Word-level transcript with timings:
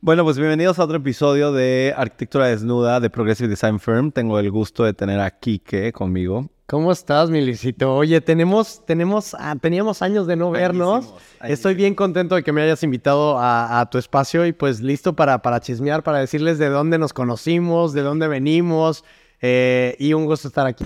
Bueno, 0.00 0.22
pues 0.22 0.38
bienvenidos 0.38 0.78
a 0.78 0.84
otro 0.84 0.98
episodio 0.98 1.50
de 1.50 1.92
Arquitectura 1.96 2.46
Desnuda 2.46 3.00
de 3.00 3.10
Progressive 3.10 3.48
Design 3.48 3.80
Firm. 3.80 4.12
Tengo 4.12 4.38
el 4.38 4.48
gusto 4.48 4.84
de 4.84 4.94
tener 4.94 5.18
a 5.18 5.28
Kike 5.28 5.92
conmigo. 5.92 6.48
¿Cómo 6.66 6.92
estás, 6.92 7.30
Milicito? 7.30 7.92
Oye, 7.96 8.20
tenemos, 8.20 8.86
tenemos, 8.86 9.34
ah, 9.40 9.56
teníamos 9.60 10.00
años 10.00 10.28
de 10.28 10.36
no 10.36 10.52
vernos. 10.52 11.14
Estoy 11.42 11.74
bien 11.74 11.96
contento 11.96 12.36
de 12.36 12.44
que 12.44 12.52
me 12.52 12.62
hayas 12.62 12.82
invitado 12.84 13.38
a, 13.40 13.88
tu 13.90 13.98
espacio 13.98 14.46
y 14.46 14.52
pues 14.52 14.80
listo 14.80 15.16
para, 15.16 15.42
para 15.42 15.58
chismear, 15.58 16.04
para 16.04 16.18
decirles 16.18 16.58
de 16.58 16.68
dónde 16.68 16.98
nos 16.98 17.12
conocimos, 17.12 17.92
de 17.92 18.02
dónde 18.02 18.28
venimos 18.28 19.04
eh, 19.40 19.96
y 19.98 20.12
un 20.12 20.26
gusto 20.26 20.46
estar 20.46 20.66
aquí. 20.66 20.84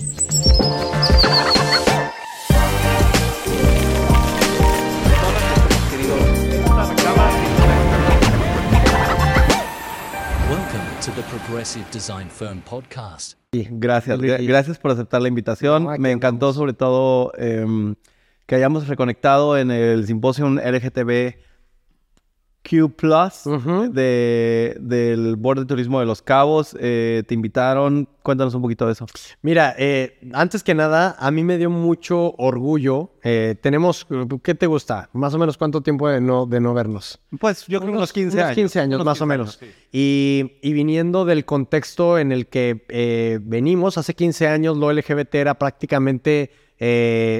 Progressive 11.32 11.86
Design 11.90 12.28
Firm 12.28 12.60
Podcast. 12.60 13.38
Gracias, 13.52 14.20
gracias 14.20 14.78
por 14.78 14.90
aceptar 14.90 15.22
la 15.22 15.28
invitación. 15.28 15.86
Me 15.98 16.10
encantó 16.10 16.52
sobre 16.52 16.74
todo 16.74 17.32
em, 17.38 17.94
que 18.44 18.56
hayamos 18.56 18.86
reconectado 18.86 19.56
en 19.56 19.70
el 19.70 20.06
simposio 20.06 20.46
LGTB 20.50 21.36
Q 22.68 22.90
Plus 22.90 23.44
de, 23.90 24.76
del 24.80 25.36
Board 25.36 25.60
de 25.60 25.66
Turismo 25.66 26.00
de 26.00 26.06
Los 26.06 26.22
Cabos. 26.22 26.76
Eh, 26.78 27.24
te 27.26 27.34
invitaron. 27.34 28.08
Cuéntanos 28.22 28.54
un 28.54 28.62
poquito 28.62 28.86
de 28.86 28.92
eso. 28.92 29.06
Mira, 29.42 29.74
eh, 29.76 30.18
antes 30.32 30.62
que 30.62 30.74
nada, 30.74 31.16
a 31.18 31.30
mí 31.32 31.42
me 31.42 31.58
dio 31.58 31.70
mucho 31.70 32.34
orgullo. 32.36 33.10
Eh, 33.24 33.56
tenemos, 33.60 34.06
¿qué 34.42 34.54
te 34.54 34.66
gusta? 34.66 35.10
Más 35.12 35.34
o 35.34 35.38
menos 35.38 35.58
cuánto 35.58 35.80
tiempo 35.80 36.08
de 36.08 36.20
no, 36.20 36.46
de 36.46 36.60
no 36.60 36.72
vernos. 36.72 37.20
Pues 37.40 37.66
yo 37.66 37.80
creo 37.80 37.92
unos 37.92 38.12
15 38.12 38.40
años. 38.40 38.54
15 38.54 38.80
años, 38.80 39.04
más 39.04 39.20
o 39.20 39.26
menos. 39.26 39.58
y, 39.90 40.52
y, 40.62 40.72
viniendo 40.72 41.24
del 41.24 41.44
contexto 41.44 42.18
en 42.18 42.30
el 42.30 42.46
que 42.46 43.40
venimos, 43.44 43.98
hace 43.98 44.14
15 44.14 44.46
años 44.46 44.76
lo 44.76 44.92
LGBT 44.92 45.34
era 45.34 45.54
prácticamente 45.58 46.52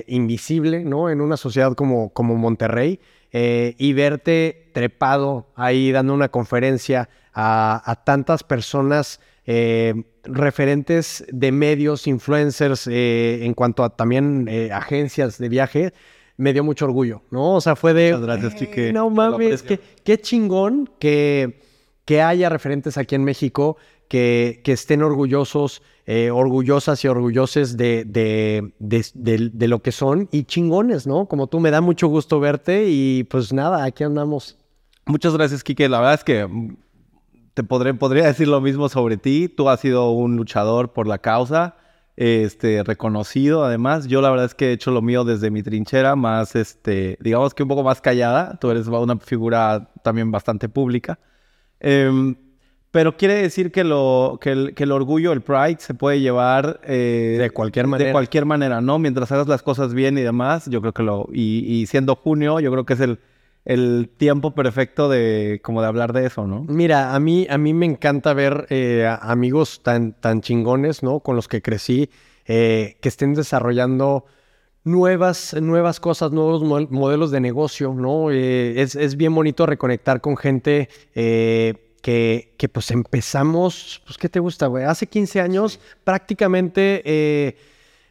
invisible, 0.08 0.84
¿no? 0.84 1.10
En 1.10 1.20
una 1.20 1.36
sociedad 1.36 1.74
como, 1.74 2.10
como 2.10 2.34
Monterrey. 2.36 2.98
Eh, 3.34 3.74
y 3.78 3.94
verte 3.94 4.70
trepado 4.74 5.46
ahí 5.54 5.90
dando 5.90 6.12
una 6.12 6.28
conferencia 6.28 7.08
a, 7.32 8.02
tantas 8.04 8.42
personas 8.42 9.20
eh, 9.46 10.04
referentes 10.24 11.24
de 11.30 11.50
medios, 11.50 12.06
influencers, 12.06 12.86
eh, 12.88 13.40
en 13.42 13.54
cuanto 13.54 13.84
a 13.84 13.96
también 13.96 14.50
agencias 14.70 15.38
de 15.38 15.48
viaje, 15.48 15.94
me 16.36 16.52
dio 16.52 16.62
mucho 16.62 16.84
orgullo, 16.84 17.22
¿no? 17.30 17.54
O 17.54 17.60
sea, 17.62 17.74
fue 17.74 17.94
de... 17.94 18.18
gracias, 18.20 18.54
Chique. 18.56 18.92
No 18.92 19.08
mames, 19.08 19.62
qué 19.62 20.18
chingón 20.20 20.90
que, 20.98 21.60
que 22.04 22.20
haya 22.20 22.50
referentes 22.50 22.98
aquí 22.98 23.14
en 23.14 23.24
México 23.24 23.78
que, 24.12 24.60
que 24.62 24.72
estén 24.72 25.02
orgullosos 25.02 25.80
eh, 26.04 26.30
orgullosas 26.30 27.02
y 27.02 27.08
orgullosos 27.08 27.78
de, 27.78 28.04
de, 28.04 29.68
lo 29.68 29.78
que 29.80 29.90
son 29.90 30.28
y 30.30 30.44
chingones, 30.44 31.06
¿no? 31.06 31.24
Como 31.24 31.46
tú, 31.46 31.60
me 31.60 31.70
da 31.70 31.80
mucho 31.80 32.08
gusto 32.08 32.40
verte 32.40 32.90
y 32.90 33.24
pues 33.24 33.54
nada, 33.54 33.84
aquí 33.84 34.04
andamos. 34.04 34.58
Muchas 35.06 35.34
gracias, 35.34 35.64
Kike. 35.64 35.88
La 35.88 36.00
verdad 36.00 36.14
es 36.14 36.24
que 36.24 36.46
mm, 36.46 36.76
te 37.54 37.62
podré, 37.62 37.94
podría 37.94 38.26
decir 38.26 38.48
lo 38.48 38.60
mismo 38.60 38.90
sobre 38.90 39.16
ti. 39.16 39.48
Tú 39.48 39.70
has 39.70 39.80
sido 39.80 40.10
un 40.10 40.36
luchador 40.36 40.92
por 40.92 41.06
la 41.06 41.16
causa, 41.16 41.76
este, 42.16 42.82
reconocido 42.82 43.64
además. 43.64 44.08
Yo 44.08 44.20
la 44.20 44.28
verdad 44.28 44.44
es 44.44 44.54
que 44.54 44.68
he 44.68 44.72
hecho 44.72 44.90
lo 44.90 45.00
mío 45.00 45.24
desde 45.24 45.50
mi 45.50 45.62
trinchera, 45.62 46.16
más, 46.16 46.54
este, 46.54 47.16
digamos 47.22 47.54
que 47.54 47.62
un 47.62 47.70
poco 47.70 47.82
más 47.82 48.02
callada. 48.02 48.58
Tú 48.60 48.70
eres 48.70 48.88
una 48.88 49.16
figura 49.16 49.88
también 50.02 50.30
bastante 50.30 50.68
pública. 50.68 51.18
Em, 51.80 52.36
pero 52.92 53.16
quiere 53.16 53.34
decir 53.34 53.72
que, 53.72 53.84
lo, 53.84 54.38
que, 54.40 54.50
el, 54.50 54.74
que 54.74 54.84
el 54.84 54.92
orgullo, 54.92 55.32
el 55.32 55.40
pride, 55.40 55.78
se 55.78 55.94
puede 55.94 56.20
llevar 56.20 56.78
eh, 56.84 57.38
de 57.40 57.50
cualquier 57.50 57.86
manera. 57.86 58.08
De 58.08 58.12
cualquier 58.12 58.44
manera, 58.44 58.82
¿no? 58.82 58.98
Mientras 58.98 59.32
hagas 59.32 59.48
las 59.48 59.62
cosas 59.62 59.94
bien 59.94 60.18
y 60.18 60.20
demás, 60.20 60.66
yo 60.66 60.82
creo 60.82 60.92
que 60.92 61.02
lo... 61.02 61.26
Y, 61.32 61.86
siendo 61.86 62.14
junio, 62.16 62.60
yo 62.60 62.70
creo 62.70 62.84
que 62.84 62.92
es 62.92 63.00
el, 63.00 63.18
el 63.64 64.10
tiempo 64.14 64.54
perfecto 64.54 65.08
de 65.08 65.62
como 65.64 65.80
de 65.80 65.88
hablar 65.88 66.12
de 66.12 66.26
eso, 66.26 66.46
¿no? 66.46 66.66
Mira, 66.68 67.14
a 67.14 67.18
mí, 67.18 67.46
a 67.48 67.56
mí 67.56 67.72
me 67.72 67.86
encanta 67.86 68.34
ver 68.34 68.66
eh, 68.68 69.10
amigos 69.22 69.80
tan, 69.82 70.12
tan 70.12 70.42
chingones, 70.42 71.02
¿no? 71.02 71.20
Con 71.20 71.34
los 71.34 71.48
que 71.48 71.62
crecí, 71.62 72.10
eh, 72.44 72.98
que 73.00 73.08
estén 73.08 73.32
desarrollando 73.32 74.26
nuevas, 74.84 75.56
nuevas 75.58 75.98
cosas, 75.98 76.30
nuevos 76.30 76.62
modelos 76.90 77.30
de 77.30 77.40
negocio, 77.40 77.94
¿no? 77.94 78.30
es, 78.30 78.96
es, 78.96 79.16
bien 79.16 79.34
bonito 79.34 79.64
reconectar 79.64 80.20
con 80.20 80.36
gente 80.36 80.88
que, 82.02 82.54
que 82.58 82.68
pues 82.68 82.90
empezamos, 82.90 84.02
pues 84.04 84.18
¿qué 84.18 84.28
te 84.28 84.40
gusta, 84.40 84.66
güey? 84.66 84.84
Hace 84.84 85.06
15 85.06 85.40
años 85.40 85.80
prácticamente 86.04 87.02
eh, 87.06 87.56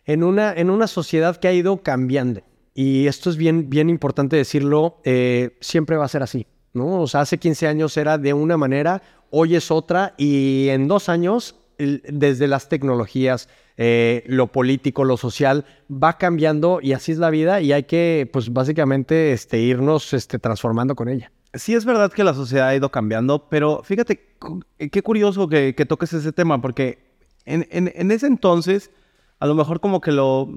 en, 0.06 0.24
una, 0.24 0.54
en 0.54 0.70
una 0.72 0.88
sociedad 0.88 1.36
que 1.38 1.48
ha 1.48 1.54
ido 1.54 1.84
cambiando. 1.84 2.42
Y 2.74 3.06
esto 3.08 3.30
es 3.30 3.36
bien, 3.38 3.70
bien 3.70 3.90
importante 3.90 4.38
decirlo, 4.38 4.98
eh, 5.04 5.58
siempre 5.60 5.98
va 5.98 6.06
a 6.06 6.08
ser 6.08 6.24
así, 6.24 6.48
¿no? 6.74 7.02
O 7.02 7.08
sea, 7.08 7.22
hace 7.22 7.38
15 7.38 7.68
años 7.68 7.98
era 7.98 8.18
de 8.18 8.34
una 8.34 8.56
manera, 8.56 9.04
hoy 9.30 9.56
es 9.56 9.70
otra 9.70 10.16
y 10.18 10.70
en 10.70 10.88
dos 10.88 11.10
años, 11.10 11.58
desde 11.78 12.48
las 12.48 12.70
tecnologías, 12.70 13.50
eh, 13.76 14.24
lo 14.28 14.48
político, 14.48 15.04
lo 15.04 15.18
social, 15.18 15.66
va 15.92 16.18
cambiando 16.18 16.80
y 16.82 16.94
así 16.94 17.12
es 17.12 17.18
la 17.18 17.30
vida 17.30 17.60
y 17.60 17.74
hay 17.74 17.84
que, 17.84 18.30
pues 18.32 18.54
básicamente, 18.54 19.34
este, 19.34 19.60
irnos 19.60 20.14
este, 20.14 20.40
transformando 20.40 20.96
con 20.96 21.10
ella 21.10 21.32
sí 21.54 21.74
es 21.74 21.86
verdad 21.86 22.12
que 22.12 22.24
la 22.24 22.34
sociedad 22.34 22.68
ha 22.68 22.76
ido 22.76 22.90
cambiando, 22.90 23.48
pero 23.50 23.82
fíjate 23.84 24.36
eh, 24.80 24.90
qué 24.90 25.02
curioso 25.02 25.48
que, 25.48 25.74
toques 25.88 26.14
ese 26.14 26.32
tema, 26.32 26.62
porque 26.62 27.12
en, 27.46 28.12
ese 28.12 28.28
entonces, 28.28 28.92
a 29.40 29.46
lo 29.46 29.56
mejor 29.56 29.80
como 29.80 30.02
que 30.02 30.12
lo 30.12 30.50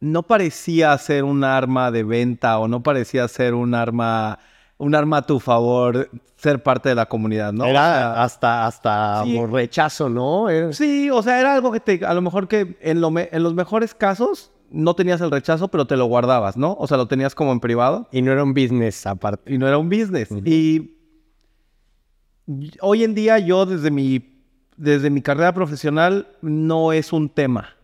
no 0.00 0.22
parecía 0.22 0.96
ser 0.98 1.24
un 1.24 1.42
arma 1.42 1.90
de 1.90 2.04
venta 2.04 2.58
o 2.58 2.68
no 2.68 2.82
parecía 2.82 3.26
ser 3.26 3.54
un 3.54 3.74
arma 3.74 4.38
un 4.76 4.94
arma 4.94 5.18
a 5.18 5.22
tu 5.22 5.40
favor 5.40 6.08
ser 6.36 6.62
parte 6.62 6.88
de 6.88 6.94
la 6.94 7.06
comunidad, 7.06 7.52
¿no? 7.52 7.64
Era 7.64 8.22
hasta, 8.22 8.64
hasta 8.64 9.24
rechazo, 9.50 10.08
¿no? 10.08 10.46
Sí, 10.72 11.10
o 11.10 11.20
sea, 11.20 11.40
era 11.40 11.54
algo 11.54 11.72
que 11.72 11.80
te, 11.80 12.06
a 12.06 12.14
lo 12.14 12.22
mejor 12.22 12.46
que 12.46 12.78
en, 12.80 13.00
lo 13.00 13.12
en 13.16 13.42
los 13.42 13.54
mejores 13.54 13.92
casos 13.92 14.52
no 14.70 14.94
tenías 14.94 15.20
el 15.20 15.30
rechazo, 15.30 15.68
pero 15.68 15.86
te 15.86 15.96
lo 15.96 16.06
guardabas, 16.06 16.56
¿no? 16.56 16.76
O 16.78 16.86
sea, 16.86 16.96
lo 16.96 17.06
tenías 17.06 17.34
como 17.34 17.52
en 17.52 17.60
privado. 17.60 18.08
Y 18.12 18.22
no 18.22 18.32
era 18.32 18.42
un 18.42 18.54
business 18.54 19.06
aparte. 19.06 19.52
Y 19.52 19.58
no 19.58 19.66
era 19.66 19.78
un 19.78 19.88
business. 19.88 20.28
Y 20.44 20.96
hoy 22.80 23.04
en 23.04 23.14
día 23.14 23.38
yo 23.38 23.66
desde 23.66 23.90
mi, 23.90 24.42
desde 24.76 25.10
mi 25.10 25.22
carrera 25.22 25.52
profesional 25.52 26.28
no 26.42 26.92
es 26.92 27.12
un 27.12 27.28
tema. 27.28 27.74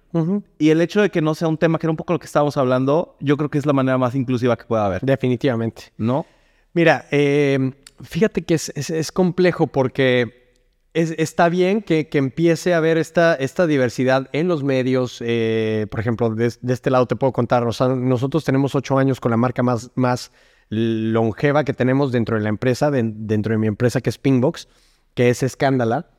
Y 0.59 0.71
el 0.71 0.81
hecho 0.81 1.03
de 1.03 1.11
que 1.11 1.21
no 1.21 1.35
sea 1.35 1.49
un 1.49 1.59
tema, 1.59 1.77
que 1.81 1.87
era 1.87 1.91
un 1.91 1.97
poco 1.97 2.13
lo 2.13 2.21
que 2.21 2.27
estábamos 2.27 2.57
hablando, 2.57 3.17
yo 3.19 3.37
creo 3.37 3.51
que 3.51 3.59
es 3.59 3.67
la 3.67 3.73
manera 3.73 3.99
más 3.99 4.15
inclusiva 4.15 4.57
que 4.57 4.65
pueda 4.65 4.87
haber. 4.87 5.01
Definitivamente. 5.03 5.93
¿No? 5.97 6.25
Mira, 6.73 7.07
eh, 7.11 7.73
fíjate 8.01 8.43
que 8.43 8.55
es 8.55 9.11
complejo 9.11 9.67
porque 9.67 10.44
está 10.95 11.49
bien 11.49 11.83
que, 11.83 12.09
empiece 12.13 12.73
a 12.73 12.79
haber 12.79 12.99
esta, 12.99 13.35
esta 13.35 13.67
diversidad 13.67 14.29
en 14.33 14.49
los 14.49 14.63
medios. 14.63 15.19
Eh, 15.21 15.87
por 15.91 16.01
ejemplo, 16.01 16.31
de, 16.31 16.47
este 16.47 16.91
lado 16.91 17.07
te 17.07 17.17
puedo 17.17 17.33
contar, 17.33 17.65
nosotros 17.65 18.45
tenemos 18.45 18.75
ocho 18.75 18.99
años 18.99 19.21
con 19.21 19.31
la 19.31 19.37
marca 19.37 19.63
más, 19.63 19.91
más 19.97 20.31
longeva 20.71 21.65
que 21.65 21.75
tenemos 21.75 22.13
dentro 22.13 22.37
de 22.37 22.43
la 22.43 22.49
empresa, 22.49 22.91
dentro 22.91 23.53
de 23.53 23.59
mi 23.59 23.67
empresa 23.67 24.01
que 24.01 24.11
es 24.11 24.19
Pingbox, 24.19 24.69
que 25.15 25.31
es 25.31 25.43
Escándala. 25.43 26.11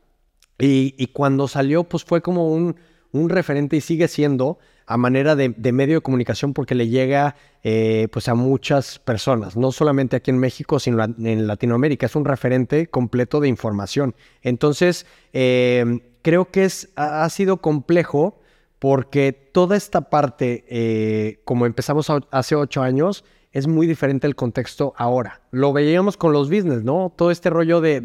Y, 0.59 0.95
y 0.97 1.07
cuando 1.07 1.47
salió, 1.47 1.85
pues 1.85 2.03
fue 2.03 2.21
como 2.21 2.49
un, 2.53 2.75
un 3.11 3.29
referente 3.29 3.77
y 3.77 3.81
sigue 3.81 4.07
siendo 4.07 4.59
a 4.87 4.97
manera 4.97 5.35
de, 5.35 5.49
medio 5.71 5.95
de 5.95 6.01
comunicación 6.01 6.53
porque 6.53 6.75
le 6.75 6.87
llega 6.87 7.35
eh, 7.63 8.07
pues 8.11 8.27
a 8.27 8.35
muchas 8.35 8.99
personas, 8.99 9.57
no 9.57 9.71
solamente 9.71 10.15
aquí 10.15 10.31
en 10.31 10.37
México, 10.37 10.79
sino 10.79 11.03
en 11.03 11.47
Latinoamérica. 11.47 12.05
Es 12.05 12.15
un 12.15 12.25
referente 12.25 12.87
completo 12.87 13.39
de 13.39 13.47
información. 13.47 14.15
Entonces, 14.41 15.05
em, 15.33 16.01
creo 16.21 16.51
que 16.51 16.65
es, 16.65 16.89
ha 16.95 17.27
sido 17.29 17.57
complejo 17.57 18.39
porque 18.79 19.33
toda 19.33 19.75
esta 19.75 20.09
parte, 20.09 20.65
eh, 20.67 21.39
como 21.45 21.65
empezamos 21.65 22.11
hace 22.29 22.55
ocho 22.55 22.83
años, 22.83 23.23
es 23.55 23.67
muy 23.67 23.87
diferente 23.87 24.27
el 24.27 24.35
contexto 24.35 24.93
ahora. 24.97 25.41
Lo 25.49 25.73
veíamos 25.73 26.17
con 26.17 26.33
los 26.33 26.49
business, 26.49 26.83
¿no? 26.83 27.11
Todo 27.15 27.31
este 27.31 27.49
rollo 27.49 27.81
de 27.81 28.01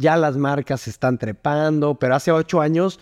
ya 0.00 0.16
las 0.16 0.38
marcas 0.38 0.80
se 0.80 0.90
están 0.90 1.18
trepando, 1.18 1.94
pero 1.94 2.14
hace 2.14 2.32
ocho 2.32 2.62
años 2.62 2.98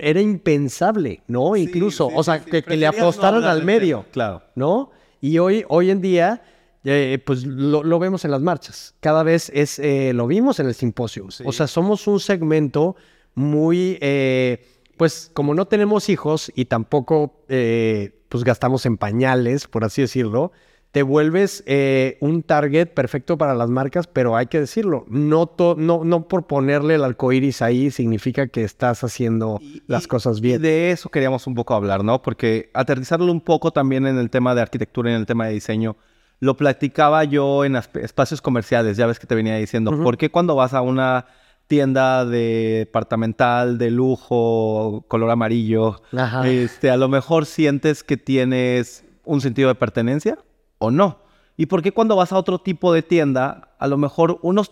era 0.00 0.20
impensable, 0.20 1.22
¿no? 1.26 1.56
Incluso, 1.56 2.08
o 2.14 2.22
sea, 2.22 2.44
que, 2.44 2.62
le 2.76 2.86
apostaron 2.86 3.44
al 3.44 3.64
medio, 3.64 4.04
claro. 4.12 4.42
¿no? 4.54 4.90
Y 5.22 5.38
hoy, 5.38 5.64
hoy 5.68 5.90
en 5.90 6.02
día, 6.02 6.42
eh, 6.84 7.18
pues 7.24 7.46
lo, 7.46 7.98
vemos 7.98 8.26
en 8.26 8.32
las 8.32 8.42
marchas. 8.42 8.94
Cada 9.00 9.22
vez 9.22 9.50
es, 9.54 9.78
eh, 9.78 10.12
lo 10.12 10.26
vimos 10.26 10.60
en 10.60 10.66
el 10.66 10.74
simposio. 10.74 11.26
O 11.44 11.52
sea, 11.52 11.66
somos 11.66 12.06
un 12.06 12.20
segmento 12.20 12.96
muy, 13.34 13.96
eh, 14.02 14.62
pues 14.98 15.30
como 15.32 15.54
no 15.54 15.64
tenemos 15.64 16.10
hijos 16.10 16.52
y 16.54 16.66
tampoco, 16.66 17.44
pues 17.48 18.44
gastamos 18.44 18.84
en 18.84 18.98
pañales, 18.98 19.66
por 19.66 19.84
así 19.84 20.02
decirlo, 20.02 20.52
te 20.92 21.02
vuelves 21.02 21.64
eh, 21.66 22.18
un 22.20 22.42
target 22.42 22.88
perfecto 22.88 23.38
para 23.38 23.54
las 23.54 23.70
marcas, 23.70 24.06
pero 24.06 24.36
hay 24.36 24.46
que 24.46 24.60
decirlo, 24.60 25.06
no, 25.08 25.50
no, 25.78 26.04
no 26.04 26.28
por 26.28 26.46
ponerle 26.46 26.96
el 26.96 27.04
arcoiris 27.04 27.62
ahí 27.62 27.90
significa 27.90 28.48
que 28.48 28.62
estás 28.62 29.02
haciendo 29.02 29.58
las 29.86 30.06
cosas 30.06 30.42
bien. 30.42 30.60
Y 30.60 30.62
de 30.62 30.90
eso 30.90 31.08
queríamos 31.08 31.46
un 31.46 31.54
poco 31.54 31.74
hablar, 31.74 32.04
¿no? 32.04 32.20
Porque 32.20 32.70
aterrizarlo 32.74 33.32
un 33.32 33.40
poco 33.40 33.72
también 33.72 34.06
en 34.06 34.18
el 34.18 34.28
tema 34.28 34.54
de 34.54 34.60
arquitectura 34.60 35.10
y 35.10 35.14
en 35.14 35.20
el 35.20 35.26
tema 35.26 35.46
de 35.46 35.54
diseño, 35.54 35.96
lo 36.40 36.58
platicaba 36.58 37.24
yo 37.24 37.64
en 37.64 37.76
espacios 37.76 38.42
comerciales, 38.42 38.98
ya 38.98 39.06
ves 39.06 39.18
que 39.18 39.26
te 39.26 39.34
venía 39.34 39.56
diciendo, 39.56 39.98
¿por 40.02 40.18
qué 40.18 40.30
cuando 40.30 40.56
vas 40.56 40.74
a 40.74 40.82
una 40.82 41.24
tienda 41.68 42.26
departamental 42.26 43.78
de 43.78 43.90
lujo, 43.90 45.06
color 45.08 45.30
amarillo, 45.30 46.02
este, 46.44 46.90
a 46.90 46.98
lo 46.98 47.08
mejor 47.08 47.46
sientes 47.46 48.04
que 48.04 48.18
tienes 48.18 49.06
un 49.24 49.40
sentido 49.40 49.68
de 49.68 49.76
pertenencia 49.76 50.36
o 50.82 50.90
no. 50.90 51.22
¿Y 51.56 51.66
por 51.66 51.82
qué 51.82 51.92
cuando 51.92 52.16
vas 52.16 52.32
a 52.32 52.38
otro 52.38 52.58
tipo 52.58 52.92
de 52.92 53.02
tienda, 53.02 53.68
a 53.78 53.86
lo 53.86 53.96
mejor 53.96 54.38
unos 54.42 54.70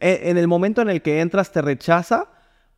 e, 0.00 0.20
en 0.30 0.38
el 0.38 0.48
momento 0.48 0.80
en 0.80 0.88
el 0.88 1.02
que 1.02 1.20
entras 1.20 1.52
te 1.52 1.60
rechaza 1.60 2.28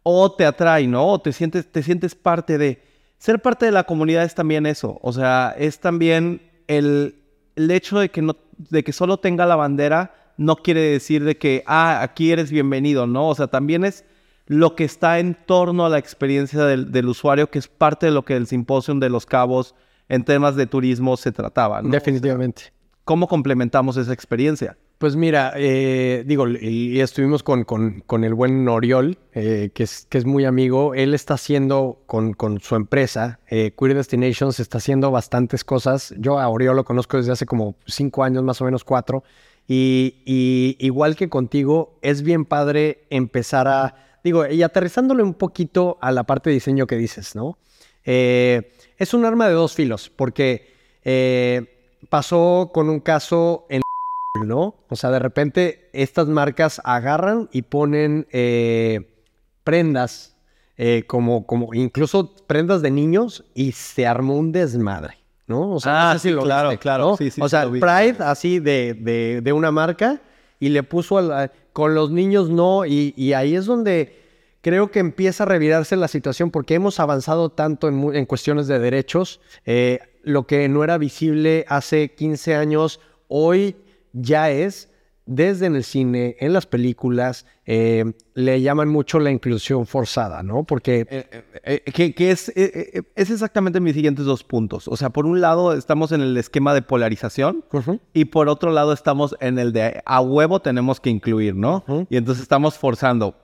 o 0.03 0.33
te 0.33 0.45
atrae, 0.47 0.87
¿no? 0.87 1.07
O 1.07 1.21
te 1.21 1.33
sientes, 1.33 1.71
te 1.71 1.83
sientes 1.83 2.15
parte 2.15 2.59
de... 2.59 2.83
Ser 3.19 3.41
parte 3.41 3.67
de 3.67 3.73
la 3.73 3.85
comunidad 3.85 4.25
es 4.25 4.35
también 4.35 4.67
eso. 4.67 4.99
O 5.03 5.13
sea, 5.13 5.55
es 5.57 5.79
también 5.79 6.43
el, 6.67 7.23
el 7.55 7.71
hecho 7.71 8.01
de 8.01 8.11
que, 8.11 8.21
no, 8.21 8.37
de 8.57 8.83
que 8.83 8.93
solo 8.93 9.19
tenga 9.19 9.47
la 9.47 9.55
bandera 9.55 10.15
no 10.37 10.57
quiere 10.57 10.81
decir 10.81 11.23
de 11.23 11.37
que, 11.37 11.63
ah, 11.67 12.03
aquí 12.03 12.33
eres 12.33 12.51
bienvenido, 12.51 13.07
¿no? 13.07 13.29
O 13.29 13.35
sea, 13.37 13.47
también 13.47 13.85
es 13.85 14.05
lo 14.47 14.75
que 14.75 14.83
está 14.83 15.21
en 15.21 15.37
torno 15.47 15.87
a 15.87 15.89
la 15.89 15.99
experiencia 15.99 16.65
del, 16.65 16.91
del 16.91 17.07
usuario, 17.07 17.49
que 17.49 17.61
es 17.61 17.69
parte 17.69 18.07
de 18.07 18.13
lo 18.13 18.25
que 18.25 18.35
el 18.35 18.49
simposio 18.49 18.95
de 18.95 19.09
los 19.09 19.25
cabos 19.25 19.77
en 20.13 20.25
temas 20.25 20.57
de 20.57 20.67
turismo 20.67 21.17
se 21.17 21.33
trataba. 21.33 21.81
¿no? 21.81 21.89
Definitivamente. 21.89 22.65
¿Cómo 23.05 23.27
complementamos 23.27 23.97
esa 23.97 24.13
experiencia? 24.13 24.77
Pues 24.99 25.17
mira, 25.17 25.55
eh, 25.57 26.23
digo, 26.27 26.47
y 26.47 27.01
estuvimos 27.01 27.43
con, 27.43 27.65
con, 27.65 28.23
el 28.23 28.35
buen 28.35 28.69
Oriol, 28.69 29.19
eh, 29.33 29.71
que, 29.75 29.85
es, 29.85 30.07
que 30.11 30.19
es 30.19 30.27
muy 30.27 30.45
amigo. 30.45 30.95
Él 30.95 31.15
está 31.15 31.35
haciendo 31.35 32.03
con, 32.07 32.35
con 32.35 32.61
su 32.61 32.77
empresa, 32.77 33.41
eh, 33.49 33.75
Queer 33.77 33.97
Destinations, 33.97 34.61
está 34.61 34.79
haciendo 34.79 35.11
bastantes 35.11 35.65
cosas. 35.65 36.15
Yo 36.19 36.39
a 36.39 36.47
Oriol 36.49 36.77
lo 36.77 36.85
conozco 36.85 37.17
desde 37.17 37.33
hace 37.33 37.47
como 37.47 37.75
cinco 37.87 38.23
años, 38.23 38.45
más 38.45 38.61
o 38.61 38.67
menos 38.67 38.85
cuatro. 38.85 39.25
Y, 39.67 40.23
y 40.27 40.77
igual 40.79 41.17
que 41.17 41.31
contigo, 41.31 41.99
es 42.03 42.23
bien 42.23 42.45
padre 42.45 43.07
empezar 43.09 43.67
a, 43.67 43.95
digo, 44.23 44.47
y 44.47 44.63
aterrizándole 44.63 45.23
un 45.23 45.35
poquito 45.35 45.97
a 46.03 46.13
la 46.13 46.25
parte 46.25 46.51
de 46.51 46.55
diseño 46.55 46.87
que 46.87 46.97
dices, 46.97 47.35
¿no? 47.35 47.57
Eh, 48.05 48.73
es 48.97 49.15
un 49.15 49.25
arma 49.25 49.49
de 49.49 49.55
dos 49.55 49.75
filos, 49.75 50.11
porque 50.15 50.73
eh, 51.05 51.67
pasó 52.09 52.71
con 52.73 52.89
un 52.89 53.01
caso 53.01 53.67
en 53.69 53.83
¿no? 54.47 54.77
O 54.89 54.97
sea, 54.97 55.11
de 55.11 55.19
repente 55.19 55.91
estas 55.93 56.29
marcas 56.29 56.81
agarran 56.85 57.49
y 57.53 57.63
ponen 57.63 58.27
eh, 58.31 59.09
prendas, 59.65 60.37
eh, 60.77 61.05
como, 61.07 61.47
como 61.47 61.75
incluso 61.75 62.35
prendas 62.47 62.83
de 62.83 62.91
niños, 62.91 63.45
y 63.55 63.73
se 63.73 64.07
armó 64.07 64.37
un 64.37 64.53
desmadre, 64.53 65.19
¿no? 65.47 65.73
O 65.73 65.81
sea, 65.81 66.13
ah, 66.13 66.19
sí, 66.19 66.35
claro, 66.35 66.79
claro. 66.79 67.17
o 67.41 67.49
sea, 67.49 67.69
Pride 67.69 68.17
así 68.21 68.59
de, 68.59 69.41
de, 69.43 69.53
una 69.53 69.71
marca 69.71 70.23
y 70.59 70.71
le 70.71 70.83
puso 70.83 71.21
con 71.73 71.95
los 71.95 72.11
niños 72.11 72.49
no, 72.49 72.87
y, 72.87 73.15
y 73.17 73.33
ahí 73.35 73.55
es 73.55 73.67
donde 73.67 74.22
creo 74.63 74.91
que 74.91 75.01
empieza 75.01 75.43
a 75.43 75.47
revirarse 75.47 75.97
la 75.97 76.09
situación 76.09 76.51
porque 76.51 76.75
hemos 76.75 76.99
avanzado 77.01 77.51
tanto 77.51 77.89
en, 77.89 78.25
cuestiones 78.27 78.69
de 78.69 78.79
derechos. 78.79 79.41
Eh, 79.67 79.99
lo 80.23 80.47
que 80.47 80.69
no 80.69 80.85
era 80.85 80.97
visible 80.99 81.67
hace 81.69 82.15
15 82.15 82.55
años, 82.55 83.01
hoy 83.29 83.77
ya 84.13 84.51
es 84.51 84.89
desde 85.25 85.67
en 85.67 85.77
el 85.77 85.85
cine, 85.85 86.37
en 86.41 86.53
las 86.53 86.67
películas, 86.67 87.47
eh, 87.65 88.13
le 88.35 88.61
llaman 88.61 88.89
mucho 88.89 89.21
la 89.21 89.31
inclusión 89.31 89.87
forzada, 89.87 90.43
¿no? 90.43 90.65
Porque... 90.65 91.07
Eh, 91.65 92.13
que, 92.15 92.31
es, 92.31 92.53
es 92.55 93.31
exactamente 93.31 93.81
mis 93.81 93.95
siguientes 93.95 94.25
dos 94.25 94.43
puntos. 94.43 94.89
O 94.89 94.97
sea, 94.97 95.11
por 95.11 95.27
un 95.27 95.41
lado 95.41 95.73
estamos 95.75 96.13
en 96.13 96.23
el 96.23 96.37
esquema 96.37 96.75
de 96.75 96.83
polarización 96.83 97.65
y 98.13 98.27
por 98.27 98.49
otro 98.49 98.73
lado 98.73 98.93
estamos 98.93 99.37
en 99.41 99.59
el 99.59 99.73
de 99.73 100.03
a 100.05 100.21
huevo 100.21 100.61
tenemos 100.61 101.01
que 101.01 101.11
incluir, 101.11 101.55
¿no? 101.55 101.85
Y 102.11 102.17
entonces 102.17 102.43
estamos 102.43 102.77
forzando 102.77 103.37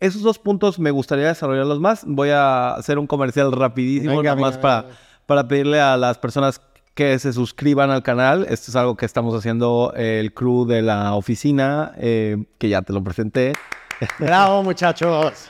esos 0.00 0.22
dos 0.22 0.38
puntos 0.38 0.78
me 0.78 0.90
gustaría 0.90 1.26
desarrollarlos 1.28 1.80
más. 1.80 2.04
Voy 2.06 2.30
a 2.30 2.74
hacer 2.74 2.98
un 2.98 3.06
comercial 3.06 3.52
rapidísimo, 3.52 4.22
nada 4.22 4.36
más 4.36 4.58
para, 4.58 4.86
para 5.26 5.46
pedirle 5.48 5.80
a 5.80 5.96
las 5.96 6.18
personas 6.18 6.60
que 6.94 7.18
se 7.18 7.32
suscriban 7.32 7.90
al 7.90 8.02
canal. 8.02 8.46
Esto 8.48 8.70
es 8.70 8.76
algo 8.76 8.96
que 8.96 9.04
estamos 9.04 9.34
haciendo 9.34 9.92
el 9.96 10.32
crew 10.32 10.64
de 10.66 10.82
la 10.82 11.14
oficina, 11.14 11.92
eh, 11.98 12.44
que 12.58 12.68
ya 12.68 12.82
te 12.82 12.92
lo 12.92 13.04
presenté. 13.04 13.52
Bravo, 14.18 14.62
muchachos. 14.62 15.48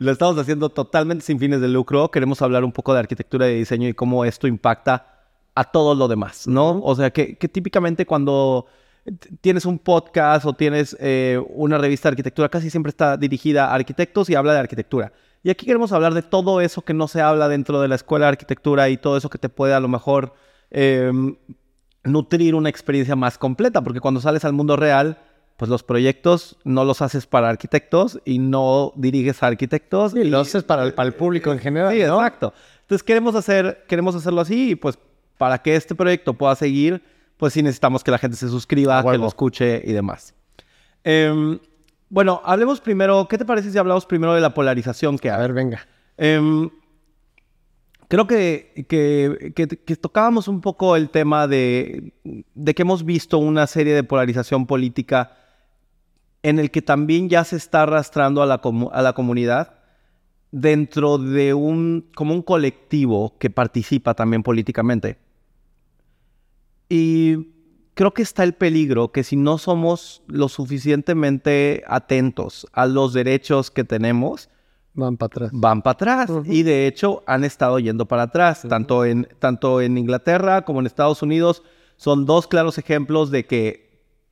Lo 0.00 0.12
estamos 0.12 0.38
haciendo 0.38 0.68
totalmente 0.68 1.24
sin 1.24 1.38
fines 1.38 1.60
de 1.60 1.68
lucro. 1.68 2.10
Queremos 2.10 2.42
hablar 2.42 2.64
un 2.64 2.72
poco 2.72 2.92
de 2.94 3.00
arquitectura 3.00 3.48
y 3.48 3.58
diseño 3.58 3.88
y 3.88 3.94
cómo 3.94 4.24
esto 4.24 4.46
impacta 4.46 5.06
a 5.54 5.64
todo 5.64 5.94
lo 5.94 6.06
demás, 6.06 6.46
¿no? 6.46 6.80
O 6.82 6.94
sea, 6.94 7.10
que, 7.10 7.36
que 7.36 7.48
típicamente 7.48 8.06
cuando 8.06 8.66
tienes 9.40 9.66
un 9.66 9.78
podcast 9.78 10.44
o 10.46 10.52
tienes 10.52 10.96
eh, 11.00 11.40
una 11.50 11.78
revista 11.78 12.08
de 12.08 12.12
arquitectura, 12.12 12.48
casi 12.48 12.70
siempre 12.70 12.90
está 12.90 13.16
dirigida 13.16 13.66
a 13.66 13.74
arquitectos 13.74 14.30
y 14.30 14.34
habla 14.34 14.52
de 14.52 14.60
arquitectura. 14.60 15.12
Y 15.42 15.50
aquí 15.50 15.66
queremos 15.66 15.92
hablar 15.92 16.14
de 16.14 16.22
todo 16.22 16.60
eso 16.60 16.82
que 16.82 16.94
no 16.94 17.08
se 17.08 17.20
habla 17.20 17.48
dentro 17.48 17.80
de 17.80 17.88
la 17.88 17.94
escuela 17.94 18.26
de 18.26 18.30
arquitectura 18.30 18.88
y 18.88 18.96
todo 18.96 19.16
eso 19.16 19.30
que 19.30 19.38
te 19.38 19.48
puede 19.48 19.74
a 19.74 19.80
lo 19.80 19.88
mejor 19.88 20.34
em, 20.70 21.36
nutrir 22.04 22.54
una 22.54 22.68
experiencia 22.68 23.16
más 23.16 23.38
completa, 23.38 23.82
porque 23.82 24.00
cuando 24.00 24.20
sales 24.20 24.44
al 24.44 24.52
mundo 24.52 24.76
real, 24.76 25.18
pues 25.56 25.68
los 25.68 25.82
proyectos 25.82 26.56
no 26.64 26.84
los 26.84 27.02
haces 27.02 27.26
para 27.26 27.48
arquitectos 27.48 28.20
y 28.24 28.38
no 28.38 28.92
diriges 28.96 29.42
a 29.42 29.48
arquitectos. 29.48 30.14
y 30.14 30.24
los 30.24 30.48
haces 30.48 30.64
para 30.64 30.84
el, 30.84 30.94
para 30.94 31.08
el 31.08 31.14
público 31.14 31.52
en 31.52 31.58
general. 31.58 31.92
Sí, 31.92 32.00
exacto. 32.00 32.52
Entonces 32.82 33.02
queremos, 33.02 33.34
hacer, 33.34 33.84
queremos 33.88 34.14
hacerlo 34.14 34.40
así 34.40 34.70
y 34.70 34.74
pues 34.74 34.98
para 35.36 35.58
que 35.58 35.76
este 35.76 35.94
proyecto 35.94 36.34
pueda 36.34 36.54
seguir 36.54 37.02
pues 37.38 37.54
sí 37.54 37.62
necesitamos 37.62 38.04
que 38.04 38.10
la 38.10 38.18
gente 38.18 38.36
se 38.36 38.48
suscriba, 38.48 39.02
que 39.02 39.16
lo 39.16 39.26
escuche 39.26 39.80
y 39.84 39.92
demás. 39.92 40.34
Em, 41.04 41.58
bueno, 42.10 42.42
hablemos 42.44 42.80
primero, 42.80 43.26
¿qué 43.28 43.38
te 43.38 43.44
parece 43.44 43.70
si 43.70 43.78
hablamos 43.78 44.04
primero 44.04 44.34
de 44.34 44.40
la 44.40 44.52
polarización 44.52 45.18
que 45.18 45.30
hay? 45.30 45.36
A 45.36 45.38
ver, 45.38 45.52
venga. 45.52 45.86
Em, 46.16 46.68
creo 48.08 48.26
que, 48.26 48.86
que, 48.88 49.96
tocábamos 49.96 50.48
un 50.48 50.60
poco 50.60 50.96
el 50.96 51.10
tema 51.10 51.46
de, 51.46 52.12
de, 52.54 52.74
que 52.74 52.82
hemos 52.82 53.04
visto 53.04 53.38
una 53.38 53.66
serie 53.66 53.94
de 53.94 54.02
polarización 54.02 54.66
política 54.66 55.36
en 56.42 56.58
el 56.58 56.70
que 56.70 56.82
también 56.82 57.28
ya 57.28 57.44
se 57.44 57.56
está 57.56 57.82
arrastrando 57.82 58.42
a 58.42 58.46
la, 58.46 58.60
a 58.92 59.02
la 59.02 59.12
comunidad 59.12 59.74
dentro 60.50 61.18
de 61.18 61.54
un, 61.54 62.10
como 62.14 62.34
un 62.34 62.42
colectivo 62.42 63.36
que 63.38 63.50
participa 63.50 64.14
también 64.14 64.42
políticamente. 64.42 65.18
Y 66.88 67.52
creo 67.94 68.14
que 68.14 68.22
está 68.22 68.44
el 68.44 68.54
peligro 68.54 69.12
que 69.12 69.24
si 69.24 69.36
no 69.36 69.58
somos 69.58 70.22
lo 70.26 70.48
suficientemente 70.48 71.82
atentos 71.86 72.66
a 72.72 72.86
los 72.86 73.12
derechos 73.12 73.70
que 73.70 73.84
tenemos, 73.84 74.48
van 74.94 75.16
para 75.16 75.26
atrás. 75.26 75.50
Van 75.52 75.82
para 75.82 76.22
atrás. 76.22 76.30
Y 76.46 76.62
de 76.62 76.86
hecho 76.86 77.22
han 77.26 77.44
estado 77.44 77.78
yendo 77.78 78.06
para 78.06 78.22
atrás, 78.24 78.62
tanto, 78.68 79.04
en, 79.04 79.28
tanto 79.38 79.80
en 79.80 79.98
Inglaterra 79.98 80.64
como 80.64 80.80
en 80.80 80.86
Estados 80.86 81.22
Unidos. 81.22 81.62
Son 81.96 82.26
dos 82.26 82.46
claros 82.46 82.78
ejemplos 82.78 83.30
de 83.30 83.46
que 83.46 83.87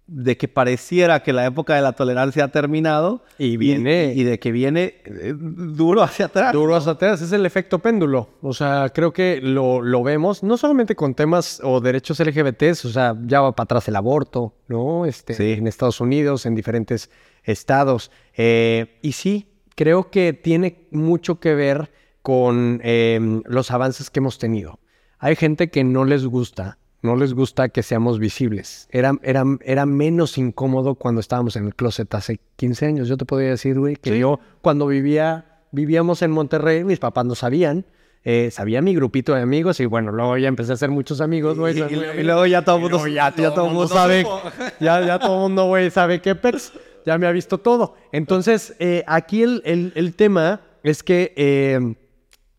de 0.09 0.37
que 0.37 0.47
pareciera 0.47 1.23
que 1.23 1.33
la 1.33 1.47
época 1.47 1.75
de 1.75 1.83
la 1.83 1.93
tolerancia 1.93 2.45
ha 2.45 2.49
terminado 2.49 3.25
y 3.39 3.57
viene 3.57 4.13
y, 4.15 4.23
de 4.23 4.39
que 4.39 4.53
viene 4.53 5.03
eh, 5.05 5.35
duro 5.37 6.03
hacia 6.03 6.27
atrás. 6.27 6.53
Duro 6.53 6.77
hacia 6.77 6.93
atrás, 6.93 7.21
es 7.23 7.33
el 7.33 7.45
efecto 7.45 7.81
péndulo. 7.81 8.31
O 8.41 8.55
sea, 8.55 8.91
creo 8.95 9.13
que 9.13 9.41
lo, 9.43 9.83
lo, 9.83 10.03
vemos 10.05 10.43
no 10.43 10.57
solamente 10.57 10.95
con 10.95 11.15
temas 11.15 11.61
o 11.63 11.81
derechos 11.81 12.21
LGBTs, 12.21 12.85
o 12.85 12.91
sea, 12.91 13.17
ya 13.27 13.41
va 13.41 13.53
para 13.57 13.65
atrás 13.65 13.89
el 13.89 13.97
aborto, 13.97 14.55
¿no? 14.69 15.07
Este, 15.07 15.55
En 15.55 15.67
Estados 15.67 16.01
Unidos, 16.01 16.47
en 16.47 16.55
diferentes 16.55 17.11
estados. 17.43 18.13
Eh, 18.37 18.99
y 19.03 19.13
sí, 19.13 19.49
creo 19.75 20.11
que 20.11 20.33
tiene 20.33 20.87
mucho 20.93 21.41
que 21.41 21.55
ver 21.55 21.91
con 22.23 22.81
em, 22.83 23.43
los 23.47 23.71
avances 23.71 24.11
que 24.11 24.21
hemos 24.21 24.39
tenido. 24.39 24.79
Hay 25.19 25.37
gente 25.37 25.71
que 25.71 25.85
no 25.85 26.05
les 26.05 26.27
gusta 26.27 26.79
no 27.07 27.17
les 27.17 27.33
gusta 27.33 27.69
que 27.71 27.83
seamos 27.83 28.19
visibles. 28.19 28.89
Era, 28.91 29.13
era, 29.23 29.45
era 29.63 29.87
menos 29.87 30.37
incómodo 30.37 30.97
cuando 30.97 31.21
estábamos 31.21 31.57
en 31.57 31.67
el 31.67 31.75
closet 31.75 32.13
hace 32.15 32.41
15 32.57 32.87
años. 32.87 33.09
Yo 33.09 33.17
te 33.17 33.25
podría 33.25 33.51
decir, 33.51 33.79
güey, 33.79 33.97
que 33.97 34.19
yo 34.19 34.41
cuando 34.61 34.89
vivía, 34.89 35.61
vivíamos 35.71 36.21
en 36.23 36.33
Monterrey, 36.33 36.85
mis 36.85 36.99
papás 36.99 37.25
no 37.25 37.35
sabían. 37.35 37.87
Eh, 38.25 38.51
sabía 38.51 38.83
mi 38.83 38.93
grupito 38.93 39.37
de 39.37 39.43
amigos 39.43 39.79
y 39.79 39.87
bueno, 39.87 40.11
luego 40.11 40.37
ya 40.37 40.49
empecé 40.49 40.73
a 40.73 40.75
hacer 40.75 40.91
muchos 40.91 41.21
amigos, 41.21 41.57
güey. 41.57 41.79
Y, 41.79 42.25
luego 42.25 42.45
ya 42.47 42.63
todo 42.63 42.77
el 42.77 42.83
mundo, 42.83 43.07
ya, 43.07 43.31
todo 43.31 43.67
mundo 43.69 43.87
sabe, 43.87 44.27
ya, 44.81 45.01
ya 45.07 45.21
todo 45.21 45.37
el 45.37 45.43
mundo, 45.43 45.67
güey, 45.67 45.93
sabe 45.93 46.21
qué 46.21 46.35
pex, 46.35 46.73
ya 47.07 47.19
me 47.19 47.29
ha 47.29 47.31
visto 47.31 47.59
todo. 47.59 47.95
Entonces, 48.11 48.75
eh, 48.81 49.05
aquí 49.07 49.45
el, 49.45 49.63
el, 49.95 50.15
tema 50.17 50.61
es 50.83 51.05
que 51.05 51.35
eh, 51.37 51.95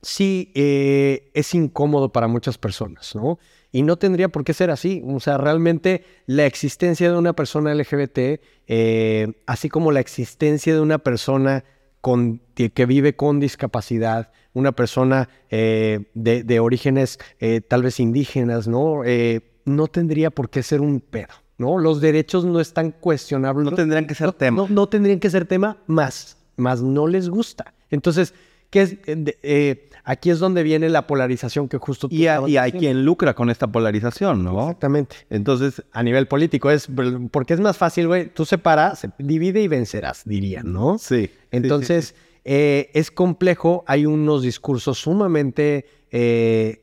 sí 0.01 0.54
es 0.56 1.54
incómodo 1.54 2.13
para 2.13 2.30
muchas 2.30 2.58
personas, 2.58 3.13
¿no? 3.13 3.38
Y 3.71 3.81
no 3.81 3.97
tendría 3.97 4.29
por 4.29 4.43
qué 4.43 4.53
ser 4.53 4.71
así. 4.71 5.03
O 5.05 5.19
sea, 5.19 5.38
realmente 5.38 6.03
la 6.25 6.45
existencia 6.45 7.12
de 7.12 7.17
una 7.17 7.33
persona 7.33 7.74
LGBT, 7.74 8.39
eh, 8.67 9.33
así 9.45 9.69
como 9.69 9.91
la 9.91 10.00
existencia 10.00 10.74
de 10.74 10.81
una 10.81 11.00
persona 11.00 11.63
con, 12.01 12.41
que 12.55 12.86
vive 12.86 13.15
con 13.15 13.39
discapacidad, 13.39 14.31
una 14.53 14.71
persona 14.71 15.29
eh, 15.50 16.09
de, 16.13 16.59
orígenes 16.59 17.19
eh, 17.39 17.62
tal 17.62 17.83
vez 17.83 18.00
indígenas, 18.00 18.67
¿no? 18.67 19.01
no 19.65 19.88
tendría 19.88 20.31
por 20.31 20.50
qué 20.50 20.63
ser 20.63 20.79
un 20.79 21.01
pedo, 21.01 21.33
¿no? 21.57 21.77
Los 21.77 22.00
derechos 22.00 22.45
no 22.45 22.62
están 22.62 22.91
cuestionables. 22.91 23.65
No 23.65 23.75
tendrían 23.75 24.07
que 24.07 24.15
ser 24.15 24.31
tema. 24.31 24.65
No, 24.69 24.88
tendrían 24.88 25.19
que 25.19 25.29
ser 25.29 25.45
tema 25.45 25.77
más, 25.88 26.38
más 26.55 26.81
no 26.81 27.05
les 27.05 27.29
gusta. 27.29 27.74
Entonces, 27.89 28.33
¿qué 28.69 28.81
es, 28.81 28.95
Aquí 30.10 30.30
es 30.30 30.40
donde 30.40 30.64
viene 30.64 30.88
la 30.88 31.06
polarización 31.06 31.68
que 31.68 31.80
justo... 31.80 32.08
Tú 32.08 32.16
y, 32.16 32.28
hay 32.28 32.72
quien 32.72 33.04
lucra 33.04 33.34
con 33.34 33.50
esta 33.50 33.68
polarización, 33.68 34.42
¿no? 34.42 34.62
Exactamente. 34.62 35.18
Entonces, 35.30 35.84
a 35.92 36.02
nivel 36.02 36.30
político 36.30 36.72
es... 36.72 36.88
Porque 37.30 37.54
es 37.54 37.60
más 37.60 37.78
fácil, 37.78 38.08
güey, 38.08 38.30
tú 38.30 38.46
separas, 38.46 39.06
divide 39.18 39.62
y 39.62 39.68
vencerás, 39.68 40.22
dirían, 40.24 40.72
¿no? 40.72 40.98
Sí. 40.98 41.30
Entonces, 41.52 42.16
eh, 42.46 42.90
es 42.94 43.12
complejo, 43.12 43.84
hay 43.86 44.06
unos 44.06 44.44
discursos 44.44 44.98
sumamente 44.98 45.86
eh, 46.10 46.80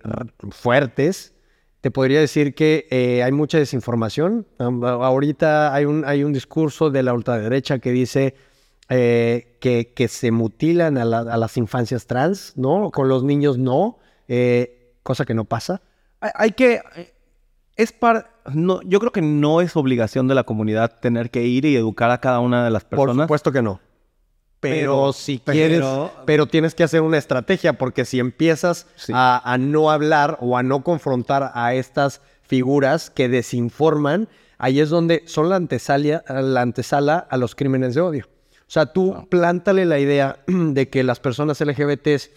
fuertes. 0.51 1.33
Te 1.81 1.91
podría 1.91 2.21
decir 2.21 2.55
que 2.55 2.87
eh, 2.91 3.23
hay 3.23 3.33
mucha 3.33 3.57
desinformación. 3.57 4.47
Ahorita 4.59 5.73
hay 5.73 5.87
un, 5.87 6.05
hay 6.05 6.25
un 6.25 6.35
discurso 6.35 6.91
de 6.91 7.03
la 7.03 7.15
ultraderecha 7.15 7.79
que 7.79 7.91
dice 7.91 8.35
eh, 8.89 9.57
que, 9.61 10.09
se 10.09 10.31
mutilan 10.31 10.99
a, 10.99 11.05
las 11.05 11.57
infancias 11.57 12.07
trans, 12.07 12.53
¿no? 12.57 12.91
Con 12.91 13.09
los 13.09 13.25
niños 13.25 13.59
no, 13.59 13.99
eh, 14.29 14.95
cosa 15.03 15.25
que 15.25 15.35
no 15.35 15.45
pasa. 15.45 15.81
Hay, 16.21 16.53
que... 16.53 16.81
Eh, 16.97 17.15
es 17.77 17.93
para... 17.93 18.31
No, 18.53 18.83
yo 18.83 19.01
creo 19.01 19.11
que 19.11 19.23
no 19.23 19.61
es 19.61 19.77
obligación 19.77 20.29
de 20.29 20.35
la 20.35 20.45
comunidad 20.45 21.01
tener 21.01 21.31
que 21.31 21.45
ir 21.45 21.65
y 21.65 21.77
educar 21.77 22.11
a 22.11 22.19
cada 22.19 22.41
una 22.41 22.65
de 22.65 22.71
las 22.71 22.85
personas. 22.85 23.17
Por 23.17 23.25
supuesto 23.25 23.53
que 23.53 23.63
no. 23.63 23.81
Pero, 24.61 25.13
si 25.13 25.41
quieres, 25.41 25.85
pero 26.25 26.47
tienes 26.47 26.75
que 26.75 26.85
hacer 26.85 27.03
una 27.03 27.19
estrategia, 27.19 27.75
porque 27.75 28.07
si 28.07 28.19
empiezas 28.19 28.87
a, 29.13 29.57
no 29.61 29.91
hablar 29.91 30.39
o 30.41 30.57
a 30.57 30.63
no 30.63 30.83
confrontar 30.83 31.51
a 31.55 31.75
estas 31.75 32.23
figuras 32.41 33.11
que 33.11 33.29
desinforman, 33.29 34.29
ahí 34.57 34.81
es 34.81 34.89
donde 34.89 35.23
son 35.27 35.51
la 35.51 35.59
la 35.59 36.61
antesala 36.63 37.19
a 37.19 37.37
los 37.37 37.55
crímenes 37.55 37.95
de 37.95 38.01
odio. 38.01 38.27
O 38.75 38.81
sea, 38.83 38.87
tú 38.87 39.29
plántale 39.29 39.85
la 39.85 40.01
idea 40.01 40.41
de 40.49 40.89
que 40.89 41.05
las 41.05 41.21
personas 41.21 41.61
LGBTs 41.61 42.33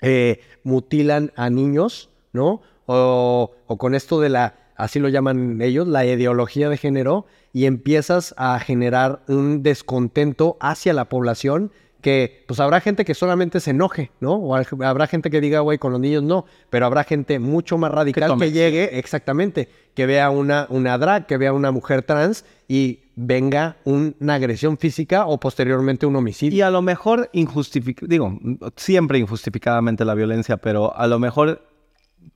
eh, 0.00 0.40
mutilan 0.62 1.32
a 1.36 1.50
niños, 1.50 2.08
¿no? 2.32 2.62
O, 2.86 3.52
con 3.76 3.94
esto 3.94 4.18
de 4.18 4.30
la, 4.30 4.54
así 4.76 5.00
lo 5.00 5.10
llaman 5.10 5.60
ellos, 5.60 5.86
la 5.86 6.06
ideología 6.06 6.70
de 6.70 6.78
género, 6.78 7.26
y 7.52 7.66
empiezas 7.66 8.34
a 8.38 8.58
generar 8.58 9.20
un 9.28 9.62
descontento 9.62 10.56
hacia 10.60 10.94
la 10.94 11.10
población 11.10 11.72
que 12.06 12.44
pues 12.46 12.60
habrá 12.60 12.80
gente 12.80 13.04
que 13.04 13.14
solamente 13.14 13.58
se 13.58 13.72
enoje, 13.72 14.12
¿no? 14.20 14.34
O 14.34 14.54
habrá 14.54 15.08
gente 15.08 15.28
que 15.28 15.40
diga, 15.40 15.58
güey, 15.58 15.76
con 15.78 15.90
los 15.90 16.00
niños 16.00 16.22
no, 16.22 16.44
pero 16.70 16.86
habrá 16.86 17.02
gente 17.02 17.40
mucho 17.40 17.78
más 17.78 17.90
radical 17.90 18.38
que, 18.38 18.52
llegue, 18.52 18.96
exactamente, 19.00 19.68
que 19.92 20.06
vea 20.06 20.30
una, 20.30 20.68
una 20.70 20.98
drag, 20.98 21.26
que 21.26 21.36
vea 21.36 21.52
una 21.52 21.72
mujer 21.72 22.04
trans 22.04 22.44
y 22.68 23.00
venga 23.16 23.78
una 23.82 24.34
agresión 24.34 24.78
física 24.78 25.26
o 25.26 25.40
posteriormente 25.40 26.06
un 26.06 26.14
homicidio. 26.14 26.56
Y 26.56 26.60
a 26.60 26.70
lo 26.70 26.80
mejor 26.80 27.28
injustificado, 27.32 28.06
digo, 28.06 28.38
siempre 28.76 29.18
injustificadamente 29.18 30.04
la 30.04 30.14
violencia, 30.14 30.58
pero 30.58 30.96
a 30.96 31.08
lo 31.08 31.18
mejor 31.18 31.66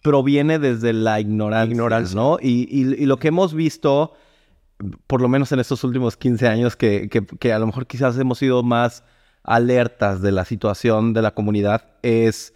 proviene 0.03 0.59
desde 0.59 0.93
la 0.93 1.21
ignorancia, 1.21 2.17
¿no? 2.17 2.39
Y, 2.43 3.07
lo 3.07 3.19
que 3.19 3.29
hemos 3.29 3.55
visto, 3.55 4.15
por 5.07 5.21
lo 5.21 5.29
menos 5.29 5.53
en 5.53 5.61
estos 5.61 5.85
últimos 5.85 6.17
15 6.17 6.49
años, 6.49 6.75
que, 6.75 7.09
que 7.09 7.53
a 7.53 7.61
lo 7.61 7.67
mejor 7.67 7.87
quizás 7.87 8.19
hemos 8.19 8.39
sido 8.39 8.65
más 8.65 9.05
alertas 9.43 10.21
de 10.23 10.33
la 10.33 10.45
situación 10.45 11.13
de 11.13 11.23
la 11.23 11.33
comunidad 11.33 11.85
es, 12.03 12.55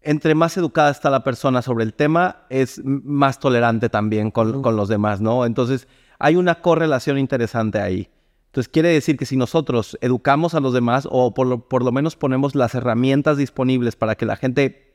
entre 0.00 0.34
más 0.34 0.56
educada 0.56 0.90
está 0.90 1.10
la 1.10 1.24
persona 1.24 1.62
sobre 1.62 1.84
el 1.84 1.94
tema, 1.94 2.46
es 2.50 2.80
más 2.84 3.38
tolerante 3.38 3.88
también 3.88 4.30
con, 4.30 4.62
los 4.62 4.88
demás, 4.88 5.20
¿no? 5.20 5.44
Entonces, 5.44 5.88
hay 6.18 6.36
una 6.36 6.56
correlación 6.56 7.18
interesante 7.18 7.80
ahí. 7.80 8.08
Entonces, 8.46 8.68
quiere 8.68 8.90
decir 8.90 9.16
que 9.16 9.26
si 9.26 9.36
nosotros 9.36 9.98
educamos 10.00 10.54
a 10.54 10.60
los 10.60 10.72
demás 10.72 11.08
o 11.10 11.34
por 11.34 11.46
lo, 11.46 11.68
por 11.68 11.84
lo 11.84 11.90
menos 11.90 12.14
ponemos 12.14 12.54
las 12.54 12.74
herramientas 12.74 13.36
disponibles 13.36 13.96
para 13.96 14.14
que 14.14 14.26
la 14.26 14.36
gente 14.36 14.94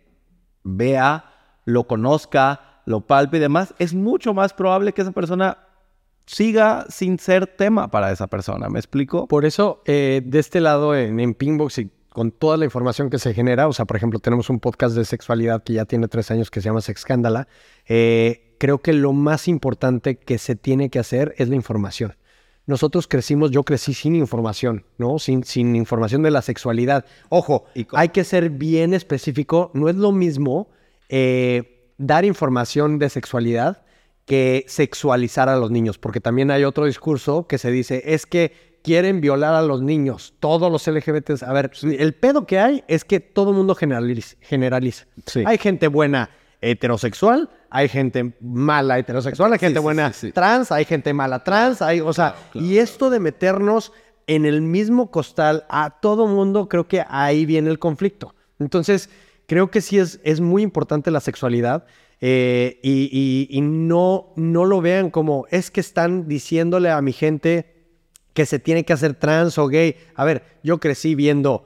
vea, 0.64 1.26
lo 1.66 1.86
conozca, 1.86 2.82
lo 2.86 3.02
palpe 3.02 3.38
y 3.38 3.42
demás, 3.42 3.76
es 3.78 3.94
mucho 3.94 4.34
más 4.34 4.54
probable 4.54 4.94
que 4.94 5.02
esa 5.02 5.12
persona 5.12 5.58
siga 6.30 6.86
sin 6.90 7.18
ser 7.18 7.48
tema 7.48 7.90
para 7.90 8.12
esa 8.12 8.28
persona. 8.28 8.70
¿Me 8.70 8.78
explico? 8.78 9.28
Por 9.28 9.46
eso, 9.46 9.82
eh, 9.86 10.22
de 10.24 10.38
este 10.38 10.62
lado, 10.62 10.96
en, 10.96 11.20
en 11.20 11.34
Pinbox 11.34 11.80
y 11.80 11.90
con 12.10 12.32
toda 12.32 12.56
la 12.58 12.66
información 12.66 13.10
que 13.10 13.18
se 13.18 13.34
genera, 13.34 13.68
o 13.68 13.74
sea, 13.74 13.86
por 13.86 13.98
ejemplo, 13.98 14.20
tenemos 14.20 14.50
un 14.52 14.60
podcast 14.60 14.96
de 14.96 15.06
sexualidad 15.06 15.64
que 15.64 15.74
ya 15.74 15.86
tiene 15.86 16.08
tres 16.08 16.30
años 16.30 16.52
que 16.52 16.62
se 16.62 16.66
llama 16.66 16.82
Sexcándala. 16.82 17.48
Eh, 17.88 18.54
creo 18.60 18.78
que 18.78 18.94
lo 18.94 19.12
más 19.12 19.48
importante 19.48 20.18
que 20.18 20.38
se 20.38 20.56
tiene 20.56 20.92
que 20.92 21.00
hacer 21.00 21.34
es 21.38 21.50
la 21.50 21.56
información. 21.56 22.16
Nosotros 22.68 23.08
crecimos, 23.08 23.50
yo 23.50 23.64
crecí 23.64 23.96
sin 23.96 24.16
información, 24.16 24.86
¿no? 25.00 25.18
Sin, 25.18 25.44
sin 25.44 25.76
información 25.76 26.22
de 26.22 26.30
la 26.30 26.44
sexualidad. 26.44 27.06
Ojo, 27.30 27.66
hay 27.94 28.10
que 28.10 28.24
ser 28.24 28.52
bien 28.52 28.94
específico. 28.94 29.72
No 29.74 29.90
es 29.90 29.96
lo 29.96 30.12
mismo 30.12 30.70
eh, 31.10 31.90
dar 31.98 32.24
información 32.24 33.00
de 33.00 33.10
sexualidad 33.10 33.82
que 34.30 34.64
sexualizar 34.68 35.50
a 35.50 35.56
los 35.56 35.72
niños, 35.72 35.98
porque 35.98 36.22
también 36.22 36.52
hay 36.52 36.64
otro 36.64 36.86
discurso 36.86 37.48
que 37.48 37.58
se 37.58 37.72
dice, 37.72 38.04
es 38.06 38.28
que 38.28 38.78
quieren 38.84 39.22
violar 39.22 39.56
a 39.56 39.64
los 39.64 39.82
niños, 39.82 40.36
todos 40.40 40.72
los 40.72 40.86
LGBTs. 40.86 41.42
A 41.42 41.52
ver, 41.52 41.72
el 41.82 42.14
pedo 42.14 42.46
que 42.46 42.60
hay 42.60 42.84
es 42.88 43.04
que 43.04 43.20
todo 43.22 43.50
el 43.50 43.58
mundo 43.58 43.74
generaliza. 43.74 45.08
Hay 45.48 45.58
gente 45.58 45.88
buena 45.88 46.30
heterosexual, 46.62 47.50
hay 47.72 47.90
gente 47.90 48.36
mala 48.40 49.00
heterosexual, 49.00 49.52
hay 49.52 49.58
gente 49.58 49.80
buena 49.80 50.12
trans, 50.32 50.72
hay 50.72 50.86
gente 50.86 51.12
mala 51.12 51.44
trans, 51.44 51.82
hay, 51.82 52.00
o 52.00 52.14
sea, 52.14 52.36
y 52.54 52.78
esto 52.78 53.10
de 53.10 53.20
meternos 53.20 53.94
en 54.28 54.46
el 54.46 54.62
mismo 54.62 55.10
costal 55.10 55.66
a 55.70 56.00
todo 56.02 56.28
mundo, 56.28 56.70
creo 56.70 56.88
que 56.88 57.04
ahí 57.10 57.48
viene 57.48 57.72
el 57.72 57.80
conflicto. 57.80 58.36
Entonces, 58.60 59.10
creo 59.48 59.72
que 59.72 59.82
sí 59.82 59.98
es, 59.98 60.20
es 60.24 60.40
muy 60.40 60.62
importante 60.62 61.10
la 61.10 61.20
sexualidad. 61.20 61.88
Eh, 62.22 62.80
y, 62.84 63.60
no, 63.62 64.34
no 64.36 64.66
lo 64.66 64.82
vean 64.82 65.10
como 65.10 65.46
es 65.52 65.72
que 65.72 65.80
están 65.80 66.28
diciéndole 66.28 66.90
a 66.90 67.02
mi 67.02 67.14
gente 67.14 67.76
que 68.34 68.46
se 68.46 68.60
tiene 68.60 68.84
que 68.84 68.94
hacer 68.94 69.14
trans 69.14 69.58
o 69.58 69.68
gay. 69.68 69.96
A 70.16 70.26
ver, 70.26 70.44
yo 70.64 70.80
crecí 70.80 71.16
viendo 71.16 71.66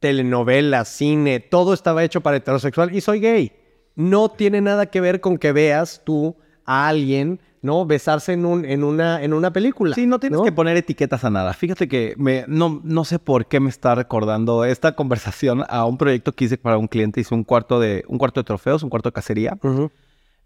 telenovelas, 0.00 0.88
cine, 0.88 1.40
todo 1.40 1.74
estaba 1.74 2.04
hecho 2.04 2.20
para 2.20 2.36
heterosexual 2.36 2.94
y 2.94 3.00
soy 3.00 3.20
gay. 3.20 3.52
No 3.94 4.30
tiene 4.30 4.60
nada 4.60 4.86
que 4.86 5.00
ver 5.00 5.20
con 5.20 5.38
que 5.38 5.52
veas 5.52 6.02
tú 6.04 6.36
a 6.64 6.88
alguien 6.88 7.40
¿no? 7.62 7.86
Besarse 7.86 8.32
en, 8.32 8.44
un, 8.44 8.64
en, 8.64 8.84
una, 8.84 9.22
en 9.22 9.32
una 9.32 9.52
película. 9.52 9.94
Sí, 9.94 10.06
no 10.06 10.18
tienes 10.18 10.40
que 10.42 10.52
poner 10.52 10.76
etiquetas 10.76 11.24
a 11.24 11.30
nada. 11.30 11.52
Fíjate 11.52 11.88
que 11.88 12.14
me, 12.16 12.44
no, 12.48 12.80
no 12.84 13.04
sé 13.04 13.18
por 13.18 13.46
qué 13.46 13.60
me 13.60 13.68
está 13.68 13.94
recordando 13.94 14.64
esta 14.64 14.94
conversación 14.94 15.64
a 15.68 15.84
un 15.84 15.98
proyecto 15.98 16.34
que 16.34 16.44
hice 16.44 16.58
para 16.58 16.78
un 16.78 16.88
cliente. 16.88 17.20
Hice 17.20 17.34
un 17.34 17.44
cuarto 17.44 17.80
de, 17.80 18.04
un 18.08 18.18
cuarto 18.18 18.40
de 18.40 18.44
trofeos, 18.44 18.82
un 18.82 18.90
cuarto 18.90 19.08
de 19.08 19.12
cacería. 19.12 19.58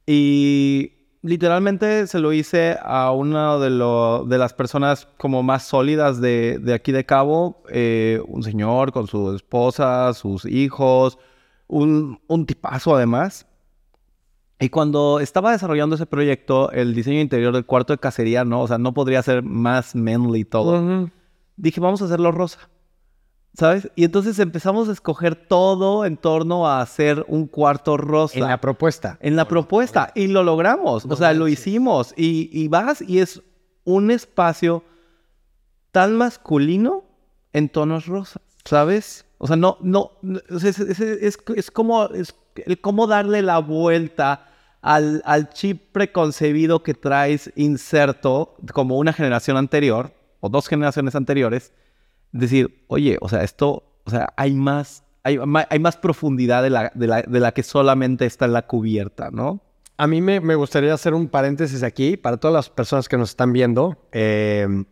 Y 0.07 0.93
literalmente 1.23 2.07
se 2.07 2.19
lo 2.19 2.33
hice 2.33 2.77
a 2.83 3.13
una 3.13 3.59
de, 3.59 3.71
lo, 3.71 4.25
de 4.25 4.39
las 4.39 4.53
personas 4.55 5.07
como 5.17 5.43
más 5.43 5.65
sólidas 5.65 6.21
de, 6.21 6.59
de 6.61 6.75
aquí 6.75 6.93
de 6.93 7.05
Cabo. 7.05 7.63
Eh, 7.71 8.21
un 8.27 8.43
señor 8.43 8.93
con 8.93 9.07
su 9.07 9.35
esposa, 9.35 10.13
sus 10.15 10.45
hijos. 10.45 11.19
Un, 11.69 12.21
un 12.27 12.47
tipazo 12.47 12.97
además. 12.97 13.47
Y 14.63 14.69
cuando 14.69 15.19
estaba 15.19 15.51
desarrollando 15.51 15.97
ese 15.97 16.07
proyecto, 16.07 16.71
el 16.71 16.95
diseño 16.95 17.19
interior 17.19 17.53
del 17.53 17.67
cuarto 17.67 17.93
de 17.93 17.99
cacería, 17.99 18.45
¿no? 18.45 18.61
O 18.61 18.69
sea, 18.69 18.79
no 18.79 18.95
podría 18.95 19.21
ser 19.21 19.43
más 19.43 19.97
manly 19.97 20.45
todo. 20.45 21.11
Dije, 21.57 21.81
vamos 21.81 22.01
a 22.01 22.05
hacerlo 22.05 22.31
rosa. 22.31 22.71
¿Sabes? 23.55 23.91
Y 23.97 24.05
entonces 24.05 24.39
empezamos 24.39 24.89
a 24.89 24.93
escoger 24.93 25.35
todo 25.35 26.05
en 26.05 26.17
torno 26.17 26.69
a 26.69 26.81
hacer 26.81 27.25
un 27.27 27.49
cuarto 27.49 27.97
rosa. 27.97 28.39
En 28.39 28.47
la 28.47 28.61
propuesta. 28.61 29.19
En 29.21 29.35
la 29.35 29.49
propuesta. 29.49 30.13
Y 30.15 30.29
lo 30.29 30.45
logramos. 30.45 31.07
o 31.07 31.17
sea, 31.17 31.33
lo 31.33 31.49
hicimos. 31.49 32.15
Y, 32.17 32.49
y 32.53 32.69
vas 32.69 33.03
y 33.03 33.19
es 33.19 33.43
un 33.83 34.13
espacio 34.13 34.85
tan 35.91 36.17
masculino 36.17 37.03
en 37.53 37.69
tonos 37.69 38.07
rosas. 38.07 38.41
¿Sabes? 38.65 39.27
O 39.39 39.49
sea, 39.49 39.57
no, 39.57 39.77
no, 39.81 40.13
es, 40.49 40.79
es, 40.79 41.71
como, 41.73 42.05
es 42.11 42.37
el 42.65 42.81
cómo 42.81 43.09
darle 43.09 43.43
la 43.43 43.59
vuelta 43.59 44.52
al, 44.83 45.51
chip 45.55 45.93
preconcebido 45.93 46.83
que 46.83 46.95
traes 46.95 47.53
inserto 47.57 48.57
como 48.73 48.99
una 48.99 49.13
generación 49.13 49.57
anterior 49.57 50.13
o 50.41 50.49
dos 50.49 50.69
generaciones 50.69 51.15
anteriores, 51.15 51.73
decir, 52.33 52.85
oye, 52.89 53.17
o 53.21 53.29
sea, 53.29 53.45
esto, 53.45 53.85
o 54.05 54.11
sea, 54.11 54.33
hay 54.37 54.53
más, 54.53 55.05
hay, 55.23 55.39
más 55.79 55.97
profundidad 55.97 56.63
de 56.63 56.71
la, 56.71 56.93
de, 56.95 57.07
la, 57.07 57.23
de 57.23 57.41
la 57.41 57.53
que 57.53 57.63
solamente 57.63 58.27
está 58.27 58.47
en 58.47 58.53
la 58.53 58.67
cubierta, 58.67 59.31
¿no? 59.31 59.63
A 59.97 60.07
mí 60.07 60.21
me, 60.21 60.41
me 60.41 60.57
gustaría 60.57 60.93
hacer 60.93 61.15
un 61.15 61.29
paréntesis 61.29 61.83
aquí 61.83 62.17
para 62.17 62.39
todas 62.39 62.55
las 62.55 62.71
personas 62.71 63.09
que 63.09 63.17
nos 63.17 63.31
están 63.31 63.53
viendo. 63.53 64.09
eh, 64.11 64.85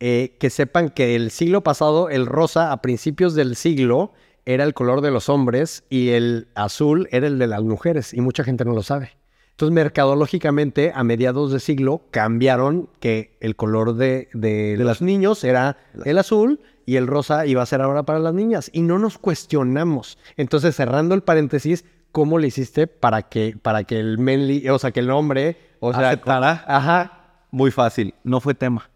eh, 0.00 0.36
que 0.38 0.48
sepan 0.48 0.90
que 0.90 1.16
el 1.16 1.32
siglo 1.32 1.64
pasado, 1.64 2.08
el 2.08 2.26
rosa, 2.26 2.70
a 2.70 2.80
principios 2.82 3.34
del 3.34 3.56
siglo, 3.56 4.12
era 4.44 4.62
el 4.62 4.72
color 4.72 5.00
de 5.00 5.10
los 5.10 5.28
hombres 5.28 5.84
y 5.90 6.10
el 6.10 6.48
azul 6.54 7.08
era 7.10 7.26
el 7.26 7.38
de 7.38 7.48
las 7.48 7.62
mujeres. 7.62 8.14
Y 8.14 8.20
mucha 8.20 8.44
gente 8.44 8.64
no 8.64 8.74
lo 8.74 8.82
sabe. 8.84 9.17
Entonces, 9.58 9.74
mercadológicamente, 9.74 10.92
a 10.94 11.02
mediados 11.02 11.50
de 11.50 11.58
siglo, 11.58 12.02
cambiaron 12.12 12.88
que 13.00 13.36
el 13.40 13.56
color 13.56 13.96
de, 13.96 14.28
de 14.32 14.76
los 14.76 15.02
niños 15.02 15.42
era 15.42 15.78
el 16.04 16.18
azul 16.18 16.60
y 16.86 16.94
el 16.94 17.08
rosa 17.08 17.44
iba 17.44 17.60
a 17.60 17.66
ser 17.66 17.80
ahora 17.80 18.04
para 18.04 18.20
las 18.20 18.34
niñas. 18.34 18.70
Y 18.72 18.82
no 18.82 19.00
nos 19.00 19.18
cuestionamos. 19.18 20.16
Entonces, 20.36 20.76
cerrando 20.76 21.16
el 21.16 21.22
paréntesis, 21.22 21.84
¿cómo 22.12 22.38
le 22.38 22.46
hiciste 22.46 22.86
para 22.86 23.22
que, 23.22 23.56
para 23.60 23.82
que 23.82 23.98
el 23.98 24.18
manly, 24.18 24.68
o 24.68 24.78
sea, 24.78 24.92
que 24.92 25.00
el 25.00 25.10
hombre, 25.10 25.56
o 25.80 25.92
sea, 25.92 26.10
¿Aceptara? 26.10 26.64
Ajá. 26.68 27.40
Muy 27.50 27.72
fácil, 27.72 28.14
no 28.22 28.38
fue 28.38 28.54
tema. 28.54 28.88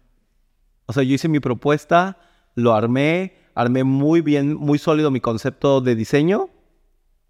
O 0.85 0.93
sea, 0.93 1.03
yo 1.03 1.13
hice 1.13 1.27
mi 1.27 1.41
propuesta, 1.41 2.19
lo 2.55 2.73
armé, 2.73 3.35
armé 3.53 3.83
muy 3.83 4.21
bien, 4.21 4.55
muy 4.55 4.77
sólido 4.77 5.11
mi 5.11 5.19
concepto 5.19 5.81
de 5.81 5.95
diseño 5.95 6.47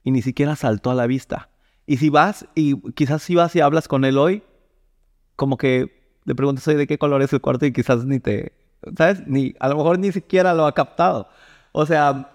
y 0.04 0.12
ni 0.12 0.22
siquiera 0.22 0.56
saltó 0.56 0.92
a 0.92 0.94
la 0.94 1.08
vista. 1.08 1.50
Y 1.86 1.98
si 1.98 2.10
vas, 2.10 2.46
y 2.56 2.80
quizás 2.92 3.22
si 3.24 3.36
vas 3.36 3.56
y 3.56 3.60
hablas 3.62 3.88
con 3.88 4.06
él 4.06 4.18
hoy, 4.18 4.44
como 5.36 5.58
que 5.58 6.20
le 6.26 6.36
preguntas, 6.36 6.68
oye, 6.68 6.78
¿de 6.78 6.88
qué 6.88 6.98
color 6.98 7.22
es 7.22 7.34
el 7.34 7.42
cuarto? 7.42 7.66
Y 7.66 7.74
quizás 7.74 8.06
ni 8.06 8.20
te, 8.20 8.54
¿sabes? 8.98 9.24
Ni, 9.28 9.54
a 9.60 9.68
lo 9.68 9.76
mejor 9.78 10.00
ni 10.00 10.12
siquiera 10.12 10.54
lo 10.54 10.66
ha 10.66 10.74
captado. 10.74 11.28
O 11.74 11.86
sea, 11.86 12.30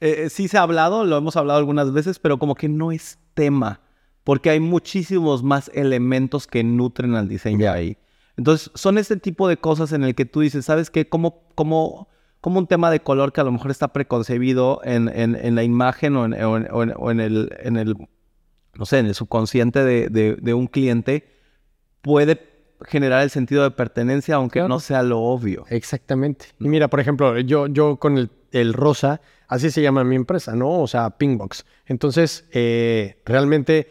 eh, 0.00 0.28
sí 0.30 0.46
se 0.48 0.58
ha 0.58 0.62
hablado, 0.62 1.04
lo 1.04 1.16
hemos 1.16 1.36
hablado 1.36 1.58
algunas 1.58 1.92
veces, 1.92 2.18
pero 2.18 2.38
como 2.38 2.54
que 2.54 2.68
no 2.68 2.92
es 2.92 3.18
tema, 3.34 3.80
porque 4.24 4.50
hay 4.50 4.60
muchísimos 4.60 5.42
más 5.42 5.70
elementos 5.74 6.46
que 6.46 6.62
nutren 6.62 7.14
al 7.16 7.28
diseño 7.28 7.70
ahí. 7.72 7.96
Entonces, 8.36 8.70
son 8.74 8.98
este 8.98 9.16
tipo 9.16 9.48
de 9.48 9.56
cosas 9.56 9.92
en 9.92 10.04
el 10.04 10.14
que 10.14 10.24
tú 10.24 10.40
dices, 10.40 10.64
¿sabes 10.64 10.90
qué? 10.90 11.08
Como, 11.08 11.42
como, 11.54 12.08
como 12.40 12.58
un 12.60 12.66
tema 12.66 12.90
de 12.90 13.00
color 13.00 13.32
que 13.32 13.40
a 13.40 13.44
lo 13.44 13.52
mejor 13.52 13.70
está 13.70 13.88
preconcebido 13.92 14.80
en, 14.84 15.08
en- 15.08 15.34
en 15.36 15.54
la 15.54 15.64
imagen 15.64 16.16
o 16.16 16.24
en, 16.26 16.34
o 16.34 16.56
en- 16.82 16.94
o 16.96 17.10
el, 17.10 17.50
en 17.60 17.76
el, 17.76 17.96
no 18.74 18.86
sé, 18.86 18.98
en 18.98 19.06
el 19.06 19.14
subconsciente 19.14 19.84
de, 19.84 20.08
de- 20.08 20.36
de 20.36 20.54
un 20.54 20.66
cliente, 20.66 21.24
puede 22.00 22.40
generar 22.86 23.22
el 23.22 23.30
sentido 23.30 23.62
de 23.62 23.70
pertenencia, 23.70 24.34
aunque 24.36 24.58
Claro. 24.58 24.68
no 24.68 24.80
sea 24.80 25.02
lo 25.02 25.20
obvio. 25.20 25.64
Exactamente. 25.68 26.46
Y 26.58 26.68
mira, 26.68 26.88
por 26.88 27.00
ejemplo, 27.00 27.38
yo, 27.40 27.68
yo 27.68 27.96
con 27.98 28.18
el, 28.18 28.30
el 28.50 28.72
rosa, 28.72 29.20
así 29.46 29.70
se 29.70 29.82
llama 29.82 30.02
mi 30.04 30.16
empresa, 30.16 30.56
¿no? 30.56 30.80
O 30.80 30.86
sea, 30.88 31.10
Pingbox. 31.10 31.64
Entonces, 31.86 32.44
eh, 32.52 33.20
realmente 33.24 33.88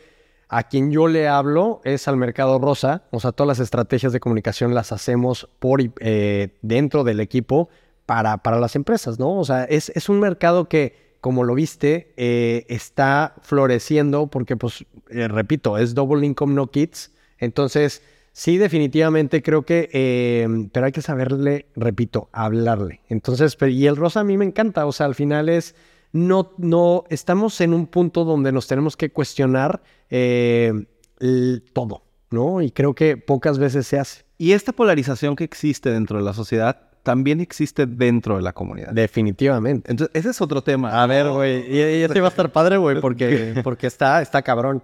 a 0.49 0.63
quien 0.63 0.91
yo 0.91 1.07
le 1.07 1.29
hablo 1.29 1.79
es 1.85 2.09
al 2.09 2.17
mercado 2.17 2.59
rosa. 2.59 3.03
O 3.11 3.21
sea, 3.21 3.31
todas 3.31 3.47
las 3.57 3.59
estrategias 3.63 4.11
de 4.11 4.19
comunicación 4.19 4.73
las 4.73 4.91
hacemos 4.91 5.47
por 5.59 5.79
eh, 6.01 6.57
dentro 6.61 7.05
del 7.05 7.21
equipo 7.21 7.69
para, 8.05 8.39
para 8.39 8.59
las 8.59 8.75
empresas, 8.75 9.17
¿no? 9.19 9.39
O 9.39 9.45
sea, 9.45 9.63
es, 9.63 9.89
es 9.95 10.09
un 10.09 10.19
mercado 10.19 10.67
que, 10.67 11.10
como 11.21 11.43
lo 11.43 11.53
viste, 11.53 12.13
eh, 12.17 12.65
está 12.67 13.35
floreciendo 13.43 14.27
porque, 14.27 14.57
pues, 14.57 14.85
eh, 15.09 15.27
repito, 15.27 15.77
es 15.77 15.93
Double 15.93 16.25
Income 16.25 16.55
No 16.55 16.71
Kids. 16.71 17.11
Entonces, 17.37 18.01
sí, 18.33 18.57
definitivamente 18.57 19.43
creo 19.43 19.61
que, 19.61 19.89
eh, 19.93 20.47
pero 20.73 20.87
hay 20.87 20.91
que 20.91 21.03
saberle, 21.03 21.67
repito, 21.75 22.27
hablarle. 22.31 23.01
Entonces, 23.07 23.55
y 23.69 23.85
el 23.85 23.95
rosa 23.97 24.21
a 24.21 24.23
mí 24.23 24.35
me 24.35 24.45
encanta, 24.45 24.87
o 24.87 24.91
sea, 24.91 25.05
al 25.05 25.13
final 25.13 25.47
es, 25.47 25.75
no, 26.11 26.53
no, 26.57 27.03
estamos 27.09 27.61
en 27.61 27.75
un 27.75 27.85
punto 27.85 28.25
donde 28.25 28.51
nos 28.51 28.65
tenemos 28.65 28.97
que 28.97 29.11
cuestionar 29.11 29.81
el 30.09 31.63
todo, 31.71 32.03
¿no? 32.31 32.61
Y 32.61 32.71
creo 32.71 32.95
que 32.95 33.15
pocas 33.15 33.59
veces 33.59 33.85
se 33.85 33.99
hace. 33.99 34.23
Y 34.39 34.53
esta 34.53 34.73
polarización 34.73 35.35
que 35.35 35.43
existe 35.43 35.91
dentro 35.91 36.17
de 36.17 36.23
la 36.23 36.33
sociedad 36.33 36.90
también 37.03 37.41
existe 37.41 37.85
dentro 37.85 38.35
de 38.37 38.41
la 38.41 38.53
comunidad. 38.53 38.91
Definitivamente. 38.91 39.91
Entonces, 39.91 40.15
ese 40.15 40.29
es 40.29 40.41
otro 40.41 40.61
tema. 40.61 41.01
A 41.01 41.07
ver, 41.07 41.29
güey, 41.29 41.65
y, 41.71 41.77
y 41.77 42.03
este 42.03 42.21
va 42.21 42.27
a 42.27 42.29
estar 42.29 42.51
padre, 42.51 42.77
güey, 42.77 43.01
porque, 43.01 43.59
porque 43.63 43.87
está, 43.87 44.21
está 44.21 44.41
cabrón. 44.41 44.83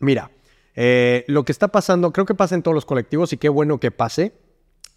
Mira, 0.00 0.30
eh, 0.74 1.24
lo 1.28 1.44
que 1.44 1.52
está 1.52 1.68
pasando, 1.68 2.12
creo 2.12 2.26
que 2.26 2.34
pasa 2.34 2.54
en 2.54 2.62
todos 2.62 2.74
los 2.74 2.84
colectivos 2.84 3.32
y 3.32 3.36
qué 3.36 3.48
bueno 3.48 3.78
que 3.78 3.90
pase. 3.90 4.32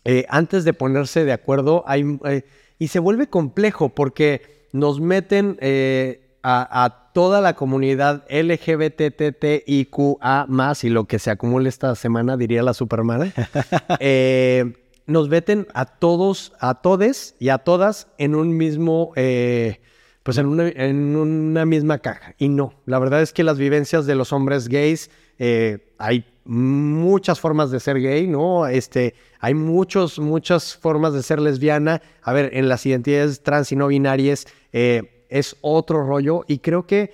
Eh, 0.04 0.26
antes 0.30 0.64
de 0.64 0.74
ponerse 0.74 1.24
de 1.26 1.34
acuerdo, 1.34 1.84
hay, 1.88 2.20
eh, 2.26 2.44
y 2.80 2.88
se 2.88 3.00
vuelve 3.00 3.28
complejo 3.28 3.90
porque 3.90 4.68
nos 4.72 5.00
meten 5.00 5.58
eh, 5.62 6.38
a, 6.44 6.86
a 6.86 7.06
toda 7.16 7.40
la 7.40 7.56
comunidad 7.56 8.26
LGBTTIQA 8.30 10.18
más 10.50 10.84
y 10.84 10.90
lo 10.90 11.06
que 11.06 11.18
se 11.18 11.32
acumule 11.32 11.70
esta 11.70 11.96
semana, 11.96 12.36
diría 12.36 12.62
la 12.62 12.74
Superman. 12.74 13.32
eh, 14.02 14.74
nos 15.06 15.30
meten 15.30 15.68
a 15.74 15.86
todos, 15.86 16.54
a 16.60 16.82
todes 16.82 17.36
y 17.40 17.50
a 17.50 17.60
todas 17.60 18.08
en 18.18 18.36
un 18.36 18.58
mismo, 18.58 19.12
eh, 19.16 19.82
pues 20.24 20.38
en 20.38 20.48
una, 20.48 20.68
en 20.70 21.16
una 21.16 21.66
misma 21.66 22.00
caja. 22.00 22.34
Y 22.38 22.50
no, 22.50 22.74
la 22.86 23.00
verdad 23.00 23.22
es 23.22 23.34
que 23.34 23.44
las 23.44 23.58
vivencias 23.58 24.06
de 24.06 24.16
los 24.16 24.34
hombres 24.34 24.68
gays, 24.68 25.12
eh, 25.38 25.94
hay 25.98 26.26
muchas 26.46 27.40
formas 27.40 27.72
de 27.72 27.80
ser 27.80 28.00
gay, 28.00 28.28
¿no? 28.28 28.68
Este, 28.68 29.16
hay 29.40 29.54
muchos, 29.54 30.20
muchas 30.20 30.76
formas 30.76 31.14
de 31.14 31.24
ser 31.24 31.40
lesbiana. 31.40 32.02
A 32.22 32.34
ver, 32.34 32.52
en 32.54 32.70
las 32.70 32.86
identidades 32.86 33.42
trans 33.42 33.72
y 33.72 33.76
no 33.76 33.88
binarias 33.88 34.48
eh, 34.72 35.26
es 35.30 35.58
otro 35.62 36.06
rollo 36.06 36.44
y 36.48 36.60
creo 36.60 36.86
que 36.86 37.14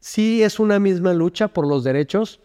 sí 0.00 0.42
es 0.42 0.58
una 0.58 0.78
misma 0.78 1.12
lucha 1.14 1.48
por 1.48 1.66
los 1.66 1.84
derechos. 1.84 2.40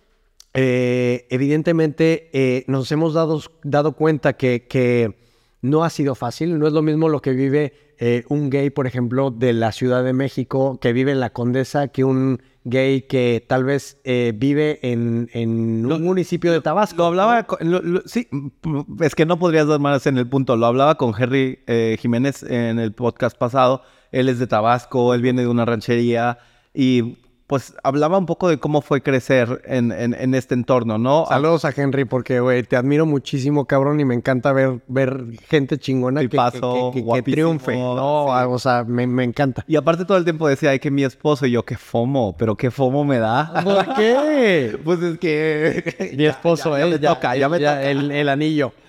Eh, 0.53 1.27
evidentemente 1.29 2.29
eh, 2.33 2.65
nos 2.67 2.91
hemos 2.91 3.13
dado, 3.13 3.41
dado 3.63 3.93
cuenta 3.93 4.33
que, 4.33 4.67
que 4.67 5.15
no 5.61 5.83
ha 5.83 5.89
sido 5.89 6.15
fácil. 6.15 6.57
No 6.59 6.67
es 6.67 6.73
lo 6.73 6.81
mismo 6.81 7.07
lo 7.09 7.21
que 7.21 7.31
vive 7.31 7.73
eh, 7.99 8.23
un 8.29 8.49
gay, 8.49 8.69
por 8.69 8.87
ejemplo, 8.87 9.31
de 9.31 9.53
la 9.53 9.71
Ciudad 9.71 10.03
de 10.03 10.13
México, 10.13 10.79
que 10.81 10.91
vive 10.91 11.11
en 11.11 11.19
la 11.19 11.29
Condesa, 11.31 11.87
que 11.89 12.03
un 12.03 12.41
gay 12.63 13.03
que 13.03 13.43
tal 13.47 13.63
vez 13.63 13.97
vive 14.03 14.79
en, 14.83 15.29
en 15.33 15.85
un 15.91 16.03
municipio 16.03 16.51
de 16.51 16.61
Tabasco. 16.61 16.97
Lo 16.97 17.05
hablaba, 17.05 17.43
con- 17.43 17.71
lo- 17.71 17.81
lo- 17.81 18.01
sí, 18.05 18.27
mm, 18.31 19.01
es 19.03 19.15
que 19.15 19.25
no 19.25 19.39
podrías 19.39 19.67
dar 19.67 19.79
más 19.79 20.05
en 20.07 20.17
el 20.17 20.27
punto. 20.27 20.55
Lo 20.57 20.65
hablaba 20.65 20.95
con 20.95 21.13
Henry 21.17 21.59
Jiménez 21.99 22.43
en 22.43 22.77
el 22.79 22.91
podcast 22.93 23.37
pasado. 23.37 23.81
Él 24.11 24.27
es 24.29 24.37
de 24.39 24.47
Tabasco, 24.47 25.13
él 25.13 25.21
viene 25.21 25.43
de 25.43 25.47
una 25.47 25.63
ranchería 25.65 26.37
y 26.73 27.17
pues 27.51 27.75
hablaba 27.83 28.17
un 28.17 28.25
poco 28.25 28.47
de 28.47 28.59
cómo 28.59 28.81
fue 28.81 29.01
crecer 29.01 29.61
en, 29.65 29.91
en- 29.91 30.13
en 30.13 30.35
este 30.35 30.53
entorno, 30.53 30.97
¿no? 30.97 31.25
Saludos 31.27 31.65
a 31.65 31.73
Henry 31.75 32.05
porque, 32.05 32.39
güey, 32.39 32.63
te 32.63 32.77
admiro 32.77 33.05
muchísimo, 33.05 33.65
cabrón, 33.65 33.99
y 33.99 34.05
me 34.05 34.15
encanta 34.15 34.53
ver, 34.53 34.79
ver 34.87 35.25
gente 35.49 35.77
chingona 35.77 36.21
que, 36.21 36.29
Tipazo, 36.29 36.91
que- 36.93 37.03
que- 37.03 37.11
que 37.13 37.21
triunfe. 37.23 37.75
No, 37.75 38.23
sí. 38.27 38.31
ah, 38.33 38.47
o 38.47 38.57
sea, 38.57 38.85
me, 38.87 39.05
me 39.05 39.25
encanta. 39.25 39.65
Y 39.67 39.75
aparte 39.75 40.05
todo 40.05 40.17
el 40.17 40.23
tiempo 40.23 40.47
decía, 40.47 40.69
ay, 40.69 40.79
que 40.79 40.91
mi 40.91 41.03
esposo 41.03 41.45
y 41.45 41.51
yo, 41.51 41.63
qué 41.65 41.75
fomo, 41.75 42.33
pero 42.37 42.55
qué 42.55 42.71
fomo 42.71 43.03
me 43.03 43.19
da. 43.19 43.51
¿Por 43.65 43.95
qué? 43.95 44.79
pues 44.85 45.01
es 45.01 45.17
que... 45.19 46.13
Mi 46.17 46.27
esposo, 46.27 46.77
ya, 46.77 46.87
ya 46.97 47.13
toca, 47.15 47.35
ya 47.35 47.49
me 47.49 47.57
toca. 47.59 47.83
El, 47.83 48.11
el 48.11 48.29
anillo. 48.29 48.71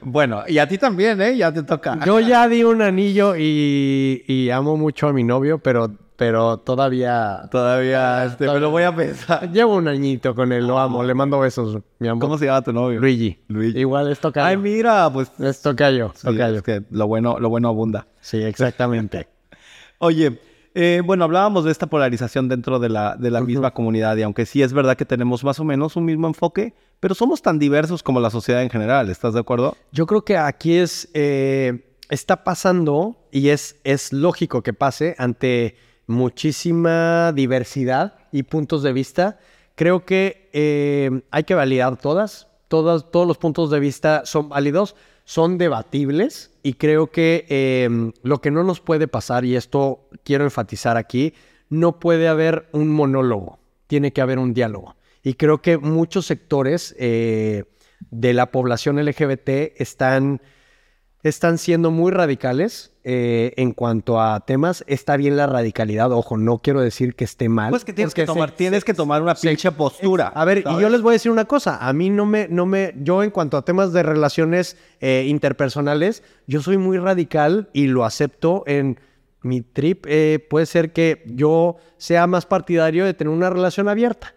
Bueno, 0.00 0.42
y 0.48 0.58
a 0.58 0.66
ti 0.66 0.78
también, 0.78 1.20
¿eh? 1.20 1.36
Ya 1.36 1.52
te 1.52 1.62
toca. 1.62 1.98
Yo 2.04 2.18
ya 2.18 2.48
di 2.48 2.64
un 2.64 2.82
anillo 2.82 3.36
y, 3.36 4.24
y 4.26 4.50
amo 4.50 4.76
mucho 4.76 5.06
a 5.08 5.12
mi 5.12 5.22
novio, 5.22 5.58
pero, 5.58 5.92
pero 6.22 6.58
todavía... 6.58 7.48
Todavía, 7.50 8.26
este, 8.26 8.46
me 8.46 8.60
lo 8.60 8.70
voy 8.70 8.84
a 8.84 8.94
pensar. 8.94 9.50
Llevo 9.50 9.74
un 9.74 9.88
añito 9.88 10.36
con 10.36 10.52
él, 10.52 10.68
lo 10.68 10.78
amo, 10.78 11.02
le 11.02 11.14
mando 11.14 11.40
besos, 11.40 11.82
mi 11.98 12.06
amor. 12.06 12.20
¿Cómo 12.20 12.38
se 12.38 12.44
llama 12.44 12.62
tu 12.62 12.72
novio? 12.72 13.00
Luigi. 13.00 13.40
Luigi. 13.48 13.80
Igual 13.80 14.08
es 14.08 14.20
tocayo. 14.20 14.46
Ay, 14.46 14.56
mira, 14.56 15.12
pues... 15.12 15.32
Es 15.40 15.60
tocayo, 15.60 16.12
sí, 16.14 16.24
tocayo. 16.24 16.58
es 16.58 16.62
que 16.62 16.84
lo 16.92 17.08
bueno, 17.08 17.40
lo 17.40 17.48
bueno 17.48 17.70
abunda. 17.70 18.06
Sí, 18.20 18.40
exactamente. 18.40 19.26
Oye, 19.98 20.38
eh, 20.76 21.02
bueno, 21.04 21.24
hablábamos 21.24 21.64
de 21.64 21.72
esta 21.72 21.88
polarización 21.88 22.48
dentro 22.48 22.78
de 22.78 22.88
la, 22.88 23.16
de 23.16 23.32
la 23.32 23.40
misma 23.40 23.72
comunidad 23.72 24.16
y 24.16 24.22
aunque 24.22 24.46
sí 24.46 24.62
es 24.62 24.72
verdad 24.72 24.96
que 24.96 25.04
tenemos 25.04 25.42
más 25.42 25.58
o 25.58 25.64
menos 25.64 25.96
un 25.96 26.04
mismo 26.04 26.28
enfoque, 26.28 26.72
pero 27.00 27.16
somos 27.16 27.42
tan 27.42 27.58
diversos 27.58 28.04
como 28.04 28.20
la 28.20 28.30
sociedad 28.30 28.62
en 28.62 28.70
general, 28.70 29.10
¿estás 29.10 29.34
de 29.34 29.40
acuerdo? 29.40 29.76
Yo 29.90 30.06
creo 30.06 30.24
que 30.24 30.36
aquí 30.36 30.76
es, 30.76 31.08
eh, 31.14 31.96
está 32.10 32.44
pasando 32.44 33.16
y 33.32 33.48
es, 33.48 33.80
es 33.82 34.12
lógico 34.12 34.62
que 34.62 34.72
pase 34.72 35.16
ante 35.18 35.74
muchísima 36.06 37.32
diversidad 37.32 38.14
y 38.32 38.44
puntos 38.44 38.82
de 38.82 38.92
vista. 38.92 39.38
Creo 39.74 40.04
que 40.04 40.48
eh, 40.52 41.22
hay 41.30 41.44
que 41.44 41.54
validar 41.54 41.96
todas, 41.96 42.48
todos 42.68 43.26
los 43.26 43.38
puntos 43.38 43.70
de 43.70 43.80
vista 43.80 44.22
son 44.24 44.48
válidos, 44.48 44.96
son 45.24 45.58
debatibles 45.58 46.50
y 46.62 46.74
creo 46.74 47.10
que 47.10 47.46
eh, 47.48 48.12
lo 48.22 48.40
que 48.40 48.50
no 48.50 48.64
nos 48.64 48.80
puede 48.80 49.08
pasar, 49.08 49.44
y 49.44 49.56
esto 49.56 50.08
quiero 50.24 50.44
enfatizar 50.44 50.96
aquí, 50.96 51.34
no 51.68 51.98
puede 51.98 52.28
haber 52.28 52.68
un 52.72 52.88
monólogo, 52.88 53.58
tiene 53.86 54.12
que 54.12 54.20
haber 54.20 54.38
un 54.38 54.54
diálogo. 54.54 54.96
Y 55.22 55.34
creo 55.34 55.62
que 55.62 55.78
muchos 55.78 56.26
sectores 56.26 56.94
eh, 56.98 57.64
de 58.10 58.32
la 58.32 58.50
población 58.50 59.02
LGBT 59.02 59.48
están, 59.76 60.42
están 61.22 61.58
siendo 61.58 61.90
muy 61.90 62.10
radicales 62.10 62.91
eh, 63.04 63.52
en 63.56 63.72
cuanto 63.72 64.20
a 64.20 64.40
temas, 64.46 64.84
está 64.86 65.16
bien 65.16 65.36
la 65.36 65.46
radicalidad. 65.46 66.12
Ojo, 66.12 66.36
no 66.36 66.58
quiero 66.58 66.80
decir 66.80 67.14
que 67.16 67.24
esté 67.24 67.48
mal. 67.48 67.70
Pues 67.70 67.84
que 67.84 67.92
tienes 67.92 68.14
que 68.14 68.24
tomar, 68.26 68.50
se- 68.50 68.56
tienes 68.56 68.84
que 68.84 68.94
tomar 68.94 69.22
una 69.22 69.34
pinche 69.34 69.72
postura. 69.72 70.28
a 70.28 70.44
ver, 70.44 70.58
y 70.58 70.80
yo 70.80 70.88
les 70.88 71.02
voy 71.02 71.10
a 71.10 71.14
decir 71.14 71.32
una 71.32 71.44
cosa. 71.46 71.78
A 71.86 71.92
mí 71.92 72.10
no 72.10 72.26
me, 72.26 72.46
no 72.48 72.64
me, 72.66 72.94
yo 72.98 73.22
en 73.22 73.30
cuanto 73.30 73.56
a 73.56 73.64
temas 73.64 73.92
de 73.92 74.02
relaciones 74.02 74.76
eh, 75.00 75.24
interpersonales, 75.28 76.22
yo 76.46 76.62
soy 76.62 76.76
muy 76.78 76.98
radical 76.98 77.68
y 77.72 77.88
lo 77.88 78.04
acepto 78.04 78.62
en 78.66 79.00
mi 79.42 79.60
trip. 79.62 80.06
eh, 80.08 80.38
puede 80.48 80.66
ser 80.66 80.92
que 80.92 81.24
yo 81.26 81.76
sea 81.96 82.26
más 82.28 82.46
partidario 82.46 83.04
de 83.04 83.14
tener 83.14 83.32
una 83.32 83.50
relación 83.50 83.88
abierta. 83.88 84.34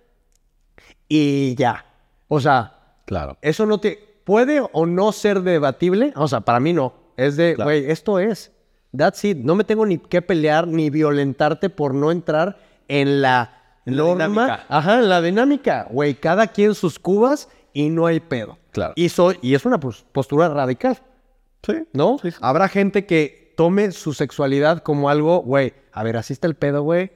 Y 1.08 1.56
ya. 1.56 1.86
O 2.28 2.40
sea, 2.40 2.72
Claro. 3.06 3.38
eso 3.42 3.66
no 3.68 3.80
te 3.80 4.00
puede 4.24 4.60
o 4.72 4.86
no 4.88 5.12
ser 5.12 5.42
debatible. 5.42 6.12
O 6.16 6.28
sea, 6.28 6.42
para 6.42 6.60
mí 6.60 6.74
no. 6.74 6.94
Es 7.18 7.38
de, 7.38 7.54
Claro. 7.54 7.68
güey, 7.70 7.90
esto 7.92 8.20
es. 8.20 8.52
That's 8.98 9.24
it. 9.26 9.38
No 9.38 9.56
me 9.56 9.64
tengo 9.64 9.86
ni 9.86 9.98
que 9.98 10.22
pelear 10.22 10.68
ni 10.68 10.90
violentarte 10.90 11.70
por 11.70 11.94
no 11.94 12.12
entrar 12.12 12.58
en 12.88 13.22
la 13.22 13.52
En 13.86 13.98
la 13.98 14.04
norma. 14.04 14.28
dinámica. 14.28 14.66
Ajá, 14.70 15.00
en 15.00 15.10
la 15.10 15.22
dinámica. 15.22 15.88
Güey, 15.90 16.16
cada 16.16 16.48
quien 16.48 16.76
sus 16.76 17.00
cubas 17.00 17.50
y 17.74 17.90
no 17.90 18.06
hay 18.06 18.20
pedo. 18.20 18.58
Claro. 18.72 18.94
Y, 18.96 19.10
soy, 19.10 19.38
y 19.42 19.56
es 19.56 19.66
una 19.66 19.80
pos- 19.80 20.06
postura 20.12 20.50
radical, 20.50 20.98
Sí. 21.66 21.84
¿no? 21.94 22.18
Sí, 22.22 22.32
sí. 22.32 22.38
Habrá 22.42 22.68
gente 22.68 23.06
que 23.06 23.54
tome 23.58 23.92
su 23.92 24.14
sexualidad 24.14 24.80
como 24.84 25.10
algo, 25.10 25.40
güey, 25.42 25.74
a 25.94 26.04
ver, 26.04 26.18
así 26.18 26.34
está 26.34 26.48
el 26.48 26.56
pedo, 26.56 26.84
güey, 26.84 27.12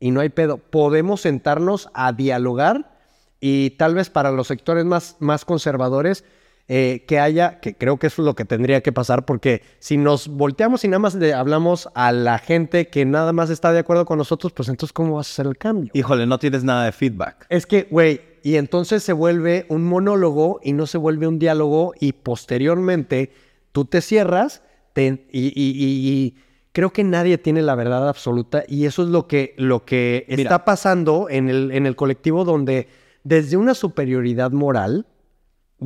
y 0.00 0.10
no 0.10 0.20
hay 0.20 0.28
pedo. 0.28 0.58
Podemos 0.58 1.20
sentarnos 1.20 1.88
a 1.94 2.12
dialogar 2.12 2.98
y 3.40 3.70
tal 3.70 3.94
vez 3.94 4.10
para 4.10 4.30
los 4.32 4.48
sectores 4.48 4.84
más, 4.84 5.16
más 5.20 5.44
conservadores 5.44 6.24
eh, 6.68 7.04
que 7.06 7.18
haya, 7.18 7.60
que 7.60 7.74
creo 7.76 7.98
que 7.98 8.06
eso 8.06 8.22
es 8.22 8.26
lo 8.26 8.34
que 8.34 8.44
tendría 8.46 8.80
que 8.82 8.90
pasar, 8.92 9.24
porque 9.26 9.62
si 9.80 9.96
nos 9.98 10.28
volteamos 10.28 10.82
y 10.84 10.88
nada 10.88 10.98
más 10.98 11.14
le 11.14 11.34
hablamos 11.34 11.88
a 11.94 12.10
la 12.12 12.38
gente 12.38 12.88
que 12.88 13.04
nada 13.04 13.32
más 13.34 13.50
está 13.50 13.70
de 13.72 13.80
acuerdo 13.80 14.06
con 14.06 14.16
nosotros, 14.18 14.52
pues 14.52 14.68
entonces 14.70 14.92
¿cómo 14.92 15.16
vas 15.16 15.28
a 15.28 15.32
hacer 15.32 15.46
el 15.46 15.58
cambio? 15.58 15.90
Híjole, 15.94 16.26
no 16.26 16.38
tienes 16.38 16.64
nada 16.64 16.86
de 16.86 16.92
feedback. 16.92 17.46
Es 17.50 17.66
que, 17.66 17.86
güey, 17.90 18.20
y 18.42 18.56
entonces 18.56 19.02
se 19.02 19.12
vuelve 19.12 19.66
un 19.68 19.84
monólogo 19.84 20.60
y 20.62 20.72
no 20.72 20.86
se 20.86 20.96
vuelve 20.98 21.26
un 21.26 21.38
diálogo 21.38 21.92
y 22.00 22.12
posteriormente 22.12 23.30
tú 23.72 23.84
te 23.84 24.00
cierras 24.00 24.62
te- 24.92 25.26
y, 25.32 25.46
y- 25.48 25.52
y- 25.54 26.08
y 26.08 26.36
creo 26.72 26.92
que 26.92 27.04
nadie 27.04 27.36
tiene 27.38 27.62
la 27.62 27.74
verdad 27.74 28.08
absoluta 28.08 28.64
y 28.68 28.86
eso 28.86 29.02
es 29.02 29.08
lo 29.08 29.26
que, 29.26 29.54
lo 29.58 29.84
que 29.84 30.24
Mira. 30.28 30.42
está 30.42 30.64
pasando 30.64 31.28
en 31.28 31.48
el, 31.48 31.72
en 31.72 31.86
el 31.86 31.96
colectivo 31.96 32.44
donde 32.44 32.88
desde 33.22 33.56
una 33.56 33.74
superioridad 33.74 34.50
moral 34.52 35.06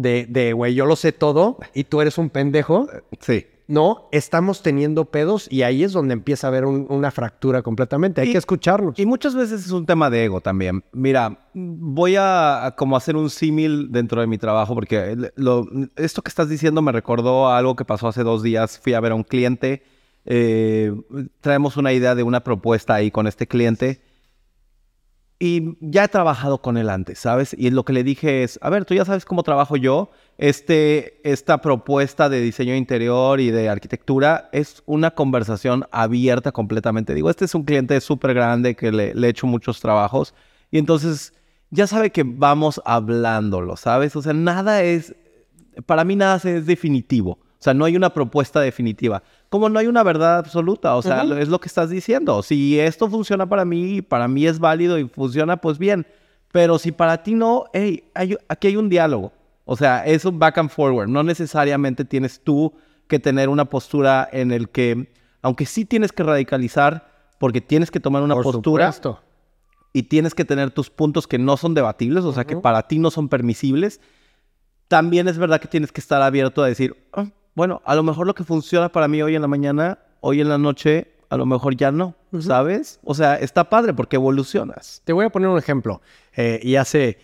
de, 0.00 0.26
de, 0.28 0.52
güey, 0.52 0.74
yo 0.74 0.86
lo 0.86 0.96
sé 0.96 1.12
todo 1.12 1.58
y 1.74 1.84
tú 1.84 2.00
eres 2.00 2.18
un 2.18 2.30
pendejo, 2.30 2.88
Sí. 3.20 3.46
no, 3.66 4.08
estamos 4.12 4.62
teniendo 4.62 5.04
pedos 5.06 5.46
y 5.50 5.62
ahí 5.62 5.82
es 5.84 5.92
donde 5.92 6.14
empieza 6.14 6.46
a 6.46 6.48
haber 6.50 6.64
un- 6.64 6.86
una 6.88 7.10
fractura 7.10 7.62
completamente. 7.62 8.20
Hay 8.20 8.28
Y- 8.28 8.32
que 8.32 8.38
escucharnos. 8.38 8.98
Y 8.98 9.04
muchas 9.06 9.34
veces 9.34 9.64
es 9.66 9.70
un 9.72 9.84
tema 9.86 10.08
de 10.08 10.24
ego 10.24 10.40
también. 10.40 10.82
Mira, 10.92 11.38
voy 11.54 12.14
a, 12.18 12.74
como 12.78 12.96
hacer 12.96 13.16
un 13.16 13.28
símil 13.28 13.90
dentro 13.90 14.20
de 14.20 14.26
mi 14.26 14.38
trabajo 14.38 14.74
porque 14.74 15.16
lo- 15.36 15.66
esto 15.96 16.22
que 16.22 16.28
estás 16.28 16.48
diciendo 16.48 16.80
me 16.80 16.92
recordó 16.92 17.48
a 17.48 17.58
algo 17.58 17.76
que 17.76 17.84
pasó 17.84 18.08
hace 18.08 18.22
dos 18.22 18.42
días. 18.42 18.78
Fui 18.78 18.94
a 18.94 19.00
ver 19.00 19.12
a 19.12 19.14
un 19.16 19.24
cliente. 19.24 19.82
eh, 20.30 20.92
traemos 21.40 21.78
una 21.78 21.90
idea 21.94 22.14
de 22.14 22.22
una 22.22 22.40
propuesta 22.40 22.92
ahí 22.94 23.10
con 23.10 23.26
este 23.26 23.46
cliente. 23.46 24.02
Y 25.40 25.76
ya 25.80 26.04
he 26.04 26.08
trabajado 26.08 26.60
con 26.60 26.76
él 26.76 26.90
antes, 26.90 27.20
¿sabes? 27.20 27.54
Y 27.56 27.70
lo 27.70 27.84
que 27.84 27.92
le 27.92 28.02
dije 28.02 28.42
es, 28.42 28.58
a 28.60 28.70
ver, 28.70 28.84
tú 28.84 28.94
ya 28.94 29.04
sabes 29.04 29.24
cómo 29.24 29.44
trabajo 29.44 29.76
yo. 29.76 30.10
Este, 30.36 31.20
esta 31.28 31.60
propuesta 31.60 32.28
de 32.28 32.40
diseño 32.40 32.74
interior 32.74 33.38
y 33.38 33.50
de 33.52 33.68
arquitectura 33.68 34.48
es 34.52 34.82
una 34.84 35.12
conversación 35.12 35.84
abierta 35.92 36.50
completamente. 36.50 37.14
Digo, 37.14 37.30
este 37.30 37.44
es 37.44 37.54
un 37.54 37.62
cliente 37.62 38.00
súper 38.00 38.34
grande 38.34 38.74
que 38.74 38.90
le, 38.90 39.14
le 39.14 39.26
he 39.28 39.30
hecho 39.30 39.46
muchos 39.46 39.80
trabajos. 39.80 40.34
Y 40.72 40.78
entonces 40.78 41.32
ya 41.70 41.86
sabe 41.86 42.10
que 42.10 42.24
vamos 42.24 42.80
hablándolo, 42.84 43.76
¿sabes? 43.76 44.16
O 44.16 44.22
sea, 44.22 44.32
nada 44.32 44.82
es, 44.82 45.14
para 45.86 46.04
mí 46.04 46.16
nada 46.16 46.40
es 46.42 46.66
definitivo. 46.66 47.38
O 47.58 47.62
sea, 47.62 47.74
no 47.74 47.84
hay 47.84 47.96
una 47.96 48.14
propuesta 48.14 48.60
definitiva. 48.60 49.22
Como 49.48 49.68
no 49.68 49.78
hay 49.78 49.86
una 49.86 50.02
verdad 50.02 50.38
absoluta. 50.38 50.94
O 50.96 51.02
sea, 51.02 51.22
es 51.40 51.48
lo 51.48 51.58
que 51.60 51.68
estás 51.68 51.88
diciendo. 51.90 52.42
Si 52.42 52.78
esto 52.78 53.08
funciona 53.08 53.48
para 53.48 53.64
mí, 53.64 54.02
para 54.02 54.28
mí 54.28 54.46
es 54.46 54.58
válido 54.58 54.98
y 54.98 55.08
funciona, 55.08 55.56
pues 55.56 55.78
bien. 55.78 56.06
Pero 56.52 56.78
si 56.78 56.92
para 56.92 57.22
ti 57.22 57.34
no, 57.34 57.64
hey, 57.72 58.04
hay- 58.14 58.36
aquí 58.48 58.68
hay 58.68 58.76
un 58.76 58.88
diálogo. 58.88 59.32
O 59.64 59.76
sea, 59.76 60.04
es 60.06 60.24
un 60.24 60.38
back 60.38 60.58
and 60.58 60.70
forward. 60.70 61.08
No 61.08 61.22
necesariamente 61.22 62.04
tienes 62.04 62.40
tú 62.42 62.72
que 63.06 63.18
tener 63.18 63.48
una 63.48 63.64
postura 63.66 64.28
en 64.32 64.50
el 64.52 64.68
que, 64.68 65.12
aunque 65.42 65.64
sí 65.66 65.84
tienes 65.84 66.12
que 66.12 66.22
radicalizar, 66.22 67.08
porque 67.38 67.60
tienes 67.60 67.90
que 67.90 68.00
tomar 68.00 68.22
una 68.22 68.34
Por 68.34 68.44
postura 68.44 68.92
supuesto. 68.92 69.22
y 69.94 70.02
tienes 70.04 70.34
que 70.34 70.44
tener 70.44 70.70
tus 70.72 70.90
puntos 70.90 71.26
que 71.26 71.38
no 71.38 71.56
son 71.56 71.72
debatibles, 71.74 72.24
o 72.24 72.32
sea, 72.32 72.44
que 72.44 72.56
para 72.56 72.82
ti 72.88 72.98
no 72.98 73.10
son 73.10 73.28
permisibles, 73.28 74.00
también 74.88 75.28
es 75.28 75.38
verdad 75.38 75.60
que 75.60 75.68
tienes 75.68 75.92
que 75.92 76.00
estar 76.00 76.20
abierto 76.22 76.62
a 76.62 76.66
decir, 76.66 76.96
"Ah, 77.12 77.26
bueno, 77.58 77.82
a 77.84 77.94
lo 77.96 78.02
mejor 78.04 78.26
lo 78.26 78.34
que 78.34 78.44
funciona 78.44 78.88
para 78.88 79.08
mí 79.08 79.20
hoy 79.20 79.34
en 79.34 79.42
la 79.42 79.48
mañana, 79.48 79.98
hoy 80.20 80.40
en 80.40 80.48
la 80.48 80.58
noche, 80.58 81.08
a 81.28 81.36
lo 81.36 81.44
mejor 81.44 81.74
ya 81.76 81.90
no, 81.90 82.14
¿sabes? 82.40 83.00
O 83.04 83.14
sea, 83.14 83.34
está 83.34 83.64
padre 83.68 83.92
porque 83.92 84.14
evolucionas. 84.14 85.02
Te 85.04 85.12
voy 85.12 85.26
a 85.26 85.28
poner 85.30 85.48
un 85.48 85.58
ejemplo. 85.58 86.00
Eh, 86.36 86.60
y 86.62 86.76
hace, 86.76 87.18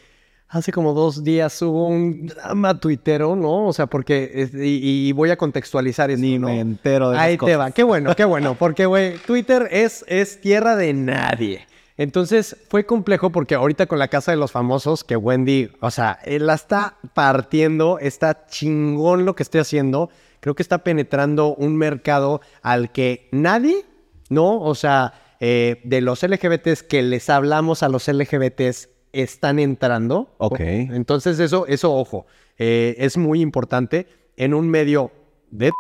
hace 0.48 0.72
como 0.72 0.92
dos 0.92 1.22
días 1.22 1.62
hubo 1.62 1.86
un 1.86 2.26
drama 2.26 2.78
tuitero, 2.80 3.36
¿no? 3.36 3.66
O 3.68 3.72
sea, 3.72 3.86
porque, 3.86 4.30
es- 4.34 4.54
y, 4.54 5.08
y 5.08 5.12
voy 5.12 5.30
a 5.30 5.36
contextualizar 5.36 6.10
esto, 6.10 6.20
Ni 6.20 6.36
¿no? 6.38 6.48
me 6.48 6.58
entero 6.58 7.10
de 7.10 7.18
Ahí 7.18 7.34
te 7.34 7.38
cosas. 7.38 7.58
va. 7.60 7.70
Qué 7.70 7.84
bueno, 7.84 8.14
qué 8.16 8.24
bueno. 8.24 8.56
Porque, 8.58 8.86
güey, 8.86 9.16
Twitter 9.18 9.68
es, 9.70 10.04
es 10.08 10.40
tierra 10.40 10.74
de 10.74 10.92
nadie. 10.92 11.66
Entonces 11.96 12.56
fue 12.68 12.84
complejo 12.84 13.30
porque 13.30 13.54
ahorita 13.54 13.86
con 13.86 14.00
la 14.00 14.08
casa 14.08 14.32
de 14.32 14.36
los 14.36 14.50
famosos, 14.50 15.04
que 15.04 15.14
Wendy, 15.16 15.70
o 15.80 15.92
sea, 15.92 16.18
él 16.24 16.46
la 16.48 16.54
está 16.54 16.96
partiendo, 17.14 18.00
está 18.00 18.46
chingón 18.48 19.24
lo 19.24 19.36
que 19.36 19.44
estoy 19.44 19.60
haciendo. 19.60 20.10
Creo 20.44 20.54
que 20.54 20.62
está 20.62 20.85
penetrando 20.85 21.54
un 21.54 21.74
mercado 21.74 22.42
al 22.61 22.92
que 22.92 23.30
nadie, 23.33 23.87
¿no? 24.28 24.61
O 24.61 24.74
sea, 24.74 25.14
eh, 25.40 25.80
de 25.85 26.02
los 26.02 26.22
LGBTs 26.22 26.83
que 26.83 27.02
les 27.02 27.30
hablamos 27.30 27.83
a 27.83 27.88
los 27.88 28.07
LGBTs 28.09 28.90
están 29.14 29.59
entrando. 29.59 30.35
Ok. 30.37 30.61
Entonces 30.61 31.38
eso, 31.38 31.66
eso, 31.66 31.94
ojo, 31.94 32.26
eh, 32.59 32.94
es 32.98 33.16
muy 33.16 33.40
importante 33.40 34.07
en 34.37 34.52
un 34.52 34.68
medio 34.68 35.12
de 35.50 35.72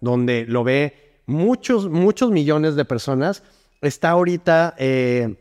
donde 0.00 0.46
lo 0.46 0.62
ve 0.62 1.16
muchos, 1.26 1.88
muchos 1.88 2.30
millones 2.30 2.76
de 2.76 2.84
personas, 2.84 3.42
está 3.80 4.10
ahorita 4.10 4.76
eh, 4.78 5.38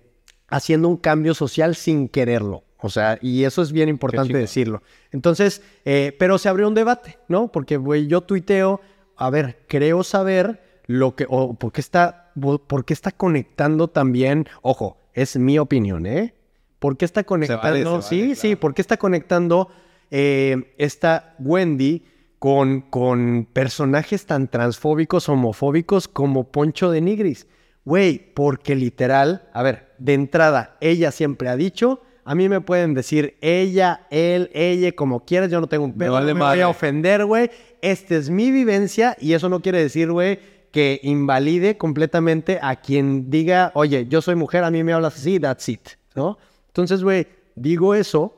haciendo 0.47 0.87
un 0.87 0.97
cambio 0.97 1.35
social 1.35 1.75
sin 1.75 2.09
quererlo. 2.09 2.63
O 2.81 2.89
sea, 2.89 3.19
y 3.21 3.43
eso 3.43 3.61
es 3.61 3.71
bien 3.71 3.89
importante 3.89 4.37
decirlo. 4.37 4.81
Entonces, 5.11 5.61
eh, 5.85 6.15
pero 6.17 6.37
se 6.37 6.49
abrió 6.49 6.67
un 6.67 6.73
debate, 6.73 7.19
¿no? 7.27 7.51
Porque, 7.51 7.77
güey, 7.77 8.07
yo 8.07 8.21
tuiteo, 8.21 8.81
a 9.15 9.29
ver, 9.29 9.59
creo 9.67 10.03
saber 10.03 10.81
lo 10.87 11.15
que, 11.15 11.25
o 11.29 11.53
por 11.53 11.71
qué 11.71 11.81
está, 11.81 12.31
por 12.67 12.85
qué 12.85 12.93
está 12.93 13.11
conectando 13.11 13.87
también, 13.87 14.47
ojo, 14.61 14.97
es 15.13 15.37
mi 15.37 15.59
opinión, 15.59 16.05
¿eh? 16.05 16.33
¿Por 16.79 16.97
qué 16.97 17.05
está 17.05 17.23
conectando? 17.23 17.61
vale, 17.61 17.83
se 17.83 17.85
vale, 17.85 18.01
sí, 18.01 18.35
sí. 18.35 18.55
¿por 18.55 18.73
qué 18.73 18.81
está 18.81 18.97
conectando 18.97 19.69
eh, 20.09 20.73
esta 20.77 21.35
Wendy 21.37 22.03
con, 22.39 22.81
con 22.81 23.47
personajes 23.53 24.25
tan 24.25 24.47
transfóbicos, 24.47 25.29
homofóbicos 25.29 26.07
como 26.07 26.51
Poncho 26.51 26.89
de 26.89 27.01
Nigris? 27.01 27.45
Güey, 27.85 28.33
porque 28.33 28.75
literal, 28.75 29.49
a 29.53 29.61
ver, 29.61 29.93
de 29.97 30.13
entrada, 30.13 30.77
ella 30.81 31.11
siempre 31.11 31.49
ha 31.49 31.55
dicho, 31.55 32.01
a 32.23 32.35
mí 32.35 32.49
me 32.49 32.61
pueden 32.61 32.93
decir 32.93 33.37
ella, 33.41 34.07
él, 34.11 34.49
ella, 34.53 34.91
como 34.91 35.25
quieras, 35.25 35.49
yo 35.49 35.59
no 35.59 35.67
tengo 35.67 35.85
un 35.85 35.93
pedo, 35.93 36.13
vale 36.13 36.33
no 36.33 36.39
me 36.39 36.45
voy 36.45 36.61
a 36.61 36.69
ofender, 36.69 37.25
güey. 37.25 37.49
Esta 37.81 38.15
es 38.15 38.29
mi 38.29 38.51
vivencia 38.51 39.17
y 39.19 39.33
eso 39.33 39.49
no 39.49 39.61
quiere 39.61 39.79
decir, 39.79 40.11
güey, 40.11 40.39
que 40.71 40.99
invalide 41.03 41.77
completamente 41.77 42.59
a 42.61 42.75
quien 42.77 43.29
diga, 43.29 43.71
oye, 43.73 44.07
yo 44.07 44.21
soy 44.21 44.35
mujer, 44.35 44.63
a 44.63 44.71
mí 44.71 44.83
me 44.83 44.93
hablas 44.93 45.15
así, 45.15 45.39
that's 45.39 45.67
it, 45.67 45.81
¿no? 46.15 46.37
Entonces, 46.67 47.03
güey, 47.03 47.27
digo 47.55 47.95
eso 47.95 48.37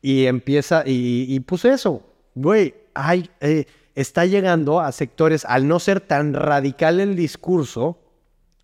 y 0.00 0.26
empieza, 0.26 0.84
y, 0.86 1.26
y 1.28 1.40
puse 1.40 1.72
eso, 1.72 2.02
güey, 2.34 2.74
hay, 2.94 3.30
eh, 3.40 3.66
está 3.94 4.26
llegando 4.26 4.80
a 4.80 4.92
sectores, 4.92 5.44
al 5.44 5.68
no 5.68 5.78
ser 5.80 6.00
tan 6.00 6.34
radical 6.34 7.00
el 7.00 7.16
discurso, 7.16 7.98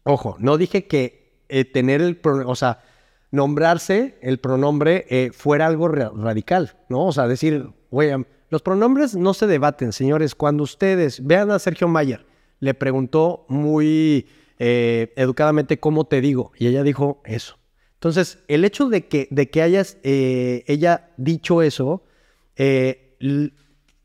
ojo, 0.05 0.37
no 0.39 0.57
dije 0.57 0.87
que 0.87 1.21
eh, 1.49 1.65
tener 1.65 2.01
el, 2.01 2.21
o 2.47 2.55
sea, 2.55 2.83
nombrarse 3.31 4.19
el 4.23 4.39
pronombre 4.39 5.07
eh, 5.09 5.31
fuera 5.33 5.67
algo 5.67 5.89
ra- 5.89 6.13
radical, 6.15 6.77
¿no? 6.89 7.07
O 7.07 7.13
sea, 7.13 7.29
decir, 7.29 7.69
güey, 7.91 8.11
los 8.49 8.63
pronombres 8.63 9.15
no 9.17 9.35
se 9.35 9.47
debaten, 9.47 9.93
señores. 9.93 10.35
Cuando 10.35 10.63
ustedes 10.65 11.25
vean 11.25 11.51
a 11.51 11.59
Sergio 11.59 11.89
Mayer, 11.89 12.27
le 12.59 12.75
preguntó 12.75 13.47
muy 13.49 14.27
eh, 14.59 15.13
educadamente 15.17 15.79
cómo 15.79 16.05
te 16.05 16.21
digo, 16.21 16.53
y 16.59 16.67
ella 16.67 16.83
dijo 16.83 17.23
eso. 17.25 17.59
Entonces, 17.95 18.39
el 18.49 18.65
hecho 18.65 18.89
de 18.89 19.07
que, 19.07 19.29
de 19.31 19.51
que 19.51 19.63
hayas 19.63 19.99
eh, 20.03 20.65
ella 20.67 21.11
dicho 21.17 21.63
eso, 21.63 22.03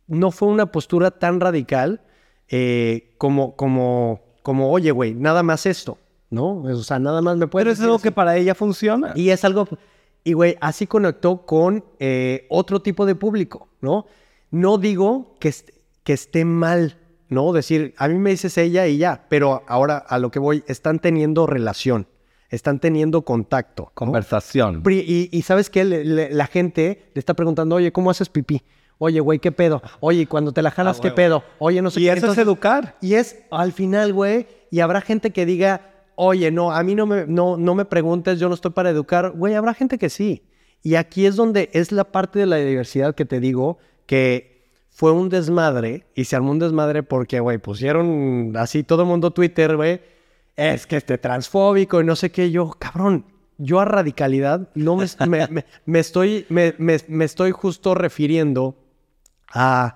no 0.07 0.31
fue 0.31 0.47
una 0.47 0.71
postura 0.71 1.11
tan 1.11 1.39
radical 1.39 2.01
como, 3.17 3.55
como 3.55 4.25
como, 4.45 4.69
oye, 4.69 4.91
güey, 4.91 5.15
nada 5.15 5.41
más 5.41 5.65
esto, 5.65 5.97
¿no? 6.29 6.61
O 6.63 6.83
sea, 6.83 6.99
nada 6.99 7.21
más 7.21 7.38
me 7.38 7.47
puede 7.47 7.65
Pero 7.65 7.73
es 7.73 7.79
algo 7.81 7.99
que 7.99 8.11
para 8.11 8.35
ella 8.38 8.55
funciona. 8.55 9.11
Y 9.15 9.29
es 9.29 9.43
algo... 9.45 9.67
Y, 10.23 10.33
güey, 10.33 10.57
así 10.59 10.88
conectó 10.88 11.45
con 11.45 11.85
eh, 11.99 12.47
otro 12.49 12.81
tipo 12.81 13.05
de 13.05 13.13
público, 13.13 13.69
¿no? 13.81 14.07
No 14.49 14.77
digo 14.79 15.35
que, 15.39 15.49
est- 15.49 15.69
que 16.03 16.13
esté 16.13 16.45
mal, 16.45 16.97
¿no? 17.29 17.53
Decir, 17.53 17.93
a 17.97 18.07
mí 18.07 18.15
me 18.17 18.31
dices 18.31 18.57
ella 18.57 18.88
y 18.88 18.97
ya, 18.97 19.25
pero 19.29 19.61
ahora 19.67 19.97
a 19.97 20.17
lo 20.17 20.31
que 20.31 20.39
voy, 20.39 20.63
están 20.67 20.97
teniendo 20.97 21.45
relación, 21.45 22.07
están 22.49 22.79
teniendo 22.79 23.21
contacto. 23.21 23.83
¿no? 23.83 23.91
Conversación. 23.93 24.81
Pri- 24.81 25.03
Y, 25.07 25.29
y 25.31 25.41
sabes 25.43 25.69
le- 25.75 26.31
la 26.31 26.47
gente 26.47 27.11
le 27.13 27.19
está 27.19 27.35
preguntando, 27.35 27.75
oye, 27.75 27.91
¿cómo 27.91 28.09
haces 28.09 28.29
pipí? 28.29 28.63
Oye, 28.97 29.19
güey, 29.19 29.38
¿qué 29.38 29.51
pedo? 29.51 29.83
Oye, 29.99 30.21
y 30.21 30.25
cuando 30.25 30.53
te 30.53 30.63
la 30.63 30.71
jalas, 30.71 30.97
Ah, 30.97 31.01
¿qué 31.03 31.11
pedo? 31.11 31.43
Oye, 31.59 31.83
no 31.83 31.91
sé 31.91 31.99
Y 32.01 32.05
qué. 32.05 32.13
eso 32.13 32.31
es 32.31 32.38
educar. 32.39 32.95
y 33.01 33.13
es 33.13 33.43
al 33.51 33.73
final, 33.73 34.11
güey, 34.13 34.47
y 34.71 34.79
habrá 34.79 35.01
gente 35.01 35.29
que 35.31 35.45
diga, 35.45 35.91
oye, 36.15 36.51
no, 36.51 36.71
a 36.71 36.82
mí 36.84 36.95
no 36.95 37.06
me, 37.06 37.25
no, 37.28 37.58
no 37.58 37.75
me 37.75 37.86
preguntes, 37.86 38.39
yo 38.39 38.47
no 38.49 38.56
estoy 38.56 38.71
para 38.71 38.89
educar. 38.89 39.32
Güey, 39.32 39.54
habrá 39.56 39.73
gente 39.73 39.97
que 39.97 40.10
sí. 40.10 40.43
Y 40.84 40.95
aquí 40.95 41.25
es 41.25 41.36
donde 41.36 41.69
es 41.73 41.91
la 41.91 42.04
parte 42.12 42.39
de 42.39 42.45
la 42.45 42.58
diversidad 42.58 43.15
que 43.15 43.25
te 43.25 43.39
digo, 43.39 43.78
que 44.06 44.63
fue 44.89 45.12
un 45.12 45.30
desmadre, 45.30 46.06
y 46.15 46.25
se 46.25 46.36
armó 46.36 46.51
un 46.51 46.60
desmadre 46.60 47.04
porque, 47.04 47.39
güey, 47.39 47.58
pusieron 47.58 48.54
así 48.56 48.84
todo 48.84 49.01
el 49.01 49.08
mundo 49.10 49.32
Twitter, 49.32 49.75
güey, 49.75 50.01
es 50.56 50.88
que 50.88 50.95
este 50.97 51.17
transfóbico 51.17 51.99
y 51.99 52.06
no 52.06 52.15
sé 52.15 52.32
qué, 52.32 52.49
yo, 52.51 52.69
cabrón. 52.80 53.25
Yo 53.58 53.80
a 53.80 53.86
radicalidad 53.86 54.69
no 54.75 54.95
me, 54.97 55.06
me- 55.28 55.47
me- 55.47 55.65
me 55.86 55.99
estoy, 55.99 56.45
me 56.49 57.23
estoy 57.25 57.51
justo 57.51 57.95
refiriendo 57.95 58.75
a, 59.49 59.95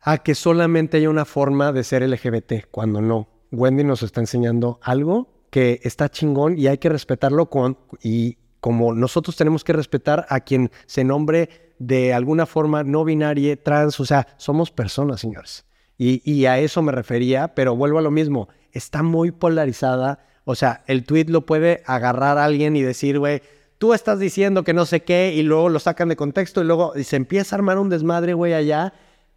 a 0.00 0.18
que 0.18 0.34
solamente 0.34 0.96
hay 0.98 1.06
una 1.06 1.24
forma 1.24 1.72
de 1.72 1.84
ser 1.84 2.02
LGBT, 2.02 2.66
cuando 2.70 3.00
no. 3.00 3.28
Wendy 3.54 3.84
nos 3.84 4.02
está 4.02 4.20
enseñando 4.20 4.78
algo 4.82 5.28
que 5.50 5.80
está 5.84 6.08
chingón 6.08 6.58
y 6.58 6.66
hay 6.66 6.78
que 6.78 6.88
respetarlo 6.88 7.48
con, 7.48 7.78
y 8.02 8.38
como 8.60 8.94
nosotros 8.94 9.36
tenemos 9.36 9.62
que 9.62 9.72
respetar 9.72 10.26
a 10.28 10.40
quien 10.40 10.70
se 10.86 11.04
nombre 11.04 11.74
de 11.78 12.14
alguna 12.14 12.46
forma 12.46 12.82
no 12.82 13.04
binaria, 13.04 13.62
trans, 13.62 14.00
o 14.00 14.06
sea, 14.06 14.26
somos 14.36 14.70
personas, 14.70 15.20
señores. 15.20 15.64
Y, 15.96 16.46
a 16.46 16.58
eso 16.58 16.82
me 16.82 16.90
refería, 16.90 17.54
pero 17.54 17.76
vuelvo 17.76 17.98
a 17.98 18.02
lo 18.02 18.10
mismo, 18.10 18.48
está 18.72 19.02
muy 19.02 19.30
polarizada, 19.30 20.24
o 20.44 20.56
sea, 20.56 20.82
el 20.86 21.04
tweet 21.04 21.26
lo 21.28 21.46
puede 21.46 21.82
agarrar 21.86 22.36
alguien 22.36 22.74
y 22.74 22.82
decir, 22.82 23.18
güey, 23.20 23.42
tú 23.78 23.94
estás 23.94 24.18
diciendo 24.18 24.64
que 24.64 24.74
no 24.74 24.86
sé 24.86 25.04
qué, 25.04 25.32
y 25.34 25.42
luego 25.44 25.68
lo 25.68 25.78
sacan 25.78 26.08
de 26.08 26.16
contexto 26.16 26.62
y 26.62 26.64
luego 26.64 26.94
se 27.00 27.16
empieza 27.16 27.54
a 27.54 27.58
armar 27.58 27.78
un 27.78 27.90
desmadre, 27.90 28.34
güey, 28.34 28.54
allá. 28.54 28.92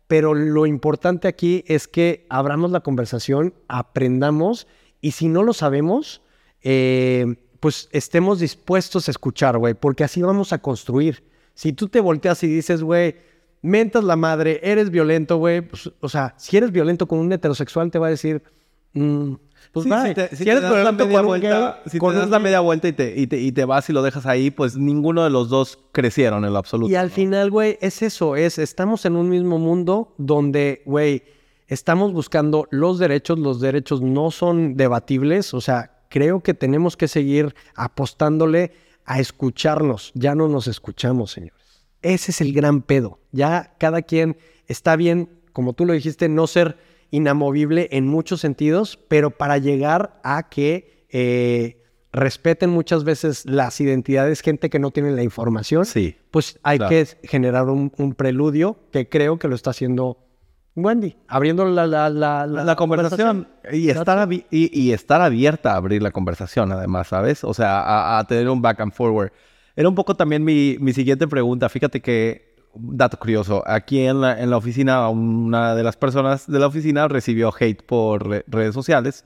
Pero 0.07 0.33
lo 0.33 0.65
importante 0.65 1.27
aquí 1.27 1.63
es 1.67 1.87
que 1.87 2.25
abramos 2.29 2.71
la 2.71 2.79
conversación, 2.79 3.53
aprendamos 3.67 4.67
y 5.01 5.11
si 5.11 5.27
no 5.27 5.43
lo 5.43 5.53
sabemos, 5.53 6.21
eh, 6.61 7.35
pues 7.59 7.89
estemos 7.91 8.39
dispuestos 8.39 9.07
a 9.07 9.11
escuchar, 9.11 9.57
güey, 9.57 9.73
porque 9.73 10.03
así 10.03 10.21
vamos 10.21 10.53
a 10.53 10.59
construir. 10.59 11.23
Si 11.53 11.73
tú 11.73 11.87
te 11.87 11.99
volteas 11.99 12.41
y 12.43 12.47
dices, 12.47 12.83
güey, 12.83 13.15
mentas 13.61 14.03
la 14.03 14.15
madre, 14.15 14.59
eres 14.63 14.89
violento, 14.89 15.37
güey, 15.37 15.61
pues, 15.61 15.91
o 15.99 16.09
sea, 16.09 16.35
si 16.37 16.55
eres 16.57 16.71
violento 16.71 17.07
con 17.07 17.19
un 17.19 17.31
heterosexual 17.31 17.91
te 17.91 17.99
va 17.99 18.07
a 18.07 18.11
decir, 18.11 18.43
mm, 18.93 19.33
pues 19.71 19.85
Sí, 19.85 19.91
si 20.07 20.13
te, 20.13 20.29
si, 20.29 20.35
si 20.37 20.43
te 20.43 20.51
eres 20.51 20.63
das 20.63 20.83
la 20.83 20.91
media 20.91 21.21
vuelta, 21.21 21.81
si 21.85 21.99
te 21.99 22.13
das 22.13 22.29
la 22.29 22.39
media 22.39 22.59
vuelta 22.59 22.87
y 22.87 22.93
te, 22.93 23.13
y, 23.19 23.27
te, 23.27 23.39
y 23.39 23.51
te 23.51 23.65
vas 23.65 23.89
y 23.89 23.93
lo 23.93 24.01
dejas 24.01 24.25
ahí, 24.25 24.51
pues 24.51 24.75
ninguno 24.77 25.23
de 25.23 25.29
los 25.29 25.49
dos 25.49 25.79
crecieron 25.91 26.45
en 26.45 26.53
lo 26.53 26.59
absoluto. 26.59 26.91
Y 26.91 26.95
al 26.95 27.09
¿no? 27.09 27.13
final, 27.13 27.51
güey, 27.51 27.77
es 27.81 28.01
eso, 28.01 28.35
es, 28.35 28.57
estamos 28.57 29.05
en 29.05 29.15
un 29.15 29.29
mismo 29.29 29.59
mundo 29.59 30.13
donde, 30.17 30.81
güey, 30.85 31.23
estamos 31.67 32.13
buscando 32.13 32.67
los 32.71 32.99
derechos, 32.99 33.37
los 33.39 33.59
derechos 33.59 34.01
no 34.01 34.31
son 34.31 34.75
debatibles, 34.75 35.53
o 35.53 35.61
sea, 35.61 36.01
creo 36.09 36.41
que 36.41 36.53
tenemos 36.53 36.97
que 36.97 37.07
seguir 37.07 37.53
apostándole 37.75 38.73
a 39.05 39.19
escucharnos, 39.19 40.11
ya 40.15 40.35
no 40.35 40.47
nos 40.47 40.67
escuchamos, 40.67 41.31
señores. 41.31 41.85
Ese 42.01 42.31
es 42.31 42.41
el 42.41 42.53
gran 42.53 42.81
pedo, 42.81 43.19
ya 43.31 43.75
cada 43.79 44.01
quien 44.01 44.37
está 44.67 44.95
bien, 44.95 45.29
como 45.53 45.73
tú 45.73 45.85
lo 45.85 45.93
dijiste, 45.93 46.29
no 46.29 46.47
ser 46.47 46.77
inamovible 47.11 47.87
en 47.91 48.07
muchos 48.07 48.41
sentidos, 48.41 48.97
pero 49.07 49.31
para 49.31 49.57
llegar 49.57 50.19
a 50.23 50.49
que... 50.49 51.05
eh, 51.09 51.83
respeten 52.13 52.69
muchas 52.71 53.03
veces 53.03 53.45
las 53.45 53.79
identidades, 53.79 54.41
gente 54.41 54.69
que 54.71 54.79
no 54.79 54.89
tiene 54.91 55.11
la 55.11 55.21
información, 55.21 55.85
Sí. 55.85 56.15
pues 56.31 56.57
hay 56.63 56.77
claro. 56.79 56.89
que 56.89 57.05
generar 57.27 57.65
un, 57.69 57.91
un 57.97 58.13
preludio 58.15 58.79
que 58.91 59.07
creo 59.07 59.37
que 59.37 59.47
lo 59.47 59.53
está 59.53 59.69
haciendo 59.69 60.17
Wendy, 60.75 61.15
abriendo 61.27 61.65
la, 61.65 61.85
la, 61.85 62.09
la, 62.09 62.47
la, 62.47 62.75
conversación 62.75 63.47
y 63.71 63.89
estar, 63.89 64.31
y, 64.31 64.45
y 64.51 64.93
estar 64.93 65.21
abierta 65.21 65.73
a 65.73 65.75
abrir 65.75 66.01
la 66.01 66.11
conversación, 66.11 66.71
además, 66.71 67.07
¿sabes? 67.09 67.43
O 67.43 67.53
sea, 67.53 67.81
a, 67.81 68.17
a 68.19 68.23
tener 68.25 68.49
un 68.49 68.61
back 68.63 68.79
and 68.79 68.93
forward. 68.93 69.31
Era 69.75 69.87
un 69.89 69.95
poco 69.95 70.15
también 70.15 70.43
mi, 70.43 70.77
mi 70.79 70.93
siguiente 70.93 71.27
pregunta. 71.27 71.67
Fíjate 71.69 72.01
que, 72.01 72.46
dato 72.79 73.17
curioso, 73.17 73.63
aquí 73.65 74.01
en 74.01 74.21
la, 74.21 74.41
en 74.41 74.49
la 74.49 74.57
oficina, 74.57 75.07
una 75.09 75.75
de 75.75 75.83
las 75.83 75.95
personas 75.97 76.47
de 76.47 76.59
la 76.59 76.67
oficina 76.67 77.07
recibió 77.07 77.53
hate 77.57 77.81
por 77.83 78.27
re- 78.27 78.43
redes 78.47 78.73
sociales. 78.73 79.25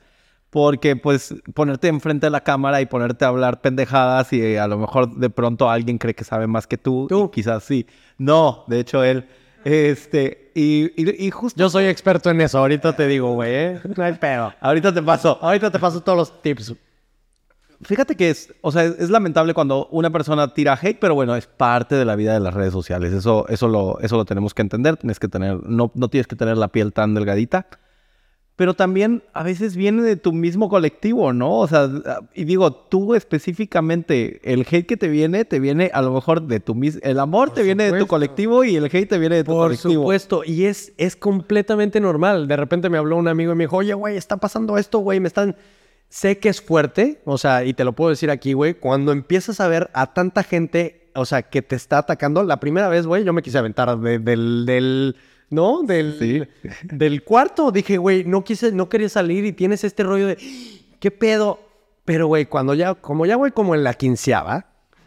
Porque, 0.50 0.96
pues, 0.96 1.34
ponerte 1.54 1.88
enfrente 1.88 2.26
de 2.26 2.30
la 2.30 2.42
cámara 2.42 2.82
y 2.82 2.84
ponerte 2.86 3.24
a 3.24 3.28
hablar 3.28 3.62
pendejadas 3.62 4.34
y 4.34 4.42
eh, 4.42 4.60
a 4.60 4.66
lo 4.68 4.76
mejor 4.76 5.16
de 5.16 5.30
pronto 5.30 5.70
alguien 5.70 5.96
cree 5.96 6.14
que 6.14 6.24
sabe 6.24 6.46
más 6.46 6.66
que 6.66 6.76
tú. 6.76 7.06
Tú. 7.08 7.30
quizás 7.30 7.64
sí. 7.64 7.86
No, 8.18 8.64
de 8.66 8.80
hecho 8.80 9.02
él. 9.02 9.26
Este, 9.64 10.50
y, 10.54 10.90
y, 11.00 11.26
y 11.26 11.30
justo 11.30 11.58
Yo 11.58 11.70
soy 11.70 11.86
experto 11.86 12.28
en 12.28 12.40
eso, 12.42 12.58
ahorita 12.58 12.94
te 12.94 13.06
digo, 13.06 13.32
güey, 13.32 13.54
¿eh? 13.54 13.80
no 13.96 14.04
hay 14.04 14.12
pedo. 14.12 14.52
ahorita 14.60 14.92
te 14.92 15.00
paso. 15.02 15.38
Ahorita 15.40 15.70
te 15.70 15.78
paso 15.78 16.02
todos 16.02 16.18
los 16.18 16.42
tips. 16.42 16.74
Fíjate 17.82 18.16
que 18.16 18.30
es, 18.30 18.54
o 18.60 18.70
sea, 18.70 18.84
es, 18.84 18.98
es 18.98 19.10
lamentable 19.10 19.54
cuando 19.54 19.88
una 19.90 20.10
persona 20.10 20.54
tira 20.54 20.78
hate, 20.80 20.98
pero 21.00 21.14
bueno, 21.14 21.34
es 21.36 21.46
parte 21.46 21.94
de 21.96 22.04
la 22.04 22.16
vida 22.16 22.32
de 22.32 22.40
las 22.40 22.54
redes 22.54 22.72
sociales. 22.72 23.12
Eso, 23.12 23.46
eso, 23.48 23.68
lo, 23.68 23.98
eso 24.00 24.16
lo 24.16 24.24
tenemos 24.24 24.54
que 24.54 24.62
entender. 24.62 24.96
Tienes 24.96 25.18
que 25.18 25.28
tener, 25.28 25.60
no, 25.68 25.90
no 25.94 26.08
tienes 26.08 26.26
que 26.26 26.36
tener 26.36 26.56
la 26.56 26.68
piel 26.68 26.92
tan 26.92 27.14
delgadita. 27.14 27.66
Pero 28.54 28.74
también 28.74 29.24
a 29.32 29.42
veces 29.42 29.76
viene 29.76 30.02
de 30.02 30.16
tu 30.16 30.32
mismo 30.32 30.68
colectivo, 30.68 31.32
¿no? 31.32 31.58
O 31.58 31.66
sea, 31.66 31.88
y 32.34 32.44
digo, 32.44 32.70
tú 32.70 33.14
específicamente, 33.14 34.40
el 34.44 34.66
hate 34.70 34.86
que 34.86 34.96
te 34.98 35.08
viene, 35.08 35.46
te 35.46 35.58
viene 35.58 35.90
a 35.92 36.02
lo 36.02 36.12
mejor 36.12 36.42
de 36.42 36.60
tu 36.60 36.74
mismo... 36.74 37.00
El 37.02 37.18
amor 37.18 37.50
te 37.54 37.62
viene 37.62 37.90
de 37.90 37.98
tu 37.98 38.06
colectivo 38.06 38.62
y 38.62 38.76
el 38.76 38.84
hate 38.84 39.08
te 39.08 39.18
viene 39.18 39.36
de 39.36 39.44
tu 39.44 39.52
Por 39.52 39.68
colectivo. 39.68 40.02
supuesto, 40.02 40.42
y 40.44 40.66
es, 40.66 40.92
es 40.98 41.16
completamente 41.16 41.98
normal. 41.98 42.46
De 42.46 42.56
repente 42.56 42.90
me 42.90 42.98
habló 42.98 43.16
un 43.16 43.26
amigo 43.26 43.52
y 43.52 43.56
me 43.56 43.64
dijo, 43.64 43.78
oye, 43.78 43.94
güey, 43.94 44.16
está 44.18 44.36
pasando 44.36 44.76
esto, 44.76 44.98
güey, 44.98 45.18
me 45.18 45.28
están... 45.28 45.56
Sé 46.14 46.36
que 46.38 46.50
es 46.50 46.60
fuerte, 46.60 47.22
o 47.24 47.38
sea, 47.38 47.64
y 47.64 47.72
te 47.72 47.84
lo 47.84 47.94
puedo 47.94 48.10
decir 48.10 48.30
aquí, 48.30 48.52
güey, 48.52 48.74
cuando 48.74 49.12
empiezas 49.12 49.60
a 49.60 49.68
ver 49.68 49.88
a 49.94 50.12
tanta 50.12 50.42
gente, 50.42 51.10
o 51.14 51.24
sea, 51.24 51.40
que 51.40 51.62
te 51.62 51.74
está 51.74 51.96
atacando, 51.96 52.42
la 52.42 52.60
primera 52.60 52.88
vez, 52.90 53.06
güey, 53.06 53.24
yo 53.24 53.32
me 53.32 53.40
quise 53.40 53.56
aventar 53.56 53.98
de- 53.98 54.18
del, 54.18 54.66
del, 54.66 55.16
¿no? 55.48 55.80
Del, 55.82 56.16
Sí. 56.18 56.42
del 56.84 57.24
cuarto. 57.24 57.72
Dije, 57.72 57.96
güey, 57.96 58.24
no 58.24 58.44
quise, 58.44 58.72
no 58.72 58.90
quería 58.90 59.08
salir 59.08 59.46
y 59.46 59.52
tienes 59.52 59.84
este 59.84 60.02
rollo 60.02 60.26
de, 60.26 60.36
¿qué 61.00 61.10
pedo? 61.10 61.60
Pero, 62.04 62.26
güey, 62.26 62.44
cuando 62.44 62.74
ya, 62.74 62.92
como 62.94 63.24
ya, 63.24 63.36
güey, 63.36 63.52
como 63.52 63.74
en 63.74 63.82
la 63.82 63.94
quinceava, 63.94 64.66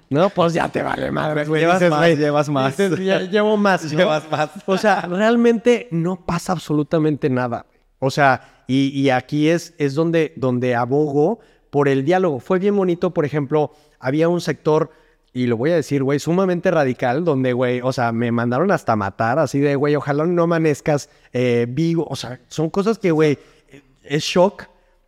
¿no? 0.10 0.32
Pues 0.32 0.54
ya 0.56 0.70
te 0.70 0.82
vale 0.82 1.12
madre, 1.12 1.46
güey. 1.46 1.62
Llevas 1.62 1.84
más, 1.88 2.18
llevas 2.18 2.50
más. 2.50 2.78
dices, 2.78 3.00
"Ya 3.06 3.20
llevo 3.20 3.58
más, 3.58 3.84
¿no?". 3.94 4.00
Llevas 4.00 4.28
más. 4.32 4.50
O 4.66 4.76
sea, 4.80 5.02
realmente 5.02 5.88
no 5.92 6.26
pasa 6.26 6.54
absolutamente 6.54 7.30
nada. 7.30 7.68
O 8.00 8.10
sea, 8.10 8.55
y, 8.68 8.88
y 8.90 9.10
aquí 9.10 9.50
es, 9.50 9.74
es 9.78 9.94
donde, 9.96 10.34
donde 10.36 10.76
abogo 10.76 11.40
por 11.70 11.88
el 11.88 12.06
diálogo. 12.06 12.40
Fue 12.40 12.60
bien 12.60 12.76
bonito, 12.76 13.14
por 13.14 13.26
ejemplo, 13.26 13.72
había 14.00 14.30
un 14.30 14.42
sector, 14.42 14.92
y 15.34 15.48
lo 15.48 15.58
voy 15.58 15.72
a 15.72 15.76
decir, 15.76 16.02
güey, 16.04 16.20
sumamente 16.20 16.72
radical, 16.72 17.26
donde, 17.26 17.52
güey, 17.54 17.82
o 17.82 17.92
sea, 17.92 18.12
me 18.14 18.32
mandaron 18.32 18.72
hasta 18.72 18.96
matar, 18.96 19.38
así 19.40 19.60
de, 19.60 19.76
güey, 19.76 19.96
ojalá 19.96 20.26
no 20.26 20.44
amanezcas 20.44 21.10
eh, 21.34 21.66
vivo. 21.68 22.08
O 22.10 22.16
sea, 22.16 22.40
son 22.48 22.70
cosas 22.70 22.98
que, 22.98 23.12
güey, 23.12 23.38
es 24.04 24.24
shock. 24.24 24.68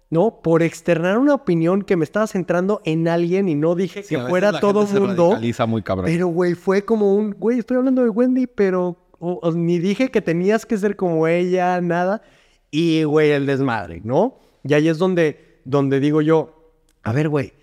¿No? 0.10 0.40
Por 0.42 0.64
externar 0.64 1.18
una 1.18 1.34
opinión 1.34 1.82
que 1.82 1.98
me 1.98 2.06
estaba 2.06 2.28
centrando 2.28 2.82
en 2.86 3.10
alguien 3.10 3.50
y 3.50 3.56
no 3.56 3.76
dije 3.76 4.04
Sí, 4.04 4.16
que 4.16 4.22
fuera 4.22 4.54
la 4.54 4.62
todo 4.62 4.86
gente 4.86 5.02
mundo. 5.02 5.24
radicaliza 5.32 5.66
muy 5.66 5.82
cabrón. 5.82 6.06
Pero, 6.06 6.28
güey, 6.28 6.54
fue 6.54 6.86
como 6.86 7.14
un, 7.14 7.32
güey, 7.38 7.60
estoy 7.60 7.76
hablando 7.76 8.02
de 8.04 8.10
Wendy, 8.10 8.48
pero 8.48 8.96
o- 9.20 9.40
o 9.44 9.52
ni 9.52 9.80
dije 9.80 10.10
que 10.10 10.22
tenías 10.22 10.66
que 10.66 10.78
ser 10.78 10.96
como 10.96 11.28
ella, 11.28 11.82
nada. 11.82 12.22
Y, 12.72 13.04
güey, 13.04 13.32
el 13.32 13.46
desmadre, 13.46 14.02
¿no? 14.04 14.40
Y 14.64 14.74
ahí 14.74 14.88
es 14.90 14.98
donde, 14.98 15.60
donde 15.66 16.00
digo 16.00 16.22
yo, 16.22 16.74
a 17.04 17.14
ver, 17.14 17.30
güey, 17.30 17.54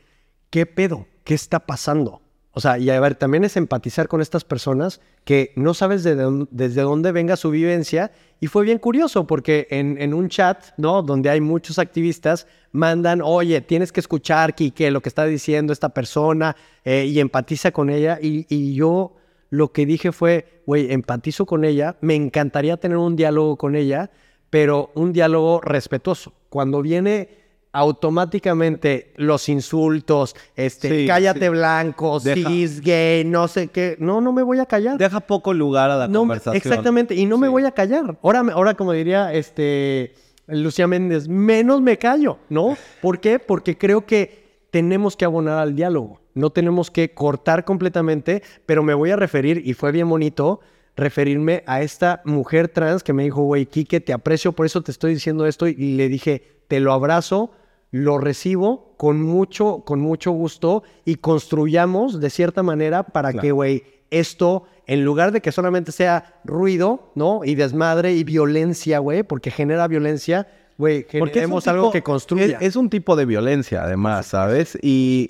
¿qué 0.51 0.67
pedo? 0.67 1.07
¿Qué 1.25 1.35
está 1.35 1.61
pasando? 1.61 2.23
O 2.57 2.61
sea, 2.61 2.79
y 2.79 2.89
a 2.89 3.01
ver, 3.01 3.17
también 3.17 3.43
es 3.45 3.57
empatizar 3.57 4.07
con 4.07 4.21
estas 4.21 4.45
personas 4.45 5.01
que 5.25 5.53
no 5.57 5.75
sabes 5.75 6.05
de 6.05 6.15
dónde- 6.15 6.47
desde 6.53 6.83
dónde 6.83 7.11
venga 7.11 7.37
su 7.37 7.51
vivencia. 7.51 8.13
Y 8.41 8.47
fue 8.47 8.65
bien 8.65 8.79
curioso 8.79 9.27
porque 9.27 9.67
en, 9.71 10.01
en 10.01 10.15
un 10.15 10.29
chat, 10.29 10.67
¿no? 10.77 11.03
Donde 11.03 11.31
hay 11.31 11.41
muchos 11.41 11.79
activistas, 11.81 12.47
mandan, 12.71 13.21
oye, 13.23 13.61
tienes 13.61 13.91
que 13.91 13.99
escuchar, 14.01 14.55
Kike, 14.55 14.93
lo 14.93 15.01
que 15.01 15.09
está 15.09 15.25
diciendo 15.25 15.73
esta 15.73 15.89
persona 15.89 16.55
eh, 16.85 17.07
y 17.07 17.19
empatiza 17.19 17.73
con 17.73 17.91
ella. 17.91 18.19
Y, 18.23 18.47
y 18.49 18.75
yo 18.75 19.17
lo 19.51 19.73
que 19.73 19.85
dije 19.85 20.13
fue, 20.13 20.63
güey, 20.65 20.93
empatizo 20.93 21.47
con 21.47 21.65
ella, 21.65 21.97
me 22.03 22.15
encantaría 22.15 22.77
tener 22.77 22.99
un 22.99 23.17
diálogo 23.17 23.57
con 23.57 23.75
ella, 23.75 24.11
pero 24.55 24.93
un 24.95 25.13
diálogo 25.13 25.61
respetuoso. 25.63 26.33
Cuando 26.49 26.81
viene 26.81 27.29
automáticamente 27.73 29.13
los 29.17 29.49
insultos, 29.49 30.37
este, 30.55 30.91
Sí, 31.01 31.07
cállate 31.09 31.41
sí. 31.47 31.49
blanco, 31.49 32.21
Deja- 32.21 32.49
cis, 32.49 32.81
gay, 32.81 33.25
no 33.25 33.49
sé 33.49 33.67
qué. 33.67 33.97
No, 33.99 34.21
no 34.21 34.33
me 34.33 34.45
voy 34.45 34.61
a 34.61 34.67
callar. 34.67 34.97
Deja 34.97 35.19
poco 35.19 35.53
lugar 35.53 35.91
a 35.91 35.97
la 35.97 36.07
No, 36.07 36.21
conversación. 36.21 36.57
exactamente, 36.57 37.17
y 37.17 37.27
no 37.27 37.37
me 37.37 37.49
voy 37.49 37.65
a 37.65 37.73
callar. 37.73 38.17
Ahora, 38.23 38.45
ahora 38.53 38.75
como 38.75 38.93
diría 38.93 39.33
este 39.33 40.15
Lucía 40.47 40.87
Méndez, 40.87 41.27
menos 41.27 41.81
me 41.81 41.99
callo, 41.99 42.39
¿no? 42.49 42.77
¿Por 43.03 43.19
qué? 43.19 43.41
Porque 43.41 43.77
creo 43.77 44.07
que 44.07 44.45
tenemos 44.71 45.17
que 45.17 45.25
abonar 45.25 45.59
al 45.59 45.75
diálogo. 45.75 46.21
No 46.35 46.51
tenemos 46.51 46.93
que 46.93 47.13
cortar 47.13 47.65
completamente, 47.65 48.45
pero 48.67 48.85
me 48.85 48.95
voy 48.95 49.11
a 49.11 49.17
referir, 49.17 49.63
y 49.65 49.75
fue 49.75 49.91
bien 49.91 50.09
bonito, 50.09 50.61
referirme 50.97 51.63
a 51.67 51.83
esta 51.83 52.23
mujer 52.25 52.69
trans 52.69 53.03
que 53.03 53.13
me 53.13 53.25
dijo, 53.25 53.43
güey, 53.43 53.67
Quique, 53.67 54.01
te 54.01 54.13
aprecio, 54.13 54.53
por 54.53 54.67
eso 54.67 54.83
te 54.83 54.91
estoy 54.93 55.15
diciendo 55.15 55.47
esto, 55.47 55.67
y 55.67 55.75
le 55.97 56.09
dije, 56.09 56.43
te 56.69 56.81
lo 56.81 56.93
abrazo, 56.93 57.51
lo 57.91 58.19
recibo 58.19 58.95
con 58.97 59.23
mucho, 59.23 59.83
con 59.85 60.01
mucho 60.01 60.31
gusto 60.33 60.83
y 61.05 61.17
construyamos 61.17 62.21
de 62.21 62.31
cierta 62.31 62.63
manera 62.63 63.03
para 63.05 63.31
Claro. 63.31 63.43
que, 63.43 63.53
güey, 63.53 63.83
esto, 64.11 64.65
en 64.87 65.05
lugar 65.05 65.33
de 65.33 65.41
que 65.41 65.51
solamente 65.53 65.91
sea 65.93 66.41
ruido, 66.45 67.11
¿no? 67.15 67.41
Y 67.45 67.55
desmadre 67.57 68.13
y 68.15 68.23
violencia, 68.25 68.99
güey, 69.01 69.23
porque 69.25 69.51
genera 69.51 69.89
violencia, 69.89 70.47
güey, 70.79 71.07
generemos 71.09 71.67
algo 71.69 71.85
tipo- 71.85 71.93
que 71.93 72.03
construya. 72.03 72.59
Es, 72.59 72.63
es 72.69 72.77
un 72.77 72.91
tipo 72.91 73.17
de 73.17 73.25
violencia, 73.27 73.83
además, 73.83 74.27
¿sabes? 74.27 74.79
Y 74.83 75.29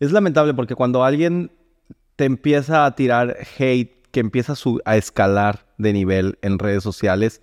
es 0.00 0.10
lamentable 0.12 0.54
porque 0.54 0.74
cuando 0.74 1.04
alguien 1.04 1.50
te 2.16 2.24
empieza 2.24 2.84
a 2.86 2.94
tirar 2.96 3.36
hate, 3.58 3.99
que 4.10 4.20
empieza 4.20 4.54
a, 4.84 4.96
escalar 4.96 5.66
de 5.78 5.92
nivel 5.92 6.38
en 6.42 6.58
redes 6.58 6.82
sociales, 6.82 7.42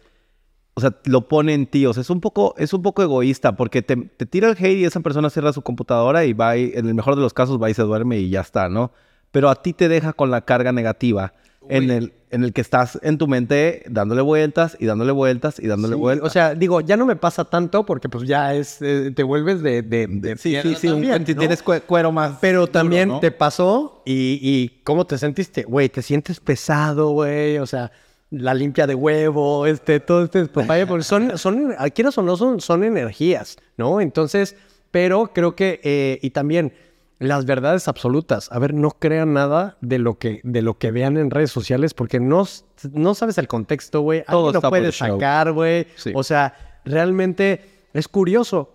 o 0.74 0.82
sea, 0.82 0.96
lo 1.06 1.28
pone 1.28 1.54
en 1.54 1.66
ti. 1.66 1.86
O 1.86 1.94
sea, 1.94 2.02
es 2.02 2.10
un 2.10 2.22
poco, 2.22 2.54
es 2.58 2.74
un 2.74 2.82
poco 2.82 3.02
egoísta 3.02 3.56
porque 3.56 3.82
te, 3.82 3.96
te 3.96 4.26
tira 4.26 4.50
el 4.50 4.58
hate 4.58 4.78
y 4.78 4.86
esa 4.86 5.00
persona 5.00 5.30
cierra 5.30 5.54
su 5.54 5.62
computadora 5.62 6.26
y 6.26 6.34
va 6.34 6.58
y, 6.58 6.72
en 6.76 6.88
el 6.88 6.94
mejor 6.94 7.16
de 7.16 7.22
los 7.22 7.34
casos, 7.34 7.62
va 7.62 7.70
y 7.70 7.74
se 7.74 7.84
duerme 7.84 8.20
y 8.20 8.30
ya 8.30 8.42
está, 8.42 8.70
¿no? 8.70 8.92
Pero 9.32 9.50
a 9.50 9.62
ti 9.62 9.74
te 9.74 9.90
deja 9.90 10.14
con 10.14 10.32
la 10.32 10.42
carga 10.42 10.72
negativa 10.72 11.34
en 11.70 11.92
el, 11.92 12.14
en 12.32 12.44
el 12.44 12.54
que 12.54 12.62
estás 12.62 12.98
en 13.02 13.18
tu 13.18 13.28
mente 13.28 13.84
dándole 13.90 14.22
vueltas 14.22 14.78
y 14.80 14.86
dándole 14.86 15.12
vueltas 15.12 15.60
y 15.60 15.68
dándole 15.68 15.96
Sí, 15.96 16.00
vueltas. 16.00 16.28
O 16.28 16.30
sea, 16.30 16.56
digo, 16.56 16.82
ya 16.82 16.96
no 16.98 17.06
me 17.06 17.16
pasa 17.16 17.46
tanto 17.46 17.86
porque 17.86 18.08
pues 18.10 18.28
ya 18.28 18.54
es, 18.56 18.82
eh, 18.82 19.12
te 19.16 19.24
vuelves 19.24 19.62
de, 19.62 19.82
de, 19.82 20.08
de 20.08 20.38
Sí, 20.38 20.56
sí, 20.62 20.76
sí. 20.76 20.90
Tienes 21.36 21.64
cue- 21.64 21.82
cuero 21.82 22.12
más. 22.12 22.38
Pero 22.40 22.62
duro, 22.62 22.72
también 22.72 23.10
¿no? 23.10 23.20
te 23.20 23.32
pasó 23.32 24.02
y, 24.06 24.40
y 24.42 24.82
¿cómo 24.84 25.06
te 25.06 25.18
sentiste? 25.18 25.64
Güey, 25.64 25.90
te 25.90 26.02
sientes 26.02 26.40
pesado, 26.40 27.10
güey, 27.12 27.58
o 27.58 27.66
sea, 27.66 27.92
la 28.30 28.54
limpia 28.54 28.88
de 28.88 28.96
huevo, 28.96 29.66
este, 29.66 30.00
todo 30.00 30.24
este 30.24 30.40
despapalle, 30.40 30.86
porque 30.88 31.04
son, 31.04 31.38
son, 31.38 31.74
quieras 31.94 32.18
o 32.18 32.24
no, 32.24 32.36
son, 32.38 32.60
son 32.62 32.84
energías, 32.84 33.58
¿no? 33.78 34.00
Entonces, 34.02 34.56
pero 34.92 35.32
creo 35.34 35.56
que, 35.56 35.80
eh, 35.84 36.20
y 36.22 36.30
también 36.32 36.74
las 37.20 37.46
verdades 37.46 37.88
absolutas, 37.88 38.52
a 38.52 38.60
ver, 38.60 38.74
no 38.74 38.92
crean 38.92 39.34
nada 39.34 39.78
de 39.82 39.98
lo 40.00 40.18
que, 40.20 40.42
de 40.44 40.62
lo 40.62 40.78
que 40.78 40.92
vean 40.92 41.18
en 41.18 41.32
redes 41.32 41.52
sociales, 41.52 41.94
porque 41.94 42.20
no, 42.20 42.46
no 42.92 43.16
sabes 43.16 43.38
el 43.40 43.48
contexto, 43.48 44.02
güey, 44.02 44.24
Todo 44.28 44.52
lo 44.52 44.58
está 44.60 44.70
puede 44.70 44.92
Photoshop. 44.92 45.08
sacar, 45.20 45.52
güey, 45.52 45.88
Sí. 45.96 46.12
o 46.14 46.22
sea, 46.24 46.54
realmente 46.86 47.62
es 47.94 48.08
curioso. 48.08 48.74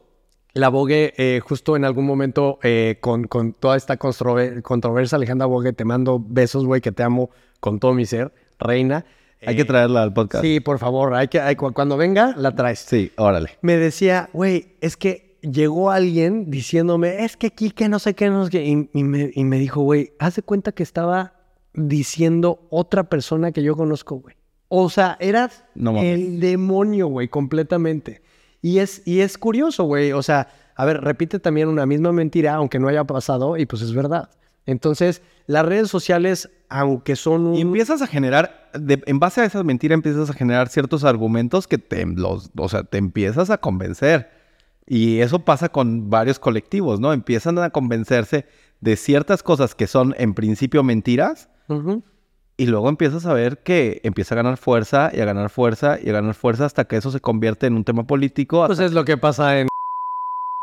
La 0.55 0.69
Vogue, 0.69 1.15
eh, 1.17 1.41
justo 1.43 1.77
en 1.77 1.85
algún 1.85 2.05
momento, 2.05 2.59
eh, 2.63 2.99
con, 3.01 3.25
con 3.25 3.53
toda 3.55 3.77
esta 3.77 3.97
controver- 3.99 4.61
controversia, 4.63 5.17
Alejandra 5.17 5.47
Vogue, 5.47 5.73
te 5.73 5.85
mando 5.85 6.23
besos, 6.23 6.67
güey, 6.67 6.81
que 6.83 6.93
te 6.93 7.03
amo 7.03 7.31
con 7.61 7.79
todo 7.79 7.95
mi 7.95 8.05
ser, 8.05 8.33
reina. 8.59 9.07
Hay 9.47 9.57
que 9.57 9.63
Eh, 9.63 9.65
traerla 9.65 10.03
al 10.03 10.13
podcast. 10.13 10.45
Sí, 10.45 10.61
por 10.61 10.79
favor, 10.79 11.15
hay 11.15 11.29
que, 11.29 11.41
hay- 11.41 11.57
cuando 11.57 11.97
venga, 11.97 12.35
la 12.37 12.55
traes. 12.55 12.81
Sí, 12.81 13.11
órale. 13.17 13.51
Me 13.63 13.77
decía, 13.77 14.29
güey, 14.33 14.77
es 14.83 14.97
que 14.97 15.32
llegó 15.43 15.91
alguien 15.91 16.51
diciéndome, 16.51 17.25
es 17.25 17.37
que 17.37 17.51
Kike 17.51 17.89
no 17.89 17.99
sé 17.99 18.15
qué, 18.15 18.31
no 18.31 18.45
sé 18.47 18.51
qué. 18.51 18.65
Y, 18.65 18.89
y 18.95 19.05
me, 19.05 19.31
y 19.35 19.45
me 19.45 19.59
dijo, 19.59 19.83
güey, 19.83 20.13
haz 20.19 20.37
de 20.37 20.43
cuenta 20.43 20.73
que 20.73 20.83
estaba 20.83 21.35
diciendo 21.75 22.67
otra 22.71 23.05
persona 23.05 23.53
que 23.53 23.63
yo 23.63 23.77
conozco, 23.77 24.17
güey. 24.17 24.37
O 24.69 24.89
sea, 24.89 25.17
eras 25.21 25.65
No 25.75 25.99
el 26.01 26.41
demonio, 26.41 27.09
güey, 27.09 27.29
completamente. 27.29 28.23
Y 28.63 28.79
es, 28.79 29.03
y 29.07 29.21
es 29.21 29.37
curioso, 29.37 29.85
güey. 29.85 30.13
O 30.13 30.23
sea, 30.23 30.49
a 30.75 30.85
ver, 30.87 31.03
repite 31.03 31.39
también 31.39 31.69
una 31.69 31.85
misma 31.85 32.13
mentira, 32.13 32.55
aunque 32.55 32.79
no 32.79 32.89
haya 32.89 33.05
pasado, 33.05 33.59
y 33.59 33.67
pues 33.67 33.83
es 33.83 33.93
verdad. 33.93 34.31
Entonces, 34.65 35.23
las 35.47 35.67
redes 35.67 35.89
sociales, 35.89 36.49
aunque 36.69 37.17
son 37.17 37.47
un... 37.49 37.55
Y 37.57 37.63
empiezas 37.63 38.01
a 38.01 38.07
generar, 38.07 38.71
de- 38.73 39.03
en 39.07 39.19
base 39.19 39.41
a 39.41 39.45
esas 39.45 39.65
mentiras, 39.65 39.97
empiezas 39.97 40.31
a 40.31 40.33
generar 40.35 40.69
ciertos 40.69 41.03
argumentos 41.05 41.67
que 41.67 41.79
te, 41.79 42.07
los, 42.07 42.51
o 42.57 42.69
sea, 42.69 42.85
te 42.85 42.97
empiezas 42.99 43.51
a 43.51 43.59
convencer. 43.59 44.31
Y 44.87 45.21
eso 45.21 45.41
pasa 45.41 45.69
con 45.69 46.11
varios 46.11 46.39
colectivos, 46.39 47.01
¿no? 47.01 47.13
Empiezan 47.13 47.59
a 47.59 47.71
convencerse 47.71 48.47
de 48.81 48.97
ciertas 48.97 49.43
cosas 49.43 49.75
que 49.75 49.87
son 49.87 50.15
en 50.19 50.35
principio 50.35 50.83
mentiras 50.83 51.49
y 52.57 52.67
luego 52.67 52.89
empiezas 52.89 53.25
a 53.27 53.33
ver 53.33 53.59
que 53.59 54.01
empieza 54.05 54.35
a 54.35 54.37
ganar 54.37 54.57
fuerza 54.57 55.11
y 55.15 55.21
a 55.21 55.25
ganar 55.25 55.51
fuerza 55.51 55.99
y 56.03 56.11
a 56.11 56.13
ganar 56.13 56.35
fuerza 56.35 56.65
hasta 56.67 56.85
que 56.85 56.97
eso 56.97 57.11
se 57.11 57.21
convierte 57.21 57.67
en 57.67 57.75
un 57.75 57.85
tema 57.85 58.05
político. 58.05 58.67
Pues 58.67 58.81
es 58.81 58.93
lo 58.93 59.05
que 59.05 59.17
pasa 59.17 59.61
en 59.61 59.69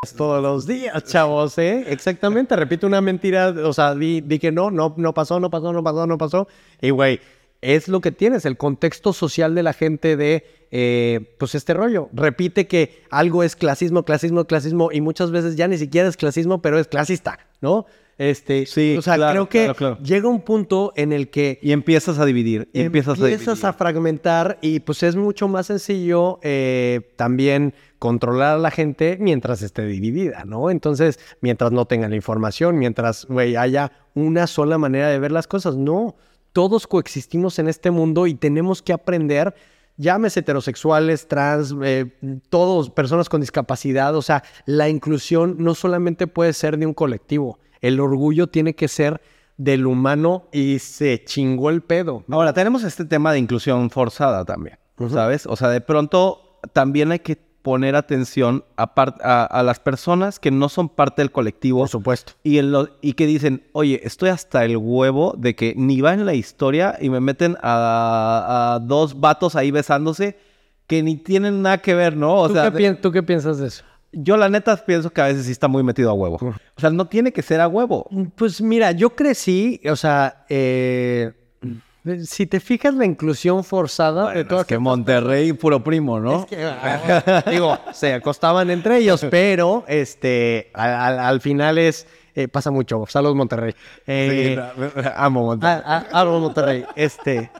todos 0.16 0.42
los 0.42 0.66
días, 0.66 1.02
chavos, 1.04 1.58
¿eh? 1.58 1.84
Exactamente, 1.88 2.56
repito 2.56 2.86
una 2.86 3.00
mentira, 3.00 3.48
o 3.64 3.72
sea, 3.72 3.94
di, 3.94 4.20
di 4.20 4.38
que 4.38 4.52
no, 4.52 4.70
no, 4.70 4.94
no 4.96 5.12
pasó, 5.12 5.40
no 5.40 5.50
pasó, 5.50 5.72
no 5.72 5.82
pasó, 5.82 6.06
no 6.06 6.16
pasó. 6.16 6.46
Y, 6.80 6.90
güey, 6.90 7.20
es 7.62 7.88
lo 7.88 8.00
que 8.00 8.12
tienes, 8.12 8.44
el 8.44 8.56
contexto 8.56 9.12
social 9.12 9.54
de 9.54 9.62
la 9.62 9.72
gente 9.72 10.16
de, 10.16 10.44
eh, 10.70 11.34
pues, 11.38 11.54
este 11.54 11.74
rollo. 11.74 12.08
Repite 12.12 12.66
que 12.66 13.02
algo 13.10 13.42
es 13.42 13.56
clasismo, 13.56 14.04
clasismo, 14.04 14.44
clasismo, 14.46 14.90
y 14.92 15.00
muchas 15.00 15.30
veces 15.30 15.56
ya 15.56 15.68
ni 15.68 15.78
siquiera 15.78 16.08
es 16.08 16.16
clasismo, 16.16 16.62
pero 16.62 16.78
es 16.78 16.88
clasista, 16.88 17.38
¿no? 17.60 17.86
Este, 18.20 18.66
Sí, 18.66 18.96
o 18.98 19.02
sea, 19.02 19.14
claro, 19.14 19.32
creo 19.32 19.48
que 19.48 19.58
claro, 19.60 19.74
claro. 19.74 19.98
llega 20.02 20.28
un 20.28 20.42
punto 20.42 20.92
en 20.94 21.14
el 21.14 21.30
que 21.30 21.58
Y 21.62 21.72
empiezas 21.72 22.18
a 22.18 22.26
dividir. 22.26 22.68
Y 22.74 22.82
empiezas, 22.82 23.18
a 23.18 23.24
dividir. 23.24 23.48
a 23.62 23.72
fragmentar 23.72 24.58
y 24.60 24.80
pues 24.80 25.02
es 25.02 25.16
mucho 25.16 25.48
más 25.48 25.68
sencillo 25.68 26.38
eh, 26.42 27.00
también 27.16 27.72
controlar 27.98 28.56
a 28.56 28.58
la 28.58 28.70
gente 28.70 29.16
mientras 29.18 29.62
esté 29.62 29.86
dividida, 29.86 30.44
¿no? 30.44 30.68
Entonces, 30.68 31.18
mientras 31.40 31.72
no 31.72 31.86
tengan 31.86 32.10
la 32.10 32.16
información, 32.16 32.78
mientras, 32.78 33.24
güey, 33.24 33.56
haya 33.56 33.90
una 34.14 34.46
sola 34.46 34.76
manera 34.76 35.08
de 35.08 35.18
ver 35.18 35.32
las 35.32 35.46
cosas, 35.46 35.76
no. 35.76 36.14
Todos 36.52 36.86
coexistimos 36.86 37.58
en 37.58 37.68
este 37.68 37.90
mundo 37.90 38.26
y 38.26 38.34
tenemos 38.34 38.82
que 38.82 38.92
aprender, 38.92 39.54
llámese 39.96 40.40
heterosexuales, 40.40 41.28
trans, 41.28 41.74
eh, 41.82 42.12
todos, 42.48 42.90
personas 42.90 43.28
con 43.28 43.40
discapacidad, 43.40 44.14
o 44.16 44.22
sea, 44.22 44.42
la 44.66 44.88
inclusión 44.88 45.56
no 45.58 45.74
solamente 45.74 46.26
puede 46.26 46.52
ser 46.52 46.78
de 46.78 46.86
un 46.86 46.94
colectivo, 46.94 47.58
el 47.80 48.00
orgullo 48.00 48.48
tiene 48.48 48.74
que 48.74 48.88
ser 48.88 49.20
del 49.56 49.86
humano 49.86 50.48
y 50.52 50.78
se 50.78 51.22
chingó 51.24 51.68
el 51.68 51.82
pedo. 51.82 52.24
Ahora, 52.30 52.54
tenemos 52.54 52.82
este 52.82 53.04
tema 53.04 53.32
de 53.32 53.38
inclusión 53.38 53.90
forzada 53.90 54.44
también, 54.44 54.78
¿sabes? 55.10 55.46
O 55.46 55.54
sea, 55.54 55.68
de 55.68 55.82
pronto 55.82 56.58
también 56.72 57.12
hay 57.12 57.18
que 57.18 57.49
poner 57.62 57.94
atención 57.96 58.64
a, 58.76 58.94
par- 58.94 59.16
a, 59.22 59.44
a 59.44 59.62
las 59.62 59.80
personas 59.80 60.38
que 60.38 60.50
no 60.50 60.68
son 60.68 60.88
parte 60.88 61.22
del 61.22 61.30
colectivo 61.30 61.80
Por 61.80 61.88
supuesto. 61.88 62.32
y, 62.42 62.58
en 62.58 62.72
lo- 62.72 62.88
y 63.02 63.12
que 63.14 63.26
dicen, 63.26 63.64
oye, 63.72 64.00
estoy 64.04 64.30
hasta 64.30 64.64
el 64.64 64.76
huevo 64.76 65.34
de 65.36 65.54
que 65.54 65.74
ni 65.76 66.00
va 66.00 66.14
en 66.14 66.24
la 66.26 66.34
historia 66.34 66.96
y 67.00 67.10
me 67.10 67.20
meten 67.20 67.56
a, 67.62 68.74
a 68.74 68.78
dos 68.80 69.20
vatos 69.20 69.56
ahí 69.56 69.70
besándose 69.70 70.38
que 70.86 71.02
ni 71.02 71.16
tienen 71.16 71.62
nada 71.62 71.78
que 71.78 71.94
ver, 71.94 72.16
¿no? 72.16 72.34
O 72.36 72.48
¿Tú, 72.48 72.54
sea, 72.54 72.70
qué 72.72 72.94
tú 72.94 73.12
qué 73.12 73.22
piensas 73.22 73.58
de 73.58 73.68
eso? 73.68 73.84
yo 74.12 74.36
la 74.36 74.48
neta 74.48 74.76
pienso 74.84 75.10
que 75.10 75.20
a 75.20 75.26
veces 75.26 75.46
sí 75.46 75.52
está 75.52 75.68
muy 75.68 75.84
metido 75.84 76.10
a 76.10 76.14
huevo. 76.14 76.36
O 76.40 76.80
sea, 76.80 76.90
no 76.90 77.06
tiene 77.06 77.32
que 77.32 77.42
ser 77.42 77.60
a 77.60 77.68
huevo. 77.68 78.08
Pues 78.34 78.60
mira, 78.60 78.90
yo 78.90 79.10
crecí, 79.10 79.80
o 79.88 79.94
sea, 79.94 80.44
eh, 80.48 81.32
si 82.24 82.46
te 82.46 82.60
fijas 82.60 82.94
la 82.94 83.04
inclusión 83.04 83.62
forzada 83.64 84.28
de 84.28 84.32
Bueno, 84.34 84.48
todas 84.48 84.62
es 84.62 84.66
que 84.68 84.78
Monterrey, 84.78 85.52
puro 85.52 85.82
primo, 85.84 86.18
¿no? 86.20 86.40
Es 86.40 86.46
que, 86.46 86.64
ah, 86.64 87.44
digo, 87.50 87.78
se 87.92 88.14
acostaban 88.14 88.70
entre 88.70 88.98
ellos, 88.98 89.26
pero 89.30 89.84
este, 89.86 90.70
al, 90.74 90.90
al- 90.94 91.18
al 91.18 91.40
final 91.40 91.78
es, 91.78 92.06
eh, 92.34 92.48
pasa 92.48 92.70
mucho. 92.70 93.04
Saludos 93.08 93.36
Monterrey. 93.36 93.74
Eh, 94.06 94.56
Sí, 94.56 95.00
amo 95.16 95.44
Monterrey. 95.44 95.82
Ah, 95.84 96.06
Árbol 96.12 96.40
Monterrey. 96.40 96.84
Este. 96.96 97.50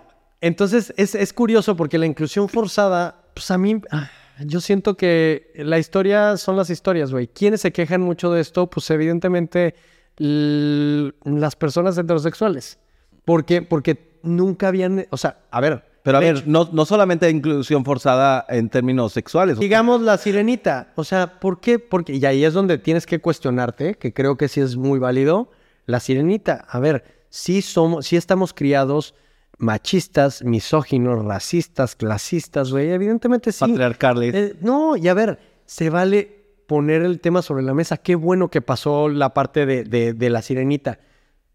Entonces, 0.41 0.95
es, 0.97 1.15
es 1.15 1.33
curioso 1.35 1.77
porque 1.77 1.99
la 1.99 2.07
inclusión 2.07 2.49
forzada, 2.49 3.23
pues 3.35 3.51
a 3.51 3.59
mí, 3.59 3.81
ah, 3.91 4.09
yo 4.43 4.61
siento 4.63 4.97
que 4.97 5.53
la 5.57 5.79
historia 5.79 6.39
son 6.39 6.57
las 6.57 6.71
historias, 6.71 7.13
güey. 7.13 7.27
¿Quiénes 7.29 7.61
se 7.61 7.73
quejan 7.73 8.01
mucho 8.01 8.33
de 8.33 8.41
esto? 8.41 8.69
Pues 8.71 8.89
evidentemente 8.91 9.75
las 11.25 11.57
personas 11.57 11.97
heterosexuales. 11.99 12.79
¿Por 13.25 13.45
qué? 13.45 13.63
Porque 13.63 14.10
nunca 14.23 14.69
habían, 14.69 15.07
o 15.11 15.17
sea, 15.17 15.39
a 15.51 15.61
ver. 15.61 15.85
Pero 16.03 16.17
a 16.17 16.21
ver, 16.21 16.49
no, 16.49 16.67
no 16.73 16.87
solamente 16.87 17.29
inclusión 17.29 17.85
forzada 17.85 18.47
en 18.49 18.71
términos 18.71 19.13
sexuales. 19.13 19.59
Digamos 19.59 20.01
la 20.01 20.17
sirenita. 20.17 20.93
O 20.95 21.05
sea, 21.05 21.39
¿por 21.41 21.61
qué? 21.61 21.79
Porque, 21.79 22.15
y 22.15 22.25
ahí 22.25 22.43
es 22.43 22.55
donde 22.55 22.79
tienes 22.79 23.05
que 23.05 23.19
cuestionarte, 23.19 23.97
que 23.97 24.15
creo 24.15 24.37
que 24.39 24.49
sí 24.49 24.63
es 24.63 24.77
muy 24.77 24.99
válido. 24.99 25.51
La 25.85 26.01
sirenita. 26.01 26.65
A 26.71 26.79
ver, 26.81 27.05
sí 27.29 27.61
somos, 27.61 28.07
sí 28.07 28.17
estamos 28.17 28.55
criados 28.55 29.15
machistas, 29.59 30.43
misóginos, 30.43 31.23
racistas, 31.25 31.95
clasistas, 31.97 32.71
güey. 32.73 32.91
Evidentemente 32.91 33.53
sí. 33.53 33.61
Patriarcales. 33.61 34.35
Eh, 34.35 34.57
no, 34.63 34.97
y 34.97 35.07
a 35.09 35.13
ver, 35.15 35.39
se 35.67 35.91
vale 35.91 36.45
poner 36.67 37.03
el 37.03 37.21
tema 37.21 37.43
sobre 37.43 37.63
la 37.63 37.75
mesa. 37.75 37.99
Qué 37.99 38.15
bueno 38.15 38.49
que 38.49 38.63
pasó 38.63 39.11
la 39.11 39.35
parte 39.35 39.67
de, 39.67 39.85
de- 39.85 40.15
de 40.15 40.31
la 40.31 40.41
sirenita. 40.41 40.99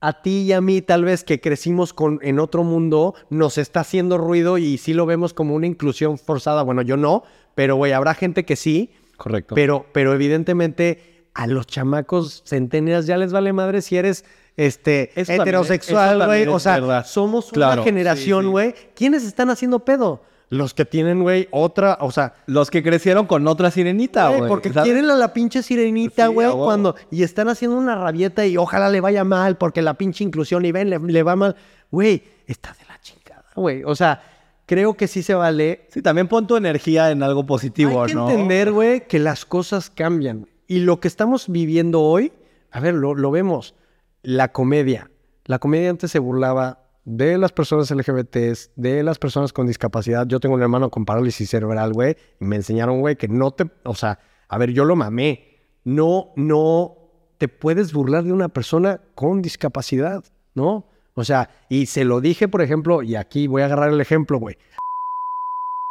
A 0.02 0.22
ti 0.22 0.42
y 0.44 0.52
a 0.54 0.62
mí, 0.62 0.82
tal 0.82 1.04
vez 1.04 1.24
que 1.24 1.40
crecimos 1.42 1.94
con, 1.94 2.20
en 2.22 2.40
otro 2.40 2.64
mundo, 2.64 3.16
nos 3.30 3.58
está 3.58 3.80
haciendo 3.80 4.18
ruido 4.18 4.58
y 4.58 4.78
sí 4.78 4.94
lo 4.94 5.06
vemos 5.06 5.34
como 5.34 5.56
una 5.56 5.66
inclusión 5.68 6.18
forzada. 6.18 6.62
Bueno, 6.64 6.82
yo 6.84 6.96
no, 6.98 7.24
pero 7.56 7.76
güey, 7.76 7.92
habrá 7.92 8.14
gente 8.14 8.46
que 8.46 8.56
sí. 8.56 8.92
Correcto. 9.18 9.56
Pero, 9.56 9.86
pero 9.94 10.14
evidentemente 10.14 11.26
a 11.34 11.48
los 11.48 11.66
chamacos 11.68 12.44
centenias 12.46 13.08
ya 13.08 13.18
les 13.18 13.32
vale 13.34 13.52
madre 13.54 13.82
si 13.82 13.98
eres 13.98 14.26
este 14.58 15.12
Eso 15.20 15.34
es- 15.34 15.40
heterosexual, 15.40 16.26
güey. 16.26 16.48
O 16.48 16.60
sea, 16.60 16.74
verdad. 16.80 17.06
somos 17.06 17.50
Claro, 17.52 17.82
una 17.82 17.84
generación, 17.84 18.42
sí, 18.42 18.46
sí. 18.48 18.52
güey. 18.52 18.76
¿Quiénes 18.96 19.24
están 19.24 19.50
haciendo 19.50 19.80
pedo? 19.86 20.22
Los 20.50 20.74
que 20.74 20.86
tienen, 20.86 21.24
güey, 21.24 21.48
otra, 21.52 21.98
o 22.02 22.12
sea, 22.12 22.36
Los 22.46 22.70
que 22.70 22.84
crecieron 22.84 23.26
con 23.26 23.48
otra 23.48 23.72
sirenita, 23.72 24.30
Güey, 24.30 24.48
porque 24.48 24.72
¿sabes? 24.72 24.92
quieren 24.92 25.10
a 25.10 25.16
la 25.16 25.34
pinche 25.34 25.64
sirenita, 25.64 26.28
güey, 26.28 26.50
cuando 26.52 26.96
y 27.12 27.24
están 27.24 27.50
haciendo 27.50 27.78
una 27.78 27.96
rabieta 27.96 28.46
y 28.46 28.56
ojalá 28.58 28.90
le 28.90 29.02
vaya 29.02 29.24
mal 29.24 29.58
porque 29.58 29.82
la 29.82 29.96
pinche 29.96 30.24
inclusión 30.24 30.64
y 30.66 30.72
ven, 30.72 30.90
le, 30.90 31.00
le 31.00 31.24
va 31.24 31.36
mal. 31.36 31.56
Güey, 31.92 32.24
está 32.46 32.74
de 32.74 32.86
la 32.88 33.00
chingada, 33.02 33.46
güey. 33.56 33.84
O 33.84 33.96
sea, 33.96 34.22
creo 34.66 34.94
que 34.96 35.08
sí 35.08 35.24
se 35.24 35.34
vale. 35.34 35.88
Sí, 35.90 36.02
también 36.02 36.28
pon 36.28 36.46
tu 36.48 36.56
energía 36.56 37.12
en 37.12 37.24
algo 37.24 37.46
positivo, 37.46 38.04
Hay 38.04 38.10
que 38.10 38.16
¿no? 38.16 38.30
entender, 38.30 38.72
güey, 38.72 39.08
que 39.08 39.20
las 39.20 39.46
cosas 39.46 39.90
cambian. 39.90 40.48
Y 40.68 40.80
lo 40.80 41.00
que 41.00 41.08
estamos 41.08 41.50
viviendo 41.50 42.02
hoy, 42.02 42.32
a 42.72 42.80
ver, 42.80 42.94
lo, 42.94 43.16
lo 43.16 43.32
vemos. 43.32 43.76
La 44.22 44.52
comedia. 44.52 45.10
La 45.46 45.60
comedia 45.60 45.90
antes 45.92 46.12
se 46.12 46.20
burlaba 46.20 46.85
de 47.06 47.38
las 47.38 47.52
personas 47.52 47.92
LGBTs, 47.92 48.72
de 48.76 49.04
las 49.04 49.20
personas 49.20 49.54
con 49.54 49.68
discapacidad. 49.68 50.26
Yo 50.28 50.40
tengo 50.40 50.56
un 50.56 50.62
hermano 50.62 50.90
con 50.90 51.06
parálisis 51.06 51.50
cerebral, 51.50 51.94
güey, 51.94 52.18
y 52.40 52.46
me 52.46 52.56
enseñaron, 52.56 53.00
güey, 53.00 53.16
que 53.16 53.28
no 53.28 53.52
te, 53.52 53.70
o 53.84 53.96
sea, 53.96 54.20
a 54.50 54.58
ver, 54.58 54.72
yo 54.72 54.86
lo 54.86 54.96
mamé. 54.96 55.56
No, 55.84 56.32
no 56.36 56.98
te 57.38 57.48
puedes 57.48 57.94
burlar 57.94 58.24
de 58.24 58.34
una 58.34 58.50
persona 58.50 59.02
con 59.14 59.44
discapacidad, 59.44 60.24
¿no? 60.56 60.88
O 61.14 61.24
sea, 61.24 61.50
y 61.70 61.86
se 61.86 62.04
lo 62.06 62.22
dije, 62.22 62.48
por 62.48 62.62
ejemplo, 62.62 63.04
y 63.04 63.16
aquí 63.16 63.48
voy 63.48 63.62
a 63.62 63.66
agarrar 63.66 63.92
el 63.92 64.02
ejemplo, 64.02 64.40
güey. 64.40 64.58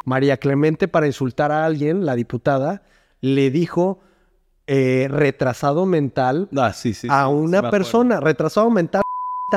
María 0.04 0.36
Clemente, 0.36 0.88
para 0.88 1.06
insultar 1.06 1.52
a 1.52 1.64
alguien, 1.64 2.04
la 2.04 2.16
diputada, 2.16 2.82
le 3.20 3.50
dijo 3.50 4.00
eh, 4.66 5.06
retrasado 5.10 5.86
mental 5.86 6.48
Ah, 6.56 6.72
sí, 6.72 6.92
sí. 6.92 7.06
a 7.10 7.26
sí, 7.26 7.32
una 7.32 7.70
persona, 7.70 8.20
retrasado 8.20 8.68
mental, 8.68 9.02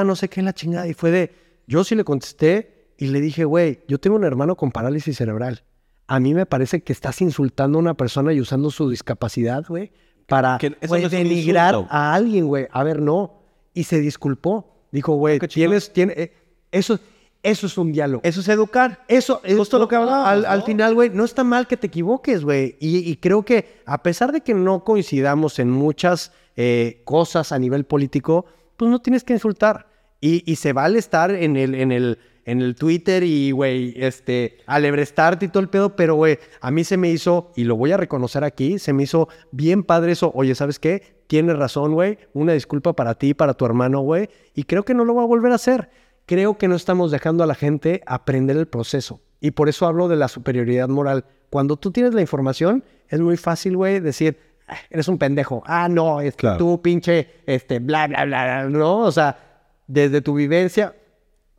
no 0.05 0.15
sé 0.15 0.29
qué 0.29 0.41
la 0.41 0.53
chingada. 0.53 0.87
Y 0.87 0.93
fue 0.93 1.11
de, 1.11 1.46
yo 1.67 1.83
sí 1.83 1.95
le 1.95 2.03
contesté 2.03 2.93
y 2.97 3.07
le 3.07 3.21
dije, 3.21 3.45
güey, 3.45 3.81
yo 3.87 3.99
tengo 3.99 4.15
un 4.15 4.23
hermano 4.23 4.55
con 4.55 4.71
parálisis 4.71 5.17
cerebral. 5.17 5.63
A 6.07 6.19
mí 6.19 6.33
me 6.33 6.45
parece 6.45 6.81
que 6.81 6.93
estás 6.93 7.21
insultando 7.21 7.77
a 7.77 7.81
una 7.81 7.93
persona 7.93 8.33
y 8.33 8.39
usando 8.39 8.71
su 8.71 8.89
discapacidad, 8.89 9.65
güey, 9.67 9.91
para 10.25 10.57
no 10.57 11.09
denigrar 11.09 11.85
a 11.89 12.13
alguien, 12.13 12.47
güey. 12.47 12.67
A 12.71 12.83
ver, 12.83 13.01
no. 13.01 13.41
Y 13.73 13.83
se 13.83 13.99
disculpó. 13.99 14.73
Dijo, 14.91 15.15
güey, 15.15 15.37
chingón. 15.39 15.49
tienes, 15.49 15.93
tiene, 15.93 16.13
eh, 16.15 16.33
eso, 16.71 16.99
eso 17.43 17.67
es 17.67 17.77
un 17.77 17.91
diálogo. 17.91 18.21
Eso 18.23 18.39
es 18.39 18.47
educar. 18.47 19.03
Eso 19.09 19.41
es 19.43 19.57
Justo 19.57 19.77
lo 19.77 19.87
que 19.87 19.97
hablábamos, 19.97 20.45
Al, 20.45 20.63
final, 20.63 20.95
güey, 20.95 21.09
no 21.09 21.25
está 21.25 21.43
mal 21.43 21.67
que 21.67 21.75
te 21.75 21.87
equivoques, 21.87 22.43
güey. 22.43 22.77
Y, 22.79 22.99
y 23.09 23.17
creo 23.17 23.43
que 23.43 23.81
a 23.85 24.01
pesar 24.01 24.31
de 24.31 24.41
que 24.41 24.53
no 24.53 24.85
coincidamos 24.85 25.59
en 25.59 25.69
muchas 25.69 26.31
eh, 26.55 27.01
cosas 27.05 27.51
a 27.51 27.59
nivel 27.59 27.85
político, 27.85 28.45
pues 28.77 28.89
no 28.89 28.99
tienes 28.99 29.23
que 29.23 29.33
insultar. 29.33 29.87
Y, 30.21 30.43
y 30.51 30.55
se 30.57 30.73
vale 30.73 30.99
estar 30.99 31.31
en 31.31 31.55
el, 31.57 31.75
en 31.75 31.91
el, 31.91 32.17
en 32.45 32.61
el 32.61 32.75
Twitter 32.75 33.23
y, 33.23 33.51
güey, 33.51 33.93
este, 33.97 34.57
alebrestarte 34.65 35.45
y 35.45 35.49
todo 35.49 35.61
el 35.61 35.69
pedo, 35.69 35.95
pero, 35.95 36.15
güey, 36.15 36.39
a 36.61 36.71
mí 36.71 36.83
se 36.83 36.97
me 36.97 37.09
hizo, 37.09 37.51
y 37.55 37.63
lo 37.65 37.75
voy 37.75 37.91
a 37.91 37.97
reconocer 37.97 38.43
aquí, 38.43 38.79
se 38.79 38.93
me 38.93 39.03
hizo 39.03 39.27
bien 39.51 39.83
padre 39.83 40.13
eso. 40.13 40.31
Oye, 40.33 40.55
¿sabes 40.55 40.79
qué? 40.79 41.17
Tienes 41.27 41.57
razón, 41.57 41.93
güey. 41.93 42.17
Una 42.33 42.53
disculpa 42.53 42.93
para 42.93 43.15
ti, 43.15 43.33
para 43.33 43.53
tu 43.53 43.65
hermano, 43.65 43.99
güey. 44.01 44.29
Y 44.55 44.63
creo 44.63 44.83
que 44.83 44.93
no 44.93 45.05
lo 45.05 45.13
va 45.15 45.23
a 45.23 45.27
volver 45.27 45.51
a 45.51 45.55
hacer 45.55 45.89
creo 46.27 46.57
que 46.57 46.67
no 46.67 46.75
estamos 46.75 47.09
dejando 47.09 47.45
a 47.45 47.47
la 47.47 47.55
gente 47.55 48.03
aprender 48.05 48.57
el 48.57 48.67
proceso. 48.67 49.21
Y 49.39 49.51
por 49.51 49.69
eso 49.69 49.87
hablo 49.87 50.09
de 50.09 50.17
la 50.17 50.27
superioridad 50.27 50.89
moral. 50.89 51.23
Cuando 51.49 51.77
tú 51.77 51.89
tienes 51.91 52.13
la 52.13 52.19
información, 52.19 52.83
es 53.07 53.21
muy 53.21 53.37
fácil, 53.37 53.77
güey, 53.77 54.01
decir, 54.01 54.37
"Ah, 54.67 54.75
eres 54.89 55.07
un 55.07 55.17
pendejo. 55.17 55.63
Ah, 55.65 55.87
no, 55.87 56.19
es 56.19 56.33
que 56.35 56.41
Claro. 56.41 56.57
tú, 56.57 56.81
pinche, 56.81 57.29
este, 57.45 57.79
bla, 57.79 58.07
bla, 58.07 58.25
bla, 58.25 58.43
bla, 58.43 58.69
¿no? 58.69 58.97
O 58.99 59.11
sea, 59.13 59.46
desde 59.87 60.21
tu 60.21 60.33
vivencia. 60.35 60.95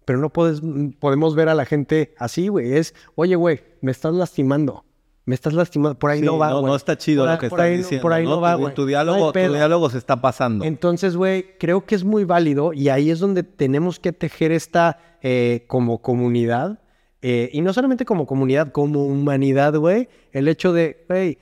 Pero 0.05 0.19
no 0.21 0.31
puedes, 0.31 0.63
podemos 1.01 1.35
ver 1.35 1.49
a 1.51 1.55
la 1.55 1.67
gente 1.67 2.15
así, 2.19 2.49
güey. 2.49 2.73
Es, 2.73 2.95
oye, 3.15 3.37
güey, 3.37 3.61
me 3.83 3.91
estás 3.91 4.15
lastimando. 4.15 4.85
Me 5.27 5.35
estás 5.35 5.53
lastimando. 5.53 5.99
Por 5.99 6.11
ahí 6.11 6.21
Sí, 6.21 6.25
no 6.25 6.39
va, 6.39 6.49
no, 6.49 6.61
güey. 6.61 6.71
no 6.71 6.77
está 6.77 6.97
chido 6.97 7.25
Por 7.25 7.33
lo 7.35 7.39
que 7.39 7.51
por 7.51 7.59
estás 7.59 7.71
ahí 7.71 7.77
diciendo. 7.77 8.03
Por 8.03 8.13
ahí 8.15 8.25
¿no? 8.25 8.31
no 8.37 8.41
va, 8.41 8.55
Tu- 8.55 8.59
güey. 8.63 8.75
Tu, 8.75 8.87
diálogo, 8.87 9.33
tu 9.33 9.39
diálogo 9.39 9.91
se 9.91 9.99
está 9.99 10.19
pasando. 10.23 10.65
Entonces, 10.65 11.15
güey, 11.15 11.59
creo 11.59 11.85
que 11.85 11.95
es 11.95 12.05
muy 12.05 12.25
válido 12.25 12.73
y 12.73 12.89
ahí 12.89 13.11
es 13.11 13.19
donde 13.19 13.43
tenemos 13.43 14.01
que 14.01 14.13
tejer 14.15 14.51
esta 14.53 14.99
eh, 15.21 15.65
como 15.67 16.01
comunidad. 16.01 16.79
eh, 17.21 17.51
y 17.53 17.61
no 17.61 17.75
solamente 17.75 18.07
como 18.07 18.25
comunidad, 18.27 18.73
como 18.73 19.05
humanidad, 19.05 19.75
güey. 19.77 20.09
El 20.33 20.49
hecho 20.49 20.73
de, 20.73 21.05
güey, 21.11 21.37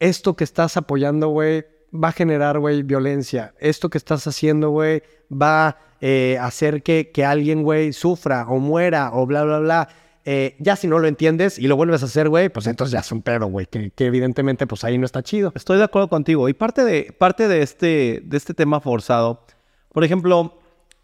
esto 0.00 0.36
que 0.36 0.44
estás 0.44 0.76
apoyando, 0.76 1.28
güey, 1.28 1.64
va 1.94 2.08
a 2.08 2.12
generar, 2.12 2.58
güey, 2.58 2.82
violencia. 2.82 3.54
Esto 3.58 3.88
que 3.88 3.98
estás 3.98 4.26
haciendo, 4.26 4.70
güey, 4.70 5.02
va 5.30 5.78
eh, 6.00 6.36
a 6.40 6.46
hacer 6.46 6.82
que, 6.82 7.10
que 7.12 7.24
alguien, 7.24 7.62
güey, 7.62 7.92
sufra 7.92 8.46
o 8.48 8.58
muera 8.58 9.10
o 9.12 9.26
bla, 9.26 9.44
bla, 9.44 9.60
bla. 9.60 9.88
Eh, 10.26 10.56
ya 10.58 10.74
si 10.74 10.86
no 10.86 10.98
lo 10.98 11.06
entiendes 11.06 11.58
y 11.58 11.68
lo 11.68 11.76
vuelves 11.76 12.02
a 12.02 12.06
hacer, 12.06 12.28
güey, 12.28 12.48
pues 12.48 12.66
entonces 12.66 12.92
ya 12.92 13.00
es 13.00 13.12
un 13.12 13.20
pedo, 13.20 13.46
güey, 13.46 13.66
que, 13.66 13.92
evidentemente 13.98 14.66
pues 14.66 14.82
ahí 14.84 14.96
no 14.98 15.04
está 15.04 15.22
chido. 15.22 15.52
Estoy 15.54 15.78
de 15.78 15.84
acuerdo 15.84 16.08
contigo. 16.08 16.48
Y 16.48 16.54
parte 16.54 16.84
de, 16.84 17.14
parte 17.16 17.46
de, 17.46 17.62
este, 17.62 18.22
de 18.24 18.36
este 18.36 18.54
tema 18.54 18.80
forzado, 18.80 19.44
por 19.92 20.02
ejemplo, 20.02 20.58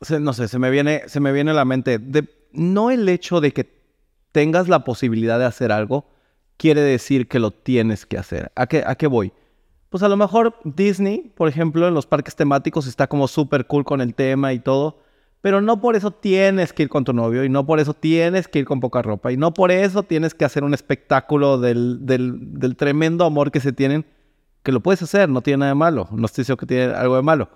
no 0.09 0.32
sé, 0.32 0.49
se 0.49 0.59
me 0.59 0.70
viene, 0.70 1.03
se 1.07 1.20
me 1.20 1.32
viene 1.32 1.51
a 1.51 1.55
la 1.55 1.66
mente, 1.66 1.99
de, 1.99 2.28
no 2.53 2.91
el 2.91 3.09
hecho 3.09 3.41
de 3.41 3.53
que 3.53 3.70
tengas 4.32 4.68
la 4.68 4.84
posibilidad 4.84 5.38
de 5.38 5.45
hacer 5.45 5.70
algo, 5.70 6.07
quiere 6.57 6.80
decir 6.80 7.28
que 7.28 7.38
lo 7.38 7.51
tienes 7.51 8.07
que 8.07 8.16
hacer. 8.16 8.51
¿A 8.55 8.66
qué, 8.66 8.82
a 8.86 8.95
qué 8.95 9.07
voy? 9.07 9.32
Pues 9.91 10.05
a 10.05 10.09
lo 10.09 10.16
mejor 10.16 10.55
Disney, 10.62 11.32
por 11.36 11.49
ejemplo, 11.49 11.88
en 11.88 11.95
los 11.95 12.07
parques 12.07 12.36
temáticos 12.36 12.86
está 12.86 13.09
como 13.09 13.26
súper 13.26 13.66
cool 13.66 13.84
con 13.84 14.01
el 14.01 14.14
tema 14.14 14.53
y 14.53 14.61
todo, 14.61 14.99
pero 15.41 15.61
no 15.61 15.80
por 15.80 15.97
eso 15.97 16.12
tienes 16.12 16.72
que 16.72 16.84
ir 16.84 16.88
con 16.88 17.05
tu 17.05 17.12
novio 17.12 17.45
y 17.45 17.49
no 17.49 17.66
por 17.66 17.80
eso 17.80 17.93
tienes 17.93 18.47
que 18.47 18.61
ir 18.61 18.66
con 18.66 18.78
poca 18.78 19.03
ropa 19.03 19.32
y 19.32 19.36
no 19.36 19.53
por 19.53 19.72
eso 19.72 20.05
tienes 20.05 20.32
que 20.32 20.45
hacer 20.45 20.62
un 20.62 20.74
espectáculo 20.74 21.59
del, 21.59 22.07
del, 22.07 22.61
del 22.61 22.76
tremendo 22.76 23.24
amor 23.24 23.51
que 23.51 23.59
se 23.59 23.72
tienen, 23.72 24.07
que 24.62 24.70
lo 24.70 24.78
puedes 24.78 25.03
hacer, 25.03 25.28
no 25.28 25.41
tiene 25.41 25.59
nada 25.59 25.72
de 25.72 25.76
malo, 25.76 26.09
no 26.12 26.24
estoy 26.26 26.43
diciendo 26.43 26.59
que 26.59 26.66
tiene 26.66 26.84
algo 26.95 27.16
de 27.16 27.22
malo, 27.22 27.49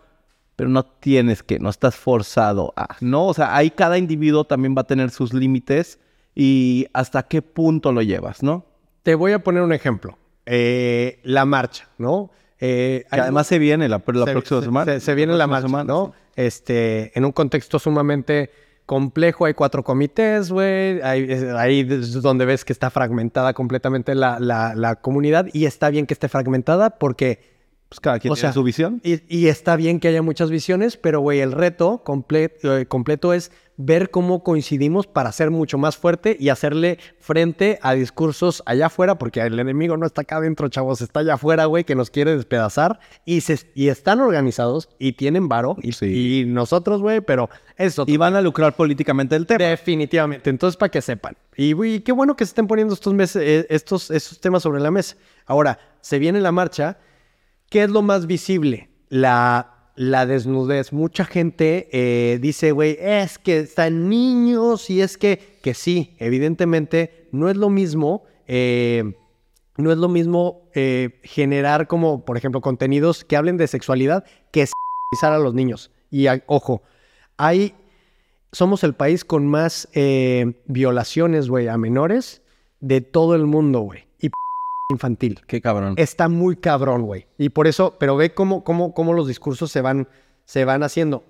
pero 0.56 0.68
no 0.68 0.84
tienes 0.84 1.44
que, 1.44 1.60
no 1.60 1.68
estás 1.68 1.94
forzado 1.94 2.72
a, 2.74 2.96
¿no? 3.00 3.26
O 3.26 3.34
sea, 3.34 3.54
ahí 3.54 3.70
cada 3.70 3.96
individuo 3.96 4.42
también 4.42 4.74
va 4.76 4.80
a 4.80 4.86
tener 4.88 5.10
sus 5.10 5.32
límites 5.32 6.00
y 6.34 6.86
hasta 6.94 7.22
qué 7.22 7.42
punto 7.42 7.92
lo 7.92 8.02
llevas, 8.02 8.42
¿no? 8.42 8.66
Te 9.04 9.14
voy 9.14 9.30
a 9.30 9.44
poner 9.44 9.62
un 9.62 9.72
ejemplo. 9.72 10.18
Eh, 10.46 11.20
la 11.22 11.44
marcha, 11.44 11.88
¿no? 11.98 12.30
Eh, 12.60 13.04
Que 13.10 13.20
además 13.20 13.46
se 13.46 13.58
viene 13.58 13.88
la, 13.88 14.02
la 14.06 14.24
se- 14.24 14.32
próxima 14.32 14.60
se- 14.60 14.64
semana. 14.66 14.92
Se, 14.92 15.00
se 15.00 15.14
viene 15.14 15.34
la 15.34 15.46
marcha, 15.46 15.68
semana, 15.68 15.84
¿no? 15.84 16.14
Este, 16.36 17.16
en 17.16 17.24
un 17.24 17.32
contexto 17.32 17.78
sumamente 17.78 18.50
complejo, 18.86 19.46
hay 19.46 19.54
cuatro 19.54 19.82
comités, 19.82 20.50
güey. 20.50 21.00
Ahí, 21.02 21.26
es- 21.28 21.44
ahí 21.54 21.80
es 21.88 22.12
donde 22.20 22.44
ves 22.44 22.64
que 22.64 22.72
está 22.72 22.90
fragmentada 22.90 23.54
completamente 23.54 24.14
la, 24.14 24.38
la- 24.40 24.74
la 24.74 24.96
comunidad 24.96 25.46
y 25.52 25.64
está 25.66 25.88
bien 25.90 26.06
que 26.06 26.14
esté 26.14 26.28
fragmentada 26.28 26.90
porque 26.90 27.53
Pues 27.94 28.00
cada 28.00 28.18
quien 28.18 28.32
O 28.32 28.34
tiene 28.34 28.48
sea, 28.48 28.52
su 28.52 28.62
visión. 28.62 29.00
y, 29.04 29.20
y 29.28 29.46
está 29.48 29.76
bien 29.76 30.00
que 30.00 30.08
haya 30.08 30.22
muchas 30.22 30.50
visiones, 30.50 30.96
pero, 30.96 31.20
güey, 31.20 31.40
el 31.40 31.52
reto 31.52 32.02
comple- 32.04 32.52
eh, 32.62 32.86
completo 32.86 33.32
es 33.32 33.52
ver 33.76 34.10
cómo 34.10 34.44
coincidimos 34.44 35.08
para 35.08 35.32
ser 35.32 35.50
mucho 35.50 35.78
más 35.78 35.96
fuerte 35.96 36.36
y 36.38 36.48
hacerle 36.48 36.98
frente 37.18 37.80
a 37.82 37.94
discursos 37.94 38.62
allá 38.66 38.86
afuera, 38.86 39.18
porque 39.18 39.40
el 39.40 39.58
enemigo 39.58 39.96
no 39.96 40.06
está 40.06 40.22
acá 40.22 40.36
adentro, 40.36 40.68
chavos, 40.68 41.00
está 41.00 41.20
allá 41.20 41.34
afuera, 41.34 41.64
güey, 41.64 41.82
que 41.82 41.96
nos 41.96 42.08
quiere 42.10 42.36
despedazar 42.36 43.00
y, 43.24 43.40
se, 43.40 43.58
y 43.74 43.88
están 43.88 44.20
organizados 44.20 44.88
y 45.00 45.12
tienen 45.14 45.48
varo 45.48 45.76
y, 45.82 45.90
Sí. 45.92 46.42
y 46.42 46.44
nosotros, 46.44 47.00
güey, 47.00 47.20
pero 47.20 47.50
eso 47.76 48.04
Y 48.06 48.16
van 48.16 48.36
a 48.36 48.40
lucrar 48.42 48.76
políticamente 48.76 49.34
el 49.34 49.46
tema. 49.46 49.64
Definitivamente. 49.64 50.50
Entonces, 50.50 50.76
para 50.76 50.90
que 50.90 51.02
sepan. 51.02 51.36
Y, 51.56 51.72
güey, 51.72 52.00
qué 52.00 52.12
bueno 52.12 52.36
que 52.36 52.44
se 52.44 52.50
estén 52.50 52.68
poniendo 52.68 52.94
estos, 52.94 53.12
meses, 53.12 53.42
eh, 53.44 53.66
estos, 53.70 54.10
estos 54.12 54.40
temas 54.40 54.62
sobre 54.62 54.80
la 54.80 54.92
mesa. 54.92 55.16
Ahora, 55.46 55.78
se 56.00 56.20
viene 56.20 56.40
la 56.40 56.52
marcha. 56.52 56.98
¿Qué 57.70 57.82
es 57.82 57.90
lo 57.90 58.02
más 58.02 58.26
visible? 58.26 58.90
La, 59.08 59.90
la 59.96 60.26
desnudez. 60.26 60.92
Mucha 60.92 61.24
gente 61.24 61.88
eh, 61.92 62.38
dice, 62.40 62.72
güey, 62.72 62.96
es 63.00 63.38
que 63.38 63.60
están 63.60 64.08
niños 64.08 64.90
y 64.90 65.00
es 65.00 65.16
que, 65.18 65.58
que 65.62 65.74
sí, 65.74 66.14
evidentemente, 66.18 67.28
no 67.32 67.48
es 67.48 67.56
lo 67.56 67.70
mismo. 67.70 68.24
eh, 68.46 69.04
no 69.76 69.90
es 69.90 69.98
lo 69.98 70.08
mismo 70.08 70.70
eh, 70.74 71.18
generar 71.24 71.88
como, 71.88 72.24
por 72.24 72.36
ejemplo, 72.36 72.60
contenidos 72.60 73.24
que 73.24 73.36
hablen 73.36 73.56
de 73.56 73.66
sexualidad 73.66 74.24
que 74.52 74.66
sexualizar 74.66 75.32
a 75.32 75.42
los 75.42 75.52
niños. 75.52 75.90
Y 76.12 76.26
ojo, 76.46 76.82
hay 77.36 77.74
somos 78.52 78.84
el 78.84 78.94
país 78.94 79.24
con 79.24 79.48
más 79.48 79.88
violaciones, 80.66 81.48
güey, 81.48 81.66
a 81.66 81.76
menores 81.76 82.40
de 82.78 83.00
todo 83.00 83.34
el 83.34 83.46
mundo, 83.46 83.80
güey. 83.80 84.03
Infantil. 84.94 85.40
Qué 85.46 85.60
cabrón. 85.60 85.94
Está 85.96 86.28
muy 86.28 86.56
cabrón, 86.56 87.02
güey. 87.02 87.26
Y 87.38 87.50
por 87.50 87.66
eso, 87.66 87.96
pero 87.98 88.16
ve 88.16 88.32
cómo, 88.34 88.64
cómo, 88.64 88.94
cómo 88.94 89.12
los 89.12 89.28
discursos 89.28 89.70
se 89.70 89.80
van, 89.80 90.08
se 90.44 90.64
van 90.64 90.82
haciendo. 90.82 91.24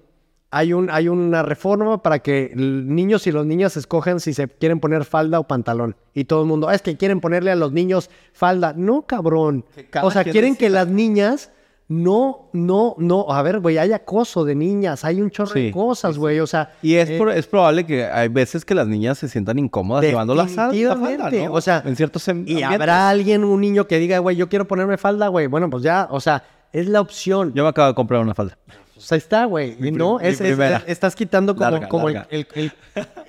Hay, 0.51 0.73
un, 0.73 0.89
hay 0.89 1.09
una 1.09 1.43
reforma 1.43 2.01
para 2.01 2.21
que 2.21 2.53
niños 2.55 3.27
y 3.27 3.33
los 3.33 3.45
niñas 3.45 3.77
escojan 3.77 4.21
si 4.21 4.35
se 4.35 4.47
quieren 4.47 4.79
poner 4.79 5.05
falda 5.05 5.41
o 5.41 5.49
pantalón. 5.49 5.97
Y 6.15 6.27
todo 6.27 6.43
el 6.43 6.47
mundo, 6.47 6.69
"Ah, 6.69 6.75
es 6.77 6.83
que 6.83 6.97
quieren 6.97 7.21
ponerle 7.21 7.51
a 7.51 7.57
los 7.57 7.73
niños 7.73 8.09
falda. 8.33 8.73
No, 8.77 9.03
cabrón. 9.03 9.65
O 10.03 10.11
sea, 10.13 10.23
quieren 10.23 10.55
que 10.55 10.71
las 10.71 10.87
niñas 10.87 11.51
no, 11.89 12.49
no, 12.53 12.95
no. 12.99 13.27
A 13.31 13.43
ver, 13.43 13.61
güey, 13.61 13.77
hay 13.79 13.93
acoso 13.93 14.45
de 14.45 14.55
niñas, 14.55 15.05
hay 15.05 15.21
un 15.21 15.31
chorro 15.31 15.53
de 15.53 15.71
cosas, 15.71 16.17
güey. 16.17 16.41
O 16.41 16.47
sea, 16.47 16.73
Y 16.83 16.95
es, 16.95 17.11
eh, 17.11 17.19
pro- 17.19 17.31
es 17.31 17.47
probable 17.47 17.85
que 17.85 18.05
hay 18.07 18.29
veces 18.29 18.65
que 18.65 18.75
las 18.75 18.87
niñas 18.89 19.19
se 19.19 19.29
sientan 19.29 19.59
incómodas 19.59 20.03
llevando 20.05 20.35
la, 20.35 20.49
sal- 20.49 20.73
la 20.83 20.97
falda, 20.97 21.51
o 21.51 21.61
sea, 21.61 21.83
en 21.85 21.95
ciertos 21.97 22.27
em- 22.29 22.45
Y 22.47 22.63
habrá 22.63 23.09
alguien, 23.11 23.45
un 23.45 23.61
niño 23.61 23.87
que 23.87 23.99
diga, 23.99 24.19
güey, 24.19 24.37
yo 24.37 24.49
quiero 24.49 24.67
ponerme 24.67 24.97
falda, 24.97 25.29
güey. 25.29 25.47
Bueno, 25.47 25.69
pues 25.69 25.83
ya, 25.83 26.09
o 26.11 26.21
sea, 26.21 26.43
es 26.73 26.89
la 26.89 27.01
opción. 27.01 27.53
Yo 27.55 27.63
me 27.63 27.69
acabo 27.69 27.89
de 27.89 27.95
comprar 27.95 28.21
una 28.21 28.35
falda. 28.35 28.57
Pues 28.95 29.11
ahí 29.13 29.19
está, 29.19 29.45
güey. 29.45 29.77
No, 29.93 30.21
es, 30.21 30.41
estás 30.41 31.15
quitando 31.17 31.55
como, 31.55 31.71
Larga, 31.71 31.89
como 31.89 32.09
el-. 32.09 32.23
El, 32.31 32.47
el- 32.55 32.73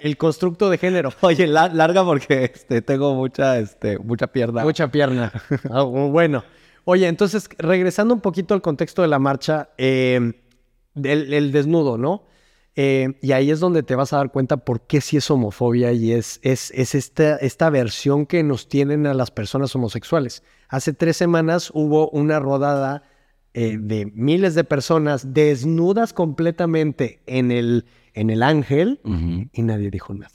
el 0.01 0.15
constructo 0.17 0.69
de 0.69 0.77
género. 0.77 1.11
Oye, 1.21 1.45
la- 1.47 1.67
larga 1.67 2.05
porque 2.05 2.51
este, 2.53 2.81
tengo 2.81 3.15
mucha, 3.15 3.57
este, 3.59 3.97
mucha 3.97 4.27
pierna. 4.27 4.63
Mucha 4.63 4.87
pierna. 4.89 5.31
Ah, 5.69 5.81
bueno. 5.81 6.43
Oye, 6.85 7.07
entonces, 7.07 7.49
regresando 7.57 8.13
un 8.13 8.21
poquito 8.21 8.53
al 8.53 8.61
contexto 8.61 9.01
de 9.01 9.07
la 9.09 9.19
marcha, 9.19 9.69
eh, 9.77 10.33
el 10.95 11.51
desnudo, 11.51 11.97
¿no? 11.97 12.23
Eh, 12.77 13.17
y 13.21 13.31
ahí 13.31 13.51
es 13.51 13.61
donde 13.61 13.83
te 13.83 13.95
vas 13.95 14.11
a 14.11 14.17
dar 14.17 14.31
cuenta 14.31 14.57
por 14.57 14.81
qué 14.81 14.99
sí 14.99 15.15
es 15.15 15.31
homofobia 15.31 15.93
y 15.93 16.11
es, 16.11 16.39
es, 16.43 16.71
es 16.71 16.93
esta, 16.93 17.37
esta 17.37 17.69
versión 17.69 18.25
que 18.25 18.43
nos 18.43 18.67
tienen 18.67 19.07
a 19.07 19.13
las 19.13 19.31
personas 19.31 19.73
homosexuales. 19.75 20.43
Hace 20.67 20.91
tres 20.91 21.15
semanas 21.15 21.71
hubo 21.73 22.09
una 22.09 22.39
rodada 22.39 23.03
eh, 23.53 23.77
de 23.79 24.11
miles 24.13 24.55
de 24.55 24.65
personas 24.65 25.33
desnudas 25.33 26.11
completamente 26.11 27.21
en 27.27 27.51
el, 27.51 27.85
en 28.13 28.29
el 28.29 28.43
ángel 28.43 28.99
Ujú. 29.05 29.47
y 29.53 29.61
nadie 29.61 29.89
dijo 29.89 30.13
nada. 30.13 30.33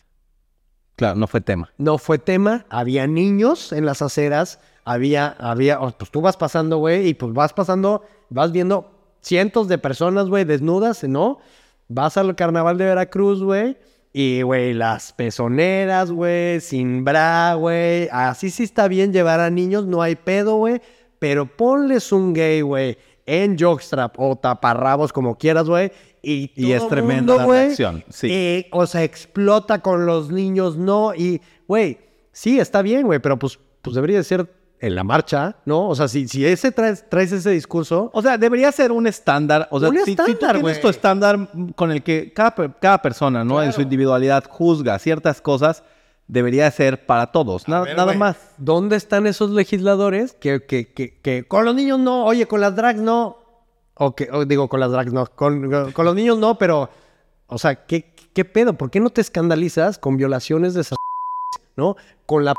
Claro, 0.96 1.16
no 1.16 1.26
fue 1.26 1.42
tema. 1.42 1.70
No 1.76 1.98
fue 1.98 2.18
tema, 2.18 2.64
había 2.70 3.06
niños 3.06 3.72
en 3.72 3.84
las 3.84 4.00
aceras, 4.00 4.60
había, 4.84 5.28
había, 5.38 5.78
pues 5.78 6.10
tú 6.10 6.20
vas 6.20 6.36
pasando, 6.36 6.78
güey, 6.78 7.08
y 7.08 7.14
pues 7.14 7.32
vas 7.32 7.52
pasando, 7.52 8.02
vas 8.28 8.52
viendo 8.52 8.90
cientos 9.20 9.68
de 9.68 9.78
personas, 9.78 10.28
güey, 10.28 10.44
desnudas, 10.44 11.04
¿no? 11.04 11.38
Vas 11.88 12.16
al 12.16 12.34
carnaval 12.36 12.78
de 12.78 12.86
Veracruz, 12.86 13.42
güey, 13.42 13.76
y, 14.12 14.42
güey, 14.42 14.74
las 14.74 15.12
pezoneras, 15.12 16.10
güey, 16.10 16.60
sin 16.60 17.04
bra, 17.04 17.54
güey, 17.54 18.08
así 18.10 18.50
sí 18.50 18.64
está 18.64 18.88
bien 18.88 19.12
llevar 19.12 19.40
a 19.40 19.50
niños, 19.50 19.86
no 19.86 20.02
hay 20.02 20.16
pedo, 20.16 20.56
güey, 20.56 20.80
pero 21.18 21.46
ponles 21.46 22.12
un 22.12 22.32
gay, 22.32 22.60
güey, 22.62 22.98
en 23.26 23.56
jockstrap 23.58 24.18
o 24.18 24.36
taparrabos, 24.36 25.12
como 25.12 25.36
quieras, 25.36 25.68
güey, 25.68 25.92
y, 26.22 26.52
Y 26.54 26.72
es 26.72 26.86
tremenda 26.88 27.34
mundo, 27.34 27.52
reacción, 27.52 28.04
sí. 28.10 28.28
eh, 28.30 28.68
o 28.72 28.86
sea, 28.86 29.04
explota 29.04 29.80
con 29.80 30.04
los 30.04 30.30
niños, 30.30 30.76
no. 30.76 31.14
Y, 31.14 31.40
güey, 31.66 31.98
sí, 32.32 32.60
está 32.60 32.82
bien, 32.82 33.06
güey, 33.06 33.20
pero 33.20 33.38
pues, 33.38 33.58
pues 33.80 33.94
debería 33.94 34.18
de 34.18 34.24
ser 34.24 34.59
en 34.80 34.94
la 34.94 35.04
marcha, 35.04 35.56
¿no? 35.66 35.88
O 35.88 35.94
sea, 35.94 36.08
si, 36.08 36.26
si 36.26 36.44
ese 36.44 36.72
traes, 36.72 37.08
traes 37.08 37.30
ese 37.32 37.50
discurso, 37.50 38.10
O 38.14 38.22
sea, 38.22 38.38
debería 38.38 38.72
ser 38.72 38.92
un 38.92 39.06
estándar. 39.06 39.68
O 39.70 39.78
sea, 39.78 39.90
Un 39.90 39.98
si, 39.98 40.04
si 40.04 40.16
tú 40.16 40.22
estándar, 40.22 40.56
tienes 40.56 40.80
tu 40.80 40.88
estándar 40.88 41.48
con 41.76 41.92
el 41.92 42.02
que 42.02 42.32
cada, 42.32 42.54
cada 42.80 43.02
persona, 43.02 43.44
¿no? 43.44 43.62
En 43.62 43.72
su 43.72 43.82
individualidad 43.82 44.44
juzga 44.48 44.98
ciertas 44.98 45.42
cosas, 45.42 45.82
debería 46.26 46.70
ser 46.70 47.04
para 47.04 47.30
todos. 47.30 47.68
Nada, 47.68 47.84
ver, 47.84 47.96
nada 47.96 48.14
más. 48.14 48.36
¿Dónde 48.56 48.96
están 48.96 49.26
esos 49.26 49.50
legisladores 49.50 50.32
que, 50.32 50.64
que, 50.64 50.92
que, 50.92 51.18
que 51.20 51.44
con 51.46 51.64
los 51.64 51.74
niños 51.74 51.98
no, 51.98 52.24
oye, 52.24 52.46
con 52.46 52.60
las 52.60 52.74
drags 52.74 53.00
no? 53.00 53.36
O 53.94 54.14
que, 54.14 54.30
o 54.32 54.46
digo, 54.46 54.68
con 54.68 54.80
las 54.80 54.90
drags 54.90 55.12
no, 55.12 55.26
con, 55.26 55.92
con 55.92 56.04
los 56.06 56.14
niños 56.14 56.38
no, 56.38 56.56
pero, 56.56 56.88
o 57.48 57.58
sea, 57.58 57.84
¿qué, 57.84 58.14
¿qué 58.32 58.46
pedo? 58.46 58.72
¿Por 58.72 58.90
qué 58.90 58.98
no 58.98 59.10
te 59.10 59.20
escandalizas 59.20 59.98
con 59.98 60.16
violaciones 60.16 60.72
de 60.72 60.80
esas 60.80 60.96
¿no? 61.76 61.96
Con 62.24 62.46
la 62.46 62.54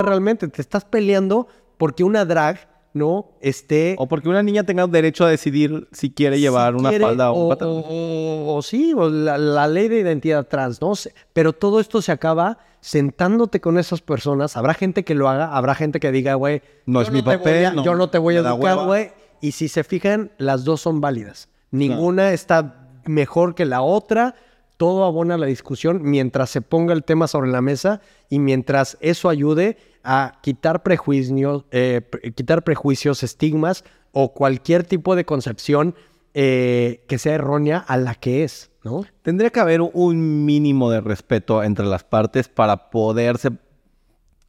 realmente 0.00 0.48
te 0.48 0.60
estás 0.60 0.84
peleando 0.84 1.46
porque 1.78 2.04
una 2.04 2.24
drag, 2.24 2.68
¿no? 2.92 3.32
Esté 3.40 3.96
O 3.98 4.06
porque 4.06 4.28
una 4.28 4.42
niña 4.42 4.62
tenga 4.64 4.86
derecho 4.86 5.24
a 5.24 5.28
decidir 5.30 5.88
si 5.92 6.10
quiere 6.10 6.38
llevar 6.38 6.74
si 6.74 6.80
una 6.80 6.88
quiere, 6.90 7.04
falda 7.04 7.32
o 7.32 7.42
un 7.44 7.48
pantalón. 7.48 7.84
o- 7.88 8.54
o 8.56 8.62
sí, 8.62 8.92
o 8.96 9.08
la, 9.10 9.36
la 9.38 9.66
ley 9.66 9.88
de 9.88 9.98
identidad 10.00 10.46
trans, 10.46 10.80
¿no? 10.80 10.92
Pero 11.32 11.52
todo 11.52 11.80
esto 11.80 12.00
se 12.02 12.12
acaba 12.12 12.58
sentándote 12.80 13.60
con 13.60 13.78
esas 13.78 14.00
personas. 14.02 14.56
Habrá 14.56 14.74
gente 14.74 15.04
que 15.04 15.14
lo 15.14 15.28
haga, 15.28 15.56
habrá 15.56 15.74
gente 15.74 15.98
que 16.00 16.12
diga, 16.12 16.34
güey, 16.34 16.62
No 16.86 17.00
es 17.00 17.10
mi 17.10 17.22
papel, 17.22 17.66
a- 17.66 17.72
no, 17.72 17.82
yo 17.84 17.94
no 17.94 18.10
te 18.10 18.18
voy 18.18 18.36
a 18.36 18.40
educar, 18.40 18.76
güey. 18.86 19.10
Y 19.40 19.52
si 19.52 19.68
se 19.68 19.82
fijan, 19.84 20.30
las 20.38 20.64
dos 20.64 20.80
son 20.82 21.00
válidas. 21.00 21.48
Ninguna 21.70 22.32
está 22.32 22.88
mejor 23.06 23.54
que 23.54 23.64
la 23.64 23.82
otra. 23.82 24.36
Todo 24.76 25.04
abona 25.04 25.36
la 25.38 25.46
discusión 25.46 26.00
mientras 26.02 26.50
se 26.50 26.60
ponga 26.60 26.94
el 26.94 27.04
tema 27.04 27.26
sobre 27.28 27.50
la 27.50 27.60
mesa 27.60 28.00
y 28.28 28.38
mientras 28.38 28.96
eso 29.00 29.28
ayude 29.28 29.76
a 30.04 30.38
quitar 30.42 30.82
prejuicios, 30.82 31.64
eh, 31.70 32.02
quitar 32.34 32.62
prejuicios, 32.62 33.22
estigmas 33.22 33.84
o 34.12 34.32
cualquier 34.32 34.84
tipo 34.84 35.16
de 35.16 35.24
concepción 35.24 35.94
eh, 36.34 37.04
que 37.08 37.18
sea 37.18 37.34
errónea 37.34 37.78
a 37.78 37.96
la 37.96 38.14
que 38.14 38.44
es, 38.44 38.70
¿no? 38.84 39.04
Tendría 39.22 39.50
que 39.50 39.60
haber 39.60 39.80
un 39.80 40.44
mínimo 40.44 40.90
de 40.90 41.00
respeto 41.00 41.62
entre 41.62 41.86
las 41.86 42.04
partes 42.04 42.48
para 42.48 42.90
poderse, 42.90 43.50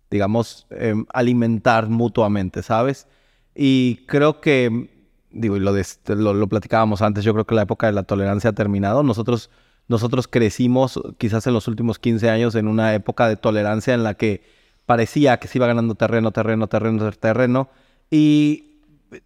digamos, 0.10 0.68
em, 0.70 1.06
alimentar 1.14 1.90
mutuamente, 1.90 2.64
¿sabes? 2.64 3.08
Y 3.56 4.06
creo 4.08 4.42
que, 4.42 4.90
digo, 5.32 5.58
lo, 5.58 5.74
de- 5.74 5.86
lo, 6.16 6.34
lo 6.34 6.48
platicábamos 6.48 7.02
antes, 7.02 7.24
yo 7.24 7.34
creo 7.34 7.46
que 7.46 7.56
la 7.56 7.64
época 7.64 7.88
de 7.88 7.94
la 7.94 8.04
tolerancia 8.04 8.52
ha 8.52 8.54
terminado. 8.54 9.04
Nosotros, 9.04 9.50
nosotros 9.88 10.28
crecimos 10.28 11.00
quizás 11.18 11.46
en 11.48 11.54
los 11.54 11.68
últimos 11.68 12.00
15 12.00 12.30
años 12.30 12.56
en 12.56 12.68
una 12.68 12.94
época 12.94 13.28
de 13.28 13.36
tolerancia 13.38 13.94
en 13.94 14.04
la 14.04 14.14
que 14.16 14.44
parecía 14.86 15.38
que 15.38 15.48
se 15.48 15.58
iba 15.58 15.68
ganando 15.68 15.96
terreno, 15.96 16.32
terreno, 16.32 16.68
terreno, 16.68 17.12
terreno. 17.12 17.70
Y 18.12 18.82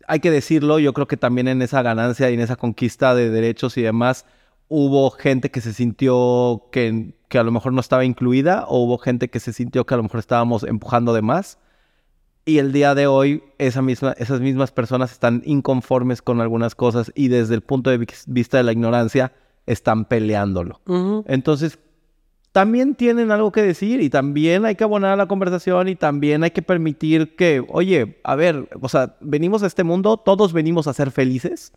hay 0.07 0.19
que 0.19 0.31
decirlo, 0.31 0.79
yo 0.79 0.93
creo 0.93 1.07
que 1.07 1.17
también 1.17 1.47
en 1.47 1.61
esa 1.61 1.81
ganancia 1.81 2.29
y 2.29 2.33
en 2.35 2.39
esa 2.39 2.55
conquista 2.55 3.15
de 3.15 3.29
derechos 3.29 3.77
y 3.77 3.81
demás, 3.81 4.25
hubo 4.67 5.09
gente 5.09 5.49
que 5.51 5.61
se 5.61 5.73
sintió 5.73 6.67
que, 6.71 7.15
que 7.27 7.39
a 7.39 7.43
lo 7.43 7.51
mejor 7.51 7.73
no 7.73 7.81
estaba 7.81 8.05
incluida 8.05 8.65
o 8.67 8.83
hubo 8.83 8.97
gente 8.97 9.29
que 9.29 9.39
se 9.39 9.51
sintió 9.53 9.85
que 9.85 9.93
a 9.95 9.97
lo 9.97 10.03
mejor 10.03 10.19
estábamos 10.19 10.63
empujando 10.63 11.13
de 11.13 11.21
más. 11.21 11.57
Y 12.45 12.57
el 12.59 12.71
día 12.71 12.95
de 12.95 13.05
hoy 13.07 13.43
esa 13.57 13.81
misma, 13.81 14.13
esas 14.17 14.39
mismas 14.41 14.71
personas 14.71 15.11
están 15.11 15.43
inconformes 15.45 16.21
con 16.21 16.39
algunas 16.41 16.73
cosas 16.73 17.11
y 17.15 17.27
desde 17.27 17.53
el 17.55 17.61
punto 17.61 17.89
de 17.89 17.97
vis- 17.97 18.23
vista 18.27 18.57
de 18.57 18.63
la 18.63 18.71
ignorancia 18.71 19.33
están 19.65 20.05
peleándolo. 20.05 20.81
Entonces, 21.27 21.77
también 22.51 22.95
tienen 22.95 23.31
algo 23.31 23.51
que 23.51 23.61
decir 23.61 24.01
y 24.01 24.09
también 24.09 24.65
hay 24.65 24.75
que 24.75 24.83
abonar 24.83 25.11
a 25.11 25.15
la 25.15 25.27
conversación 25.27 25.87
y 25.87 25.95
también 25.95 26.43
hay 26.43 26.51
que 26.51 26.61
permitir 26.61 27.35
que, 27.35 27.63
oye, 27.69 28.19
a 28.23 28.35
ver, 28.35 28.67
o 28.81 28.89
sea, 28.89 29.15
venimos 29.21 29.61
a 29.63 29.67
este 29.67 29.83
mundo, 29.83 30.17
todos 30.17 30.51
venimos 30.53 30.87
a 30.87 30.93
ser 30.93 31.11
felices. 31.11 31.73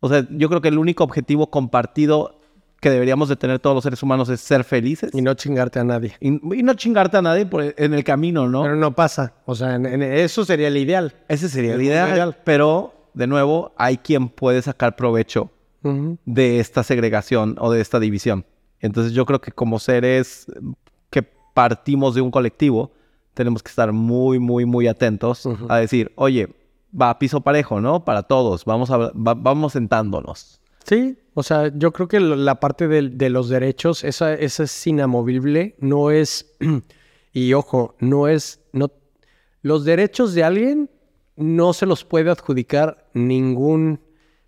O 0.00 0.08
sea, 0.08 0.26
yo 0.30 0.48
creo 0.48 0.60
que 0.60 0.68
el 0.68 0.78
único 0.78 1.04
objetivo 1.04 1.50
compartido 1.50 2.40
que 2.80 2.90
deberíamos 2.90 3.28
de 3.28 3.34
tener 3.36 3.58
todos 3.58 3.74
los 3.74 3.82
seres 3.82 4.00
humanos 4.04 4.28
es 4.28 4.40
ser 4.40 4.62
felices 4.62 5.10
Y 5.12 5.20
no 5.20 5.34
chingarte 5.34 5.80
a 5.80 5.84
nadie. 5.84 6.14
y, 6.20 6.28
y 6.28 6.62
no 6.62 6.74
chingarte 6.74 7.16
a 7.16 7.22
nadie 7.22 7.44
por- 7.46 7.74
en 7.76 7.92
el 7.94 8.04
camino, 8.04 8.48
¿no? 8.48 8.62
Pero 8.62 8.76
no 8.76 8.94
pasa. 8.94 9.34
O 9.46 9.56
sea, 9.56 9.74
en- 9.74 9.86
en- 9.86 10.02
eso 10.02 10.44
sería 10.44 10.68
el 10.68 10.76
ideal. 10.76 11.14
Ese 11.28 11.48
sería 11.48 11.74
el 11.74 11.82
ideal, 11.82 12.10
ideal. 12.10 12.36
pero 12.44 12.94
de 13.14 13.26
nuevo 13.26 13.72
hay 13.76 13.96
quien 13.98 14.28
puede 14.28 14.62
sacar 14.62 14.94
provecho 14.94 15.50
de 16.26 16.60
esta 16.60 16.82
segregación 16.82 17.56
o 17.58 17.72
de 17.72 17.80
esta 17.80 17.98
división. 17.98 18.44
Entonces 18.80 19.12
yo 19.12 19.26
creo 19.26 19.40
que 19.40 19.52
como 19.52 19.78
seres 19.78 20.46
que 21.10 21.22
partimos 21.22 22.14
de 22.14 22.20
un 22.20 22.30
colectivo, 22.30 22.92
tenemos 23.34 23.62
que 23.62 23.68
estar 23.70 23.92
muy, 23.92 24.38
muy, 24.38 24.64
muy 24.64 24.86
atentos 24.88 25.46
a 25.68 25.76
decir, 25.78 26.12
oye, 26.16 26.48
va 26.98 27.10
a 27.10 27.18
piso 27.18 27.40
parejo, 27.40 27.80
¿no? 27.80 28.04
Para 28.04 28.22
todos, 28.24 28.64
vamos, 28.64 28.90
a, 28.90 28.96
va- 28.98 29.34
vamos 29.34 29.72
sentándonos. 29.74 30.60
Sí, 30.84 31.18
o 31.34 31.42
sea, 31.42 31.70
yo 31.76 31.92
creo 31.92 32.08
que 32.08 32.18
la 32.20 32.60
parte 32.60 32.88
del- 32.88 33.18
de, 33.18 33.28
los 33.30 33.48
derechos, 33.48 34.04
esa, 34.04 34.32
esa 34.34 34.62
es 34.64 34.86
inamovible, 34.86 35.76
no 35.80 36.10
es, 36.10 36.50
y 37.32 37.52
ojo, 37.52 37.94
no 38.00 38.26
es, 38.28 38.60
no, 38.72 38.90
los 39.62 39.84
derechos 39.84 40.34
de 40.34 40.44
alguien 40.44 40.90
no 41.36 41.72
se 41.74 41.86
los 41.86 42.04
puede 42.04 42.30
adjudicar 42.30 43.06
ningún 43.14 44.00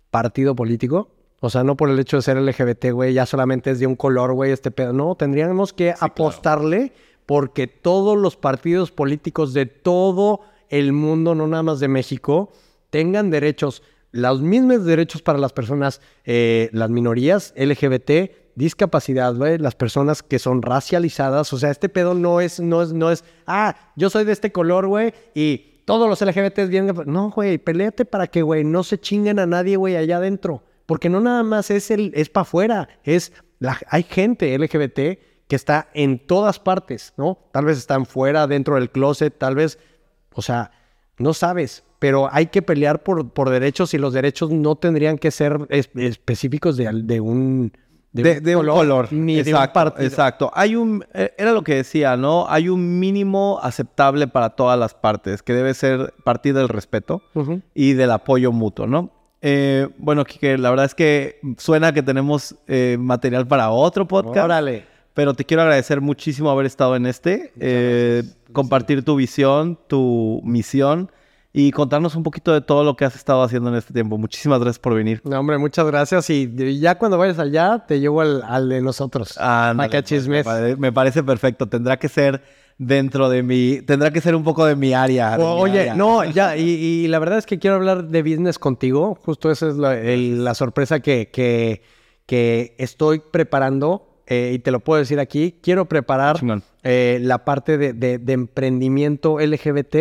partido 0.09 0.55
político. 0.55 1.09
O 1.43 1.49
sea, 1.49 1.63
no 1.63 1.75
por 1.75 1.89
el 1.89 1.99
hecho 1.99 2.17
de 2.17 2.21
ser 2.21 2.37
LGBT, 2.39 2.91
güey, 2.91 3.13
ya 3.13 3.25
solamente 3.25 3.71
es 3.71 3.79
de 3.79 3.87
un 3.87 3.95
color, 3.95 4.33
güey, 4.33 4.51
este 4.51 4.69
pedo. 4.69 4.93
No, 4.93 5.15
tendríamos 5.15 5.73
que 5.73 5.93
apostarle 5.99 6.93
porque 7.25 7.65
todos 7.65 8.15
los 8.15 8.37
partidos 8.37 8.91
políticos 8.91 9.53
de 9.53 9.65
todo 9.65 10.41
el 10.69 10.93
mundo, 10.93 11.33
no 11.33 11.47
nada 11.47 11.63
más 11.63 11.79
de 11.79 11.87
México, 11.87 12.51
tengan 12.91 13.31
derechos, 13.31 13.81
los 14.11 14.41
mismos 14.41 14.85
derechos 14.85 15.23
para 15.23 15.39
las 15.39 15.51
personas, 15.51 15.99
eh, 16.25 16.69
las 16.73 16.91
minorías 16.91 17.55
LGBT, 17.57 18.31
discapacidad, 18.53 19.33
güey, 19.33 19.57
las 19.57 19.73
personas 19.73 20.21
que 20.21 20.37
son 20.37 20.61
racializadas, 20.61 21.51
o 21.53 21.57
sea, 21.57 21.71
este 21.71 21.89
pedo 21.89 22.13
no 22.13 22.39
es, 22.39 22.59
no 22.59 22.83
es, 22.83 22.93
no 22.93 23.09
es, 23.09 23.23
ah, 23.47 23.75
yo 23.95 24.11
soy 24.11 24.25
de 24.25 24.33
este 24.33 24.51
color, 24.51 24.85
güey, 24.85 25.13
y 25.33 25.81
todos 25.85 26.07
los 26.07 26.21
LGBTs 26.21 26.69
vienen, 26.69 26.95
no, 27.07 27.31
güey, 27.31 27.57
peleate 27.57 28.05
para 28.05 28.27
que, 28.27 28.43
güey, 28.43 28.63
no 28.63 28.83
se 28.83 28.99
chinguen 28.99 29.39
a 29.39 29.47
nadie, 29.47 29.77
güey, 29.77 29.95
allá 29.95 30.17
adentro, 30.17 30.63
porque 30.91 31.07
no 31.07 31.21
nada 31.21 31.41
más 31.41 31.71
es 31.71 31.89
el, 31.89 32.11
es 32.15 32.27
para 32.27 32.41
afuera, 32.41 32.89
es, 33.05 33.31
la, 33.59 33.79
hay 33.87 34.03
gente 34.03 34.59
LGBT 34.59 35.47
que 35.47 35.55
está 35.55 35.87
en 35.93 36.19
todas 36.19 36.59
partes, 36.59 37.13
¿no? 37.15 37.37
Tal 37.53 37.63
vez 37.63 37.77
están 37.77 38.05
fuera, 38.05 38.45
dentro 38.45 38.75
del 38.75 38.89
closet, 38.89 39.37
tal 39.37 39.55
vez, 39.55 39.79
o 40.33 40.41
sea, 40.41 40.71
no 41.17 41.33
sabes, 41.33 41.85
pero 41.97 42.27
hay 42.29 42.47
que 42.47 42.61
pelear 42.61 43.03
por, 43.03 43.29
por 43.29 43.49
derechos 43.51 43.93
y 43.93 43.99
los 43.99 44.11
derechos 44.11 44.51
no 44.51 44.75
tendrían 44.75 45.17
que 45.17 45.31
ser 45.31 45.65
específicos 45.69 46.75
de, 46.75 47.21
un... 47.21 47.71
De, 48.11 48.57
un 48.57 48.65
color, 48.65 49.13
ni 49.13 49.39
exacto, 49.39 49.91
de 49.91 50.05
Exacto. 50.05 50.51
Hay 50.53 50.75
un, 50.75 51.05
eh, 51.13 51.33
era 51.37 51.53
lo 51.53 51.63
que 51.63 51.75
decía, 51.75 52.17
¿no? 52.17 52.47
Hay 52.49 52.67
un 52.67 52.99
mínimo 52.99 53.61
aceptable 53.63 54.27
para 54.27 54.49
todas 54.49 54.77
las 54.77 54.93
partes, 54.93 55.41
que 55.41 55.53
debe 55.53 55.73
ser 55.73 56.13
partir 56.25 56.53
del 56.53 56.67
respeto 56.67 57.21
y 57.73 57.93
del 57.93 58.11
apoyo 58.11 58.51
mutuo, 58.51 58.87
¿no? 58.87 59.20
Eh, 59.41 59.87
bueno, 59.97 60.23
Kike, 60.23 60.57
la 60.57 60.69
verdad 60.69 60.85
es 60.85 60.95
que 60.95 61.39
suena 61.57 61.93
que 61.93 62.03
tenemos 62.03 62.55
eh, 62.67 62.97
material 62.99 63.47
para 63.47 63.71
otro 63.71 64.07
podcast. 64.07 64.45
Órale. 64.45 64.85
Pero 65.13 65.33
te 65.33 65.43
quiero 65.43 65.63
agradecer 65.63 65.99
muchísimo 65.99 66.49
haber 66.49 66.65
estado 66.65 66.95
en 66.95 67.05
este, 67.05 67.51
compartir 68.53 69.03
tu 69.03 69.17
visión, 69.17 69.77
tu 69.87 70.41
misión 70.45 71.11
y 71.53 71.71
contarnos 71.71 72.15
un 72.15 72.23
poquito 72.23 72.53
de 72.53 72.61
todo 72.61 72.83
lo 72.83 72.95
que 72.95 73.03
has 73.03 73.15
estado 73.15 73.43
haciendo 73.43 73.69
en 73.69 73.75
este 73.75 73.93
tiempo. 73.93 74.17
Muchísimas 74.17 74.59
gracias 74.59 74.79
por 74.79 74.95
venir. 74.95 75.21
No, 75.25 75.39
hombre, 75.39 75.57
muchas 75.57 75.85
gracias. 75.85 76.29
Y 76.29 76.79
ya 76.79 76.97
cuando 76.97 77.17
vayas 77.17 77.39
allá, 77.39 77.83
te 77.85 77.99
llevo 77.99 78.21
al, 78.21 78.69
de 78.69 78.81
nosotros. 78.81 79.35
Ah, 79.37 79.75
chismes. 80.03 80.45
Me, 80.77 80.93
parece 80.93 81.23
perfecto. 81.23 81.67
Tendrá 81.67 81.97
que 81.97 82.07
ser 82.07 82.41
dentro 82.81 83.29
de 83.29 83.43
mi... 83.43 83.81
Tendrá 83.81 84.11
que 84.11 84.21
ser 84.21 84.35
un 84.35 84.43
poco 84.43 84.65
de 84.65 84.75
mi 84.75 84.93
área. 84.93 85.37
oye, 85.37 85.93
no, 85.95 86.23
ya. 86.31 86.57
Y, 86.57 87.07
la 87.07 87.19
verdad 87.19 87.37
es 87.37 87.45
que 87.45 87.59
quiero 87.59 87.77
hablar 87.77 88.05
de 88.05 88.21
business 88.23 88.59
contigo. 88.59 89.17
Justo 89.23 89.49
esa 89.51 89.69
es 89.69 89.75
la, 89.75 90.53
sorpresa 90.53 90.99
que, 90.99 91.29
que, 91.31 91.81
que, 92.25 92.75
estoy 92.77 93.19
preparando. 93.19 94.07
Eh, 94.27 94.51
y 94.55 94.59
te 94.59 94.71
lo 94.71 94.79
puedo 94.79 94.99
decir 94.99 95.19
aquí. 95.19 95.59
Quiero 95.61 95.85
preparar 95.85 96.39
eh, 96.83 97.19
la 97.21 97.45
parte 97.45 97.77
de, 97.77 97.93
de 97.93 98.33
emprendimiento 98.33 99.39
LGBT 99.39 99.95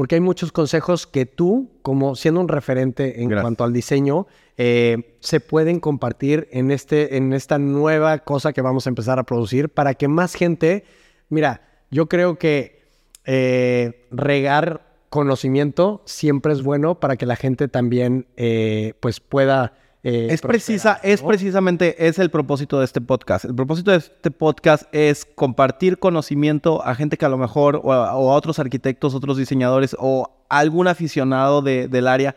porque 0.00 0.14
hay 0.14 0.22
muchos 0.22 0.50
consejos 0.50 1.06
que 1.06 1.26
tú, 1.26 1.72
como 1.82 2.16
siendo 2.16 2.40
un 2.40 2.48
referente 2.48 3.22
en 3.22 3.28
cuanto 3.28 3.64
al 3.64 3.74
diseño, 3.74 4.26
eh, 4.56 5.16
se 5.20 5.40
pueden 5.40 5.78
compartir 5.78 6.48
en, 6.52 6.70
este, 6.70 7.18
en 7.18 7.34
esta 7.34 7.58
nueva 7.58 8.20
cosa 8.20 8.54
que 8.54 8.62
vamos 8.62 8.86
a 8.86 8.88
empezar 8.88 9.18
a 9.18 9.24
producir 9.24 9.68
para 9.68 9.92
que 9.92 10.08
más 10.08 10.34
gente, 10.34 10.84
mira, 11.28 11.69
yo 11.90 12.08
creo 12.08 12.38
que 12.38 12.80
eh, 13.24 14.06
regar 14.10 14.86
conocimiento 15.08 16.02
siempre 16.04 16.52
es 16.52 16.62
bueno 16.62 17.00
para 17.00 17.16
que 17.16 17.26
la 17.26 17.36
gente 17.36 17.68
también 17.68 18.26
eh, 18.36 18.94
pues 19.00 19.20
pueda 19.20 19.74
eh, 20.02 20.28
es 20.30 20.40
precisa, 20.40 20.98
es 21.02 21.20
precisamente, 21.20 22.08
es 22.08 22.18
el 22.18 22.30
propósito 22.30 22.78
de 22.78 22.86
este 22.86 23.02
podcast. 23.02 23.44
El 23.44 23.54
propósito 23.54 23.90
de 23.90 23.98
este 23.98 24.30
podcast 24.30 24.84
es 24.92 25.26
compartir 25.26 25.98
conocimiento 25.98 26.82
a 26.82 26.94
gente 26.94 27.18
que 27.18 27.26
a 27.26 27.28
lo 27.28 27.36
mejor, 27.36 27.80
o 27.84 27.92
a, 27.92 28.16
otros 28.16 28.58
arquitectos, 28.58 29.14
otros 29.14 29.36
diseñadores, 29.36 29.94
o 29.98 30.44
algún 30.48 30.88
aficionado 30.88 31.60
del 31.60 32.08
área 32.08 32.36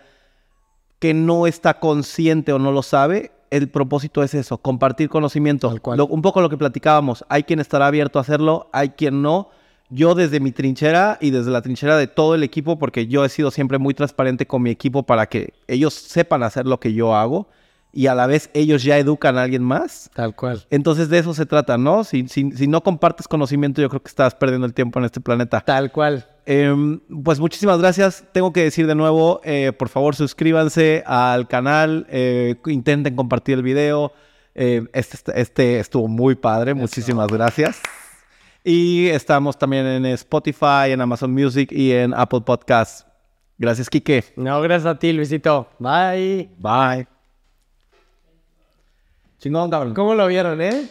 que 0.99 1.13
no 1.13 1.47
está 1.47 1.79
consciente 1.79 2.51
o 2.51 2.59
no 2.59 2.73
lo 2.73 2.83
sabe. 2.83 3.31
El 3.53 3.69
propósito 3.69 4.23
es 4.23 4.33
eso, 4.33 4.57
compartir 4.57 5.09
conocimiento. 5.09 5.71
un 6.09 6.21
poco 6.23 6.41
lo 6.41 6.49
que 6.49 6.57
platicábamos. 6.57 7.23
Hay 7.29 7.43
quien 7.43 7.59
estará 7.59 7.85
abierto 7.85 8.17
a 8.17 8.23
hacerlo, 8.23 8.67
hay 8.73 8.89
quien 8.89 9.21
no. 9.21 9.49
Yo 9.91 10.15
desde 10.15 10.39
mi 10.39 10.51
trinchera 10.51 11.19
y 11.21 11.29
desde 11.29 11.51
la 11.51 11.61
trinchera 11.61 11.95
de 11.95 12.07
todo 12.07 12.33
el 12.33 12.41
equipo, 12.41 12.79
porque 12.79 13.05
yo 13.05 13.23
he 13.23 13.29
sido 13.29 13.51
siempre 13.51 13.77
muy 13.77 13.93
transparente 13.93 14.47
con 14.47 14.63
mi 14.63 14.71
equipo 14.71 15.03
para 15.03 15.27
que 15.27 15.53
ellos 15.67 15.93
sepan 15.93 16.41
hacer 16.41 16.65
lo 16.65 16.79
que 16.79 16.95
yo 16.95 17.15
hago 17.15 17.47
y 17.93 18.07
a 18.07 18.15
la 18.15 18.25
vez 18.25 18.49
ellos 18.53 18.83
ya 18.83 18.97
educan 18.97 19.37
a 19.37 19.43
alguien 19.43 19.63
más. 19.63 20.09
Tal 20.15 20.35
cual. 20.35 20.65
Entonces 20.71 21.09
de 21.09 21.19
eso 21.19 21.33
se 21.35 21.45
trata, 21.45 21.77
¿no? 21.77 22.03
Si, 22.03 22.27
si, 22.27 22.67
no 22.67 22.81
compartes 22.81 23.27
conocimiento, 23.27 23.81
yo 23.81 23.89
creo 23.89 24.01
que 24.01 24.09
estás 24.09 24.33
perdiendo 24.33 24.65
el 24.65 24.73
tiempo 24.73 24.99
en 24.99 25.05
este 25.05 25.21
planeta. 25.21 25.61
Tal 25.61 25.91
cual. 25.91 26.27
Em, 26.45 26.99
pues 27.23 27.39
muchísimas 27.39 27.79
gracias. 27.79 28.25
Tengo 28.33 28.51
que 28.51 28.63
decir 28.63 28.87
de 28.87 28.95
nuevo, 28.95 29.39
eh, 29.43 29.71
por 29.77 29.89
favor 29.89 30.15
suscríbanse 30.15 31.03
al 31.05 31.47
canal, 31.47 32.07
eh, 32.09 32.55
intenten 32.65 33.15
compartir 33.15 33.55
el 33.55 33.63
video. 33.63 34.11
Eh, 34.55 34.83
este, 34.93 35.39
este, 35.39 35.79
estuvo 35.79 36.07
muy 36.07 36.35
padre, 36.35 36.73
muchísimas 36.73 37.27
gracias. 37.27 37.79
Y 38.63 39.07
estamos 39.09 39.57
también 39.57 39.85
en 39.85 40.05
Spotify, 40.07 40.91
en 40.91 41.01
Amazon 41.01 41.31
Music 41.31 41.71
y 41.71 41.91
en 41.91 42.13
Apple 42.13 42.41
Podcasts. 42.41 43.05
Gracias, 43.57 43.89
Kike. 43.89 44.33
No, 44.35 44.61
gracias 44.61 44.95
a 44.95 44.97
ti, 44.97 45.13
Luisito. 45.13 45.67
Bye. 45.79 46.49
Bye. 46.57 47.12
Chingón, 49.43 49.69
cabrón. 49.69 49.93
¿Cómo 49.93 50.15
lo 50.15 50.25
vieron, 50.27 50.61
eh? 50.61 50.87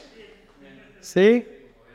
¿Sí? 1.00 1.42